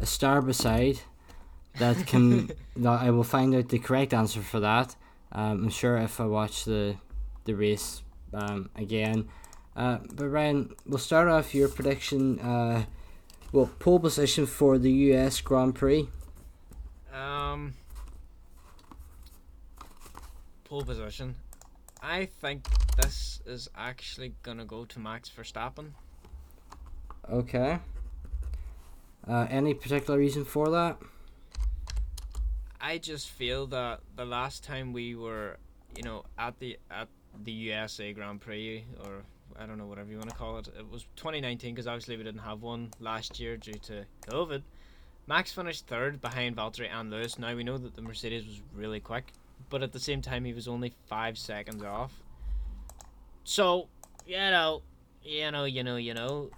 a 0.00 0.06
star 0.06 0.40
beside. 0.40 1.00
That 1.78 2.06
can 2.06 2.46
that 2.76 3.02
I 3.02 3.10
will 3.10 3.24
find 3.24 3.54
out 3.54 3.68
the 3.68 3.78
correct 3.78 4.14
answer 4.14 4.40
for 4.40 4.58
that. 4.60 4.96
Um, 5.32 5.64
I'm 5.64 5.68
sure 5.68 5.98
if 5.98 6.18
I 6.18 6.24
watch 6.24 6.64
the 6.64 6.96
the 7.44 7.52
race 7.52 8.02
um, 8.32 8.70
again. 8.74 9.28
Uh, 9.76 9.98
but 10.10 10.26
Ryan, 10.26 10.74
we'll 10.86 10.98
start 10.98 11.28
off 11.28 11.54
your 11.54 11.68
prediction. 11.68 12.38
Uh, 12.38 12.84
well, 13.52 13.70
pole 13.78 14.00
position 14.00 14.46
for 14.46 14.78
the 14.78 14.90
U.S. 15.12 15.42
Grand 15.42 15.74
Prix. 15.74 16.08
Um, 17.12 17.74
pole 20.64 20.82
position. 20.82 21.34
I 22.02 22.26
think 22.26 22.66
this 22.96 23.40
is 23.46 23.68
actually 23.76 24.34
gonna 24.42 24.64
go 24.64 24.84
to 24.86 24.98
Max 24.98 25.30
Verstappen. 25.30 25.90
Okay. 27.28 27.78
Uh, 29.28 29.46
any 29.50 29.74
particular 29.74 30.18
reason 30.18 30.44
for 30.44 30.70
that? 30.70 30.96
I 32.80 32.98
just 32.98 33.28
feel 33.28 33.66
that 33.68 34.00
the 34.16 34.24
last 34.24 34.64
time 34.64 34.92
we 34.92 35.14
were, 35.14 35.58
you 35.94 36.02
know, 36.02 36.24
at 36.38 36.58
the 36.58 36.78
at 36.90 37.08
the 37.44 37.52
USA 37.52 38.12
Grand 38.12 38.40
Prix 38.40 38.84
or 39.04 39.22
I 39.58 39.66
don't 39.66 39.76
know 39.76 39.86
whatever 39.86 40.10
you 40.10 40.16
want 40.16 40.30
to 40.30 40.36
call 40.36 40.58
it, 40.58 40.68
it 40.68 40.90
was 40.90 41.02
2019 41.16 41.74
because 41.74 41.86
obviously 41.86 42.16
we 42.16 42.24
didn't 42.24 42.40
have 42.40 42.62
one 42.62 42.90
last 42.98 43.38
year 43.38 43.56
due 43.58 43.74
to 43.74 44.04
COVID. 44.26 44.62
Max 45.26 45.52
finished 45.52 45.86
third 45.86 46.20
behind 46.20 46.56
Valtteri 46.56 46.88
and 46.90 47.10
Lewis. 47.10 47.38
Now 47.38 47.54
we 47.54 47.62
know 47.62 47.76
that 47.76 47.94
the 47.94 48.02
Mercedes 48.02 48.46
was 48.46 48.62
really 48.74 49.00
quick, 49.00 49.32
but 49.68 49.82
at 49.82 49.92
the 49.92 50.00
same 50.00 50.22
time 50.22 50.44
he 50.44 50.52
was 50.52 50.68
only 50.68 50.92
five 51.06 51.36
seconds 51.36 51.82
off. 51.82 52.12
So, 53.44 53.88
you 54.26 54.36
know, 54.36 54.82
you 55.22 55.50
know, 55.50 55.64
you 55.64 55.82
know, 55.82 55.96
you 55.96 56.14
know, 56.14 56.50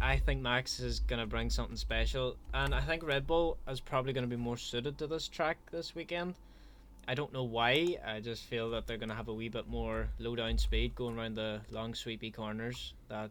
I 0.00 0.16
think 0.16 0.40
Max 0.40 0.80
is 0.80 1.00
gonna 1.00 1.26
bring 1.26 1.50
something 1.50 1.76
special, 1.76 2.36
and 2.52 2.74
I 2.74 2.80
think 2.80 3.04
Red 3.04 3.26
Bull 3.26 3.58
is 3.68 3.80
probably 3.80 4.12
gonna 4.12 4.26
be 4.26 4.36
more 4.36 4.56
suited 4.56 4.98
to 4.98 5.06
this 5.06 5.28
track 5.28 5.58
this 5.70 5.94
weekend. 5.94 6.34
I 7.06 7.14
don't 7.14 7.32
know 7.32 7.44
why. 7.44 7.96
I 8.06 8.20
just 8.20 8.44
feel 8.44 8.70
that 8.70 8.86
they're 8.86 8.96
gonna 8.96 9.14
have 9.14 9.28
a 9.28 9.34
wee 9.34 9.48
bit 9.48 9.68
more 9.68 10.08
low 10.18 10.36
down 10.36 10.58
speed 10.58 10.94
going 10.94 11.16
around 11.18 11.34
the 11.36 11.60
long 11.70 11.94
sweepy 11.94 12.30
corners. 12.30 12.94
That, 13.08 13.30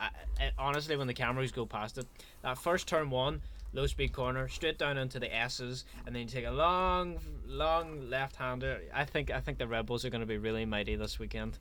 I, 0.00 0.10
I, 0.40 0.50
honestly, 0.58 0.96
when 0.96 1.06
the 1.06 1.14
cameras 1.14 1.52
go 1.52 1.66
past 1.66 1.98
it, 1.98 2.06
that 2.42 2.58
first 2.58 2.88
turn 2.88 3.10
one, 3.10 3.42
low 3.72 3.86
speed 3.86 4.12
corner, 4.12 4.48
straight 4.48 4.78
down 4.78 4.98
into 4.98 5.18
the 5.18 5.34
S's, 5.34 5.84
and 6.06 6.14
then 6.14 6.22
you 6.22 6.28
take 6.28 6.46
a 6.46 6.50
long, 6.50 7.18
long 7.46 8.08
left 8.08 8.36
hander. 8.36 8.80
I 8.94 9.04
think 9.04 9.30
I 9.30 9.40
think 9.40 9.58
the 9.58 9.66
Red 9.66 9.86
Bulls 9.86 10.04
are 10.04 10.10
going 10.10 10.20
to 10.20 10.26
be 10.26 10.38
really 10.38 10.64
mighty 10.64 10.96
this 10.96 11.18
weekend. 11.18 11.58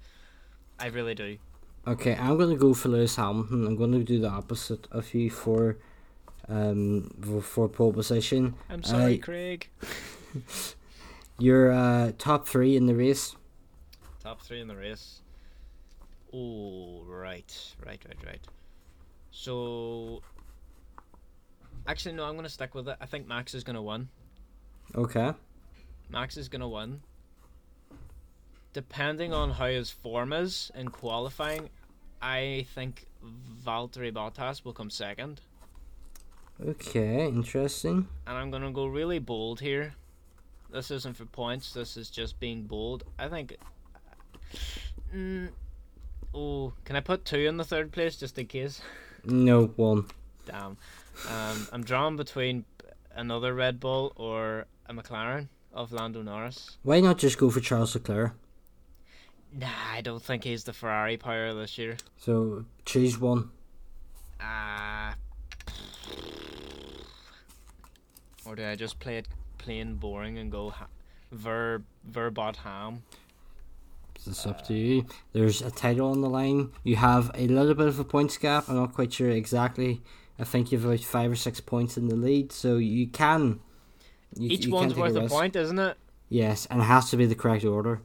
I 0.79 0.87
really 0.87 1.15
do. 1.15 1.37
Okay, 1.87 2.15
I'm 2.15 2.37
going 2.37 2.49
to 2.49 2.55
go 2.55 2.73
for 2.73 2.89
Lewis 2.89 3.15
Hamilton. 3.15 3.65
I'm 3.65 3.75
going 3.75 3.91
to 3.93 4.03
do 4.03 4.19
the 4.19 4.29
opposite 4.29 4.87
of 4.91 5.13
you 5.13 5.29
for 5.29 5.77
um 6.47 7.09
for 7.41 7.69
pole 7.69 7.93
position. 7.93 8.55
I'm 8.69 8.83
sorry, 8.83 9.19
uh, 9.19 9.23
Craig. 9.23 9.69
your 11.39 11.71
uh, 11.71 12.11
top 12.17 12.47
three 12.47 12.75
in 12.75 12.85
the 12.85 12.95
race. 12.95 13.35
Top 14.21 14.41
three 14.41 14.61
in 14.61 14.67
the 14.67 14.75
race. 14.75 15.21
Oh 16.33 17.03
right, 17.07 17.51
right, 17.85 18.01
right, 18.07 18.25
right. 18.25 18.47
So 19.31 20.21
Actually, 21.87 22.15
no. 22.15 22.25
I'm 22.25 22.35
gonna 22.35 22.49
stick 22.49 22.75
with 22.75 22.87
it. 22.87 22.97
I 23.01 23.05
think 23.05 23.27
Max 23.27 23.53
is 23.53 23.63
gonna 23.63 23.81
win. 23.81 24.09
Okay. 24.95 25.33
Max 26.09 26.37
is 26.37 26.49
gonna 26.49 26.69
win. 26.69 27.01
Depending 28.73 29.33
on 29.33 29.51
how 29.51 29.67
his 29.67 29.89
form 29.89 30.31
is 30.31 30.71
in 30.75 30.89
qualifying, 30.89 31.69
I 32.21 32.65
think 32.73 33.05
Valtteri 33.65 34.11
Bottas 34.11 34.63
will 34.63 34.73
come 34.73 34.89
second. 34.89 35.41
Okay, 36.63 37.25
interesting. 37.25 38.07
And 38.27 38.37
I'm 38.37 38.51
gonna 38.51 38.71
go 38.71 38.85
really 38.85 39.19
bold 39.19 39.59
here. 39.59 39.95
This 40.71 40.91
isn't 40.91 41.17
for 41.17 41.25
points. 41.25 41.73
This 41.73 41.97
is 41.97 42.09
just 42.09 42.39
being 42.39 42.63
bold. 42.63 43.03
I 43.17 43.27
think. 43.27 43.57
Mm, 45.13 45.49
oh, 46.33 46.73
can 46.85 46.95
I 46.95 47.01
put 47.01 47.25
two 47.25 47.39
in 47.39 47.57
the 47.57 47.65
third 47.65 47.91
place 47.91 48.15
just 48.15 48.37
in 48.37 48.47
case? 48.47 48.81
No, 49.25 49.65
one. 49.75 50.05
Damn. 50.45 50.77
Um, 51.29 51.67
I'm 51.71 51.83
drawn 51.83 52.15
between 52.15 52.65
another 53.15 53.53
Red 53.53 53.79
Bull 53.79 54.13
or 54.15 54.65
a 54.87 54.93
McLaren 54.93 55.47
of 55.73 55.91
Lando 55.91 56.21
Norris. 56.21 56.77
Why 56.83 56.99
not 56.99 57.17
just 57.17 57.37
go 57.37 57.49
for 57.49 57.59
Charles 57.59 57.93
Leclerc? 57.95 58.33
Nah, 59.53 59.67
I 59.91 60.01
don't 60.01 60.21
think 60.23 60.43
he's 60.43 60.63
the 60.63 60.73
Ferrari 60.73 61.17
power 61.17 61.53
this 61.53 61.77
year. 61.77 61.97
So 62.17 62.65
choose 62.85 63.19
one. 63.19 63.49
Uh, 64.39 65.13
or 68.45 68.55
do 68.55 68.65
I 68.65 68.75
just 68.75 68.99
play 68.99 69.17
it 69.17 69.27
plain 69.57 69.95
boring 69.95 70.37
and 70.37 70.51
go 70.51 70.69
ha- 70.69 70.87
Ver 71.31 71.83
Verbot 72.09 72.57
Ham? 72.57 73.03
It's 74.25 74.45
up 74.45 74.65
to 74.67 74.73
you. 74.73 75.05
There's 75.33 75.61
a 75.61 75.71
title 75.71 76.11
on 76.11 76.21
the 76.21 76.29
line. 76.29 76.71
You 76.83 76.95
have 76.97 77.31
a 77.33 77.47
little 77.47 77.73
bit 77.73 77.87
of 77.87 77.99
a 77.99 78.03
points 78.03 78.37
gap. 78.37 78.69
I'm 78.69 78.75
not 78.75 78.93
quite 78.93 79.11
sure 79.11 79.29
exactly. 79.29 80.01
I 80.41 80.43
think 80.43 80.71
you've 80.71 80.83
about 80.85 80.99
five 81.01 81.31
or 81.31 81.35
six 81.35 81.61
points 81.61 81.95
in 81.97 82.07
the 82.07 82.15
lead, 82.15 82.51
so 82.51 82.77
you 82.77 83.07
can. 83.07 83.59
You, 84.35 84.49
Each 84.49 84.65
you 84.65 84.71
one's 84.73 84.95
worth 84.95 85.15
a 85.15 85.21
risk. 85.21 85.33
point, 85.33 85.55
isn't 85.55 85.77
it? 85.79 85.97
Yes, 86.29 86.65
and 86.65 86.81
it 86.81 86.85
has 86.85 87.09
to 87.11 87.17
be 87.17 87.25
the 87.27 87.35
correct 87.35 87.63
order. 87.63 88.01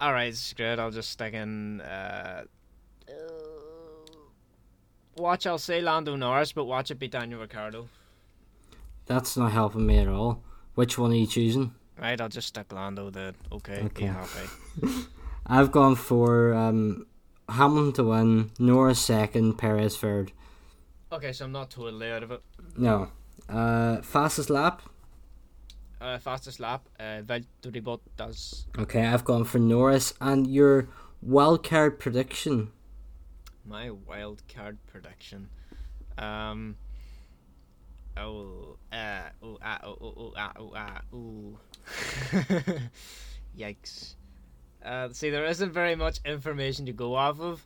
All 0.00 0.12
right, 0.12 0.34
screw 0.34 0.66
it. 0.66 0.78
I'll 0.78 0.90
just 0.90 1.10
stick 1.10 1.34
in. 1.34 1.80
Uh, 1.82 2.44
watch, 5.16 5.46
I'll 5.46 5.58
say 5.58 5.80
Lando 5.80 6.16
Norris, 6.16 6.52
but 6.52 6.64
watch 6.64 6.90
it 6.90 6.98
be 6.98 7.08
Daniel 7.08 7.40
Ricciardo. 7.40 7.88
That's 9.06 9.36
not 9.36 9.52
helping 9.52 9.86
me 9.86 9.98
at 9.98 10.08
all. 10.08 10.42
Which 10.74 10.98
one 10.98 11.12
are 11.12 11.16
you 11.16 11.26
choosing? 11.26 11.74
Right, 12.00 12.20
I'll 12.20 12.28
just 12.28 12.48
stick 12.48 12.72
Lando 12.72 13.10
then. 13.10 13.34
Okay, 13.52 13.82
Okay. 13.84 14.06
happy. 14.06 14.48
I've 15.46 15.72
gone 15.72 15.96
for 15.96 16.54
um, 16.54 17.06
Hamilton 17.48 17.92
to 17.94 18.04
win, 18.04 18.50
Norris 18.58 19.00
second, 19.00 19.54
Perez 19.58 19.96
third. 19.96 20.32
Okay, 21.10 21.32
so 21.32 21.46
I'm 21.46 21.52
not 21.52 21.70
totally 21.70 22.10
out 22.10 22.22
of 22.22 22.30
it. 22.32 22.42
No. 22.76 23.08
Uh, 23.48 24.02
fastest 24.02 24.50
lap. 24.50 24.82
Uh, 26.00 26.18
fastest 26.18 26.60
lap, 26.60 26.88
uh, 27.00 27.22
Valtteri 27.22 27.82
Bottas. 27.82 28.66
Okay, 28.78 29.04
I've 29.04 29.24
gone 29.24 29.44
for 29.44 29.58
Norris, 29.58 30.14
and 30.20 30.46
your 30.46 30.88
wild 31.20 31.64
card 31.64 31.98
prediction. 31.98 32.70
My 33.64 33.90
wild 33.90 34.42
card 34.54 34.78
prediction. 34.86 35.48
Um. 36.16 36.76
Oh, 38.16 38.76
uh, 38.92 39.28
oh, 39.42 39.58
ah, 39.62 39.78
oh, 39.84 39.96
oh, 40.00 40.14
oh, 40.16 40.32
ah, 40.36 40.52
oh, 40.58 40.72
ah, 40.74 41.00
ooh. 41.14 41.58
Yikes. 43.58 44.14
Uh, 44.84 45.08
see, 45.12 45.30
there 45.30 45.44
isn't 45.46 45.72
very 45.72 45.94
much 45.94 46.18
information 46.24 46.86
to 46.86 46.92
go 46.92 47.14
off 47.14 47.40
of, 47.40 47.64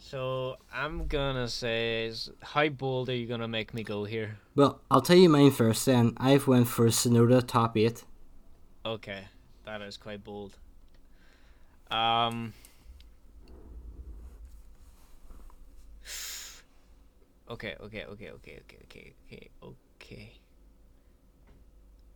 so 0.00 0.56
I'm 0.72 1.06
gonna 1.06 1.46
say, 1.46 2.12
how 2.42 2.68
bold 2.68 3.10
are 3.10 3.14
you 3.14 3.26
gonna 3.26 3.46
make 3.46 3.74
me 3.74 3.82
go 3.84 4.04
here? 4.04 4.38
Well, 4.56 4.80
I'll 4.90 5.02
tell 5.02 5.16
you 5.16 5.28
mine 5.28 5.50
first. 5.50 5.86
Then 5.86 6.14
I've 6.16 6.48
went 6.48 6.68
for 6.68 6.86
Tsunoda 6.86 7.46
top 7.46 7.76
eight. 7.76 8.04
Okay, 8.84 9.24
that 9.66 9.82
is 9.82 9.96
quite 9.98 10.24
bold. 10.24 10.56
Um. 11.90 12.54
Okay, 17.50 17.74
okay, 17.80 18.04
okay, 18.04 18.30
okay, 18.30 18.60
okay, 18.60 18.78
okay, 18.84 19.12
okay, 19.26 19.48
okay. 19.62 20.32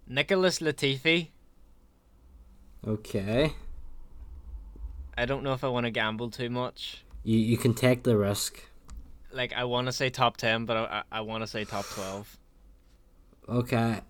Nicholas 0.06 0.60
Latifi. 0.60 1.28
Okay, 2.86 3.52
I 5.16 5.26
don't 5.26 5.42
know 5.42 5.52
if 5.52 5.64
I 5.64 5.68
want 5.68 5.84
to 5.84 5.90
gamble 5.90 6.30
too 6.30 6.50
much. 6.50 7.04
You 7.24 7.38
you 7.38 7.56
can 7.56 7.74
take 7.74 8.04
the 8.04 8.16
risk. 8.16 8.62
Like 9.32 9.52
I 9.52 9.64
want 9.64 9.86
to 9.88 9.92
say 9.92 10.10
top 10.10 10.36
ten, 10.36 10.64
but 10.64 10.76
I 10.76 11.02
I, 11.10 11.20
want 11.22 11.42
to 11.42 11.46
say 11.48 11.64
top 11.64 11.86
twelve. 11.86 12.36
Okay, 13.48 14.00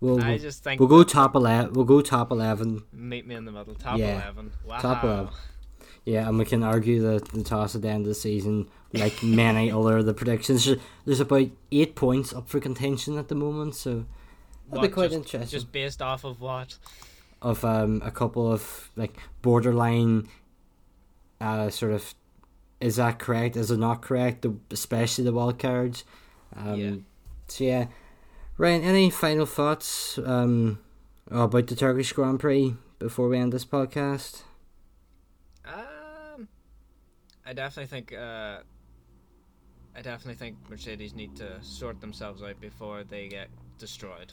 we'll 0.00 0.22
I 0.22 0.30
we'll, 0.30 0.38
just 0.38 0.62
think 0.62 0.78
we'll 0.80 0.88
go 0.88 1.02
top 1.02 1.34
eleven. 1.34 1.72
We'll 1.72 1.84
go 1.84 2.00
top 2.00 2.30
eleven. 2.30 2.84
meet 2.92 3.26
me 3.26 3.34
in 3.34 3.44
the 3.44 3.52
middle. 3.52 3.74
Top 3.74 3.98
Yeah, 3.98 4.22
eleven. 4.22 4.52
Wow. 4.64 4.78
top 4.78 5.02
11. 5.04 5.28
Yeah, 6.06 6.28
and 6.28 6.38
we 6.38 6.44
can 6.44 6.62
argue 6.62 7.00
the, 7.00 7.18
the 7.32 7.42
toss 7.42 7.74
at 7.74 7.80
the 7.80 7.88
end 7.88 8.02
of 8.02 8.08
the 8.08 8.14
season, 8.14 8.68
like 8.92 9.22
many 9.22 9.70
other 9.72 9.98
of 9.98 10.06
the 10.06 10.12
predictions. 10.12 10.66
There's- 11.06 11.18
about 11.20 11.48
eight 11.72 11.94
points 11.94 12.34
up 12.34 12.46
for 12.48 12.60
contention 12.60 13.16
at 13.16 13.28
the 13.28 13.34
moment, 13.34 13.74
so 13.74 14.04
that'll 14.68 14.82
be 14.82 14.88
quite 14.88 15.10
just- 15.12 15.16
interesting. 15.16 15.48
Just 15.58 15.72
based 15.72 16.02
off 16.02 16.24
of 16.24 16.40
what? 16.42 16.76
Of 17.40 17.64
um 17.64 18.02
a 18.04 18.10
couple 18.10 18.50
of 18.52 18.90
like 18.96 19.16
borderline, 19.42 20.28
uh, 21.40 21.70
sort 21.70 21.92
of, 21.92 22.14
is 22.84 22.96
that 22.96 23.18
correct? 23.18 23.56
Is 23.56 23.70
it 23.70 23.78
not 23.78 24.02
correct? 24.02 24.42
The, 24.42 24.54
especially 24.70 25.24
the 25.24 25.32
wild 25.32 25.58
cards. 25.58 26.04
Um, 26.54 26.78
Yeah. 26.80 26.96
So 27.48 27.64
yeah, 27.64 27.86
Ryan. 28.58 28.82
Any 28.82 29.10
final 29.10 29.46
thoughts 29.46 30.18
um 30.18 30.78
about 31.30 31.66
the 31.66 31.76
Turkish 31.76 32.12
Grand 32.12 32.40
Prix 32.40 32.74
before 32.98 33.28
we 33.28 33.38
end 33.38 33.52
this 33.52 33.64
podcast? 33.64 34.42
Um, 35.64 36.48
I 37.46 37.52
definitely 37.52 37.88
think. 37.88 38.12
Uh, 38.12 38.58
I 39.96 40.02
definitely 40.02 40.34
think 40.34 40.56
Mercedes 40.68 41.14
need 41.14 41.36
to 41.36 41.62
sort 41.62 42.00
themselves 42.00 42.42
out 42.42 42.60
before 42.60 43.04
they 43.04 43.28
get 43.28 43.48
destroyed. 43.78 44.32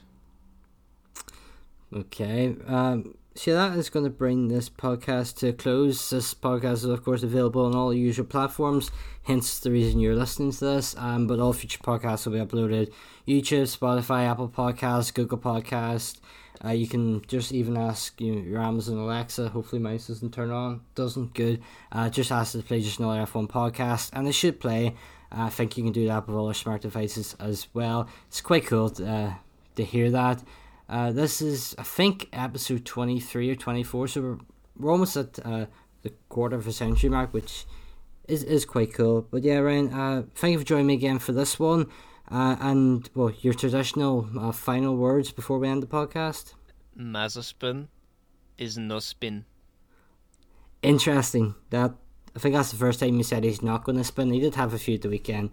Okay. 1.94 2.56
Um, 2.68 3.16
so 3.36 3.54
that 3.54 3.78
is 3.78 3.90
going 3.90 4.06
to 4.06 4.12
bring 4.12 4.48
this 4.48 4.70
podcast 4.70 5.38
to 5.38 5.50
a 5.50 5.54
close. 5.54 6.10
This 6.10 6.34
podcast 6.34 6.74
is, 6.74 6.86
of 6.86 7.04
course, 7.04 7.24
available 7.24 7.66
on 7.66 7.76
all 7.76 7.90
the 7.90 7.98
usual 7.98 8.26
platforms, 8.26 8.92
hence 9.24 9.60
the 9.60 9.72
reason 9.72 10.00
you're 10.00 10.16
listening 10.16 10.52
to 10.52 10.66
this. 10.66 10.96
Um, 10.98 11.28
but 11.28 11.40
all 11.40 11.54
future 11.54 11.80
podcasts 11.80 12.26
will 12.26 12.34
be 12.34 12.40
uploaded 12.40 12.92
YouTube, 13.28 13.78
Spotify, 13.78 14.26
Apple 14.30 14.50
Podcasts, 14.50 15.14
Google 15.14 15.38
Podcast. 15.38 16.20
Uh, 16.64 16.70
you 16.70 16.88
can 16.88 17.22
just 17.26 17.52
even 17.52 17.76
ask 17.76 18.20
you 18.22 18.36
know, 18.36 18.42
your 18.42 18.62
Amazon 18.62 18.98
Alexa. 18.98 19.50
Hopefully, 19.50 19.82
mine 19.82 19.98
doesn't 19.98 20.34
turn 20.34 20.52
on. 20.52 20.82
Doesn't 20.96 21.34
good. 21.34 21.62
Uh, 21.92 22.10
just 22.10 22.32
ask 22.32 22.54
it 22.56 22.60
to 22.60 22.64
play 22.64 22.82
just 22.82 23.00
another 23.00 23.26
F1 23.26 23.50
podcast, 23.50 24.12
and 24.14 24.28
it 24.28 24.34
should 24.34 24.60
play. 24.60 24.96
I 25.32 25.50
think 25.50 25.78
you 25.78 25.84
can 25.84 25.94
do 25.94 26.08
that 26.08 26.28
with 26.28 26.36
all 26.36 26.48
our 26.48 26.54
smart 26.54 26.82
devices 26.82 27.36
as 27.40 27.68
well. 27.74 28.08
It's 28.28 28.42
quite 28.42 28.66
cool 28.66 28.90
to, 28.92 29.10
uh, 29.10 29.34
to 29.76 29.84
hear 29.84 30.12
that. 30.12 30.44
Uh, 30.92 31.10
this 31.10 31.42
is, 31.42 31.74
I 31.78 31.84
think, 31.84 32.28
episode 32.34 32.84
23 32.84 33.50
or 33.50 33.56
24, 33.56 34.08
so 34.10 34.22
we're, 34.22 34.38
we're 34.78 34.92
almost 34.92 35.16
at 35.16 35.40
uh, 35.46 35.68
the 36.02 36.10
quarter 36.28 36.58
of 36.58 36.68
a 36.68 36.74
century 36.74 37.10
mark, 37.10 37.34
which 37.34 37.66
is, 38.28 38.44
is 38.44 38.66
quite 38.66 38.94
cool. 38.94 39.26
But 39.32 39.44
yeah, 39.44 39.60
Ryan, 39.60 39.94
uh, 39.94 40.24
thank 40.36 40.52
you 40.52 40.60
for 40.60 40.66
joining 40.66 40.88
me 40.88 40.96
again 40.96 41.20
for 41.20 41.32
this 41.32 41.58
one. 41.58 41.88
Uh, 42.30 42.58
and, 42.60 43.10
well, 43.16 43.32
your 43.40 43.54
traditional 43.54 44.28
uh, 44.38 44.52
final 44.52 44.98
words 44.98 45.32
before 45.32 45.60
we 45.60 45.70
end 45.70 45.82
the 45.82 45.88
podcast. 45.88 46.56
Mazepin 47.00 47.88
is 48.58 48.78
no 48.78 49.00
spin. 49.00 49.46
Interesting. 50.82 51.56
That 51.70 51.94
I 52.36 52.40
think 52.40 52.54
that's 52.54 52.72
the 52.72 52.78
first 52.78 53.00
time 53.00 53.16
he 53.16 53.24
said 53.24 53.46
he's 53.46 53.62
not 53.62 53.86
going 53.86 53.98
to 53.98 54.04
spin. 54.04 54.32
He 54.32 54.42
did 54.42 54.56
have 54.56 54.74
a 54.74 54.78
few 54.78 54.96
at 54.96 55.04
the 55.04 55.10
weekend. 55.10 55.52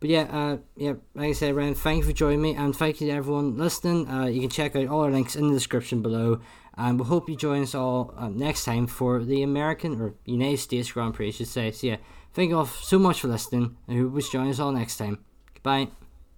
But 0.00 0.08
yeah, 0.08 0.22
uh, 0.22 0.56
yeah, 0.76 0.94
like 1.14 1.28
I 1.28 1.32
said, 1.32 1.54
Ryan, 1.54 1.74
thank 1.74 1.98
you 1.98 2.08
for 2.08 2.16
joining 2.16 2.40
me, 2.40 2.54
and 2.54 2.74
thank 2.74 3.00
you 3.00 3.06
to 3.08 3.12
everyone 3.12 3.58
listening. 3.58 4.08
Uh, 4.08 4.26
you 4.26 4.40
can 4.40 4.48
check 4.48 4.74
out 4.74 4.88
all 4.88 5.02
our 5.02 5.10
links 5.10 5.36
in 5.36 5.48
the 5.48 5.54
description 5.54 6.00
below, 6.00 6.40
and 6.74 6.98
we 6.98 7.04
hope 7.04 7.28
you 7.28 7.36
join 7.36 7.62
us 7.62 7.74
all 7.74 8.14
uh, 8.16 8.28
next 8.28 8.64
time 8.64 8.86
for 8.86 9.22
the 9.22 9.42
American 9.42 10.00
or 10.00 10.14
United 10.24 10.58
States 10.58 10.90
Grand 10.90 11.14
Prix, 11.14 11.28
I 11.28 11.32
should 11.32 11.48
say. 11.48 11.70
So 11.70 11.86
yeah, 11.86 11.96
thank 12.32 12.48
you 12.48 12.56
all 12.56 12.66
so 12.66 12.98
much 12.98 13.20
for 13.20 13.28
listening, 13.28 13.76
and 13.86 13.96
we 13.96 14.02
hope 14.02 14.14
you 14.14 14.30
join 14.32 14.48
us 14.48 14.58
all 14.58 14.72
next 14.72 14.96
time. 14.96 15.18
Goodbye. 15.54 15.88